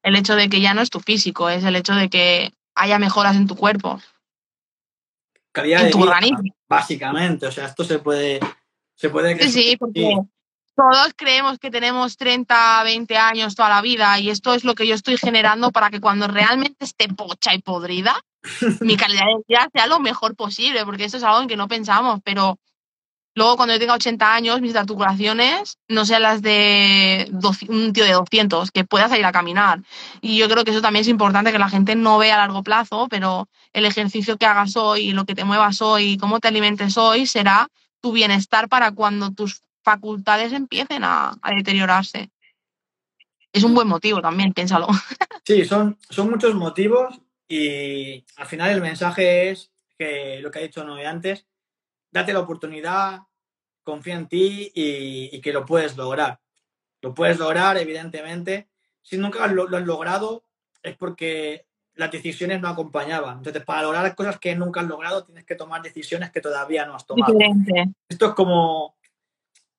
[0.03, 2.99] El hecho de que ya no es tu físico, es el hecho de que haya
[2.99, 4.01] mejoras en tu cuerpo.
[5.53, 6.43] Calidad en tu organismo.
[6.69, 8.41] Básicamente, o sea, esto se puede...
[8.97, 10.17] Se puede sí, sí, porque
[10.75, 14.87] todos creemos que tenemos 30, 20 años toda la vida y esto es lo que
[14.87, 18.17] yo estoy generando para que cuando realmente esté pocha y podrida,
[18.81, 21.69] mi calidad de vida sea lo mejor posible, porque eso es algo en que no
[21.69, 22.59] pensamos, pero
[23.35, 27.31] luego cuando yo tenga 80 años, mis articulaciones no sean las de
[27.69, 29.81] un tío de 200, que pueda salir a caminar.
[30.21, 32.63] Y yo creo que eso también es importante que la gente no vea a largo
[32.63, 36.97] plazo, pero el ejercicio que hagas hoy, lo que te muevas hoy, cómo te alimentes
[36.97, 37.69] hoy, será
[38.01, 42.31] tu bienestar para cuando tus facultades empiecen a, deteriorarse.
[43.53, 44.89] Es un buen motivo también, piénsalo.
[45.45, 50.63] Sí, son, son muchos motivos y al final el mensaje es que lo que ha
[50.63, 51.49] dicho Noé antes,
[52.13, 53.23] date la oportunidad,
[53.83, 56.41] confía en ti y, que lo puedes lograr.
[57.01, 58.69] Lo puedes lograr, evidentemente.
[59.03, 60.45] Si nunca lo, lo, has logrado,
[60.83, 63.39] es porque las decisiones no acompañaban.
[63.39, 66.95] Entonces, para lograr cosas que nunca has logrado, tienes que tomar decisiones que todavía no
[66.95, 67.37] has tomado.
[68.09, 68.97] Esto es como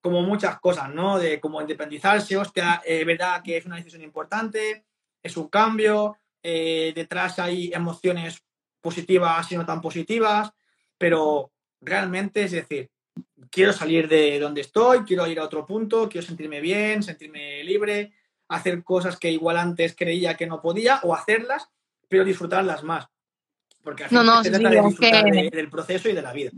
[0.04, 1.18] como muchas cosas, ¿no?
[1.18, 4.84] De como independizarse, hostia, es verdad que es una decisión importante,
[5.24, 8.44] es un cambio, eh, detrás hay emociones
[8.82, 10.52] positivas y no tan positivas,
[10.98, 12.92] pero realmente es decir,
[13.50, 18.12] quiero salir de donde estoy, quiero ir a otro punto, quiero sentirme bien, sentirme libre,
[18.50, 21.70] hacer cosas que igual antes creía que no podía o hacerlas,
[22.10, 23.08] pero disfrutarlas más.
[23.82, 26.52] Porque al no, no, se trata de disfrutar del proceso y de la vida.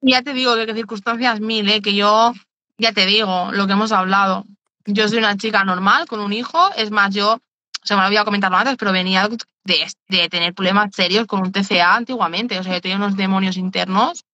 [0.00, 1.82] Ya te digo que, que circunstancias mil, ¿eh?
[1.82, 2.32] que yo
[2.78, 4.44] ya te digo, lo que hemos hablado.
[4.86, 7.40] Yo soy una chica normal con un hijo, es más, yo,
[7.82, 9.28] se me lo había comentado antes, pero venía
[9.64, 14.24] de, tener problemas serios con un TCA antiguamente, o sea, yo tenía unos demonios internos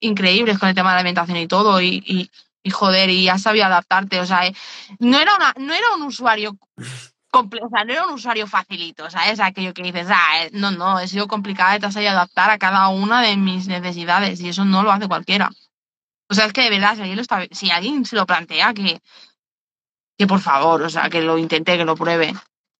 [0.00, 2.30] increíbles con el tema de la alimentación y todo, y,
[2.64, 4.50] y, joder, y ya sabía adaptarte, o sea,
[4.98, 6.58] no era, una, no era un usuario
[7.32, 10.50] o sea, no era un usuario facilito, o sea, es aquello que dices, ah, eh,
[10.52, 13.68] no, no, he sido complicada y te has sabido adaptar a cada una de mis
[13.68, 15.50] necesidades y eso no lo hace cualquiera.
[16.30, 19.00] O sea, es que de verdad, si alguien, si alguien se lo plantea, que,
[20.16, 22.32] que por favor, o sea, que lo intente, que lo pruebe.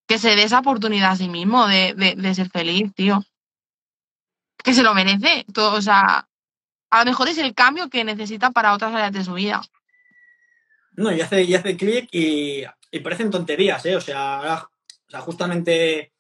[0.06, 3.24] Que se dé esa oportunidad a sí mismo de, de, ser feliz, tío.
[4.62, 5.44] Que se lo merece.
[5.52, 6.28] Todo, o sea,
[6.90, 9.60] a lo mejor es el cambio que necesita para otras áreas de su vida.
[10.92, 12.62] No, y hace, y hace clic y,
[12.92, 13.96] y, parecen tonterías, ¿eh?
[13.96, 14.68] O sea,
[15.08, 16.12] o sea, justamente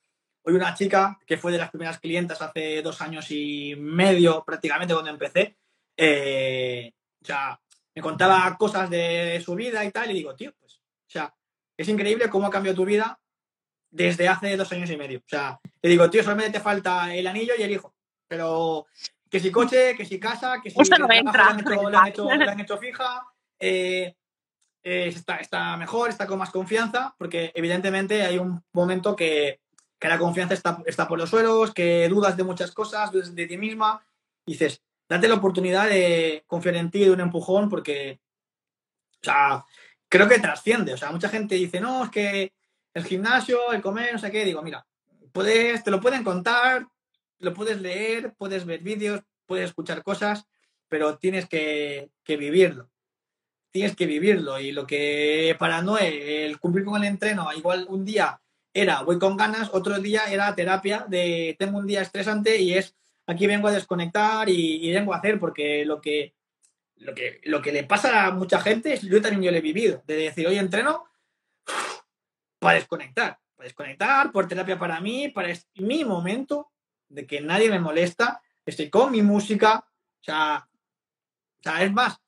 [0.42, 4.94] hoy una chica que fue de las primeras clientas hace dos años y medio prácticamente
[4.94, 5.56] cuando empecé,
[5.96, 6.92] eh,
[7.22, 7.60] o sea,
[7.94, 11.34] me contaba cosas de su vida y tal, y digo, tío, pues, o sea,
[11.76, 13.18] es increíble cómo ha cambiado tu vida
[13.90, 15.18] desde hace dos años y medio.
[15.18, 17.94] O sea, te digo, tío, solamente te falta el anillo y el hijo.
[18.28, 18.86] Pero
[19.28, 23.26] que si coche, que si casa, que si no han, hecho, fija,
[23.58, 24.14] eh,
[24.82, 29.60] eh, está, está, mejor, está con más confianza, porque evidentemente hay un momento que,
[29.98, 33.46] que la confianza está, está, por los suelos, que dudas de muchas cosas, dudas de
[33.46, 34.04] ti misma,
[34.46, 38.20] y dices, date la oportunidad de confiar en ti, de un empujón, porque,
[39.20, 39.64] o sea,
[40.08, 40.94] creo que trasciende.
[40.94, 42.52] O sea, mucha gente dice, no, es que
[42.94, 44.44] el gimnasio, el comer, no sé qué.
[44.44, 44.86] Digo, mira,
[45.32, 46.86] puedes, te lo pueden contar,
[47.40, 50.46] lo puedes leer, puedes ver vídeos, puedes escuchar cosas,
[50.88, 52.88] pero tienes que, que vivirlo.
[53.72, 54.60] Tienes que vivirlo.
[54.60, 58.40] Y lo que para Noé, el cumplir con el entreno, igual un día
[58.72, 62.94] era voy con ganas, otro día era terapia de tengo un día estresante y es
[63.30, 66.34] aquí vengo a desconectar y, vengo a hacer, porque lo que,
[66.96, 70.02] lo que, lo que le pasa a mucha gente, yo también yo lo he vivido,
[70.06, 71.04] de decir, hoy entreno
[72.58, 76.70] para desconectar, para desconectar, por terapia para mí, para mi momento,
[77.08, 79.86] de que nadie me molesta, estoy con mi música,
[80.20, 80.68] o sea,
[81.58, 82.20] o sea es más,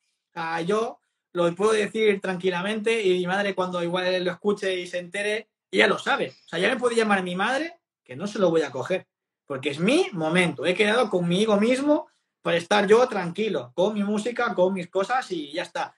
[0.66, 1.00] yo
[1.32, 5.86] lo puedo decir tranquilamente y mi madre cuando igual lo escuche y se entere, ella
[5.86, 6.34] lo sabe.
[6.44, 9.06] O sea, ya me puede llamar mi madre, que no se lo voy a coger,
[9.52, 10.64] porque es mi momento.
[10.64, 12.08] He quedado conmigo mismo
[12.40, 15.94] para estar yo tranquilo, con mi música, con mis cosas y ya está.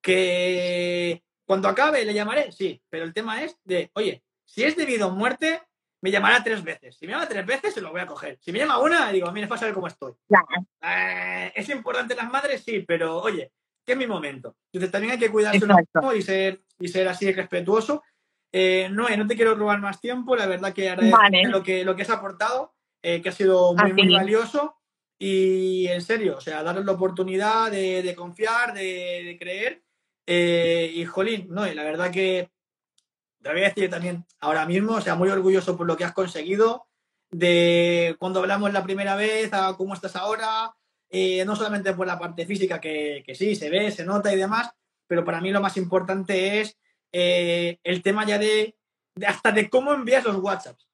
[0.00, 5.08] Que cuando acabe le llamaré, sí, pero el tema es de, oye, si es debido
[5.08, 5.62] a muerte,
[6.00, 6.96] me llamará tres veces.
[6.96, 8.38] Si me llama tres veces, se lo voy a coger.
[8.40, 10.12] Si me llama una, digo, mira, para saber cómo estoy.
[10.80, 13.50] Eh, es importante las madres, sí, pero oye,
[13.84, 14.54] que es mi momento.
[14.72, 18.04] Entonces también hay que cuidarse mismo y ser, y ser así respetuoso.
[18.52, 21.96] Eh, no, no te quiero robar más tiempo, la verdad que agradezco lo, que, lo
[21.96, 22.75] que has aportado,
[23.08, 24.74] eh, que ha sido muy, muy valioso.
[25.16, 29.84] Y en serio, o sea, darles la oportunidad de, confiar, de, creer.
[30.26, 32.50] Eh, y jolín, no, y la verdad que
[33.40, 36.14] te voy a decir también ahora mismo, o sea, muy orgulloso por lo que has
[36.14, 36.88] conseguido,
[37.30, 40.74] de cuando hablamos la primera vez a cómo estás ahora,
[41.08, 44.72] eh, no solamente por la parte física, que, sí, se ve, se nota y demás,
[45.06, 46.76] pero para mí lo más importante es
[47.12, 48.76] eh, el tema ya de,
[49.24, 50.88] hasta de cómo envías los WhatsApps.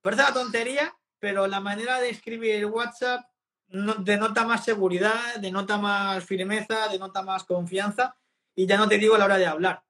[0.00, 3.24] Parece una tontería, pero la manera de escribir WhatsApp
[3.68, 8.16] denota más seguridad, denota más firmeza, denota más confianza
[8.54, 9.84] y ya no te digo a la hora de hablar.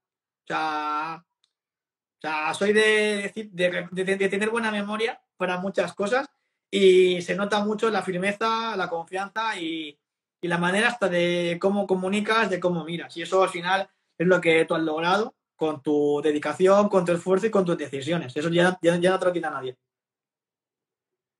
[0.44, 6.28] O sea, o sea soy de, de tener buena memoria para muchas cosas
[6.70, 9.96] y se nota mucho la firmeza, la confianza y,
[10.42, 13.14] la manera hasta de cómo comunicas, de cómo miras.
[13.16, 17.12] Y eso al final es lo que tú has logrado con tu dedicación, con tu
[17.12, 18.34] esfuerzo y con tus decisiones.
[18.34, 19.76] Eso ya, ya, no te lo quita nadie.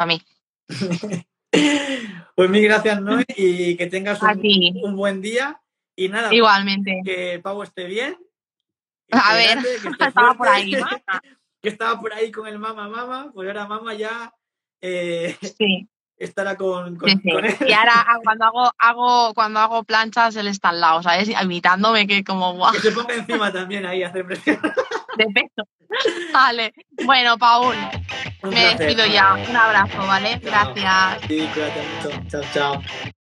[0.01, 0.19] A mí.
[2.35, 5.61] pues mil gracias, Noé, y que tengas un, buen día.
[5.95, 7.03] Y nada, igualmente.
[7.05, 8.17] Que Pau esté bien.
[9.11, 10.73] A ver, que estaba por ahí.
[11.63, 14.33] que estaba por ahí con el mamá, mamá, pues ahora mamá ya
[14.81, 15.87] eh, sí.
[16.17, 17.57] estará con, con, él.
[17.69, 21.29] Y ahora ah, cuando hago, hago, cuando hago planchas, él está al lado, ¿sabes?
[21.29, 22.73] Imitándome que como guau.
[22.73, 24.59] Que se ponga encima también ahí a hacer presión.
[25.21, 25.69] De peso.
[26.33, 26.73] Vale.
[27.05, 27.77] Bueno, Paul,
[28.43, 29.35] me despido ya.
[29.35, 30.41] Un abrazo, ¿vale?
[30.43, 31.21] Gracias.
[31.29, 32.23] Sí, cuídate mucho.
[32.31, 32.83] Chao, chao.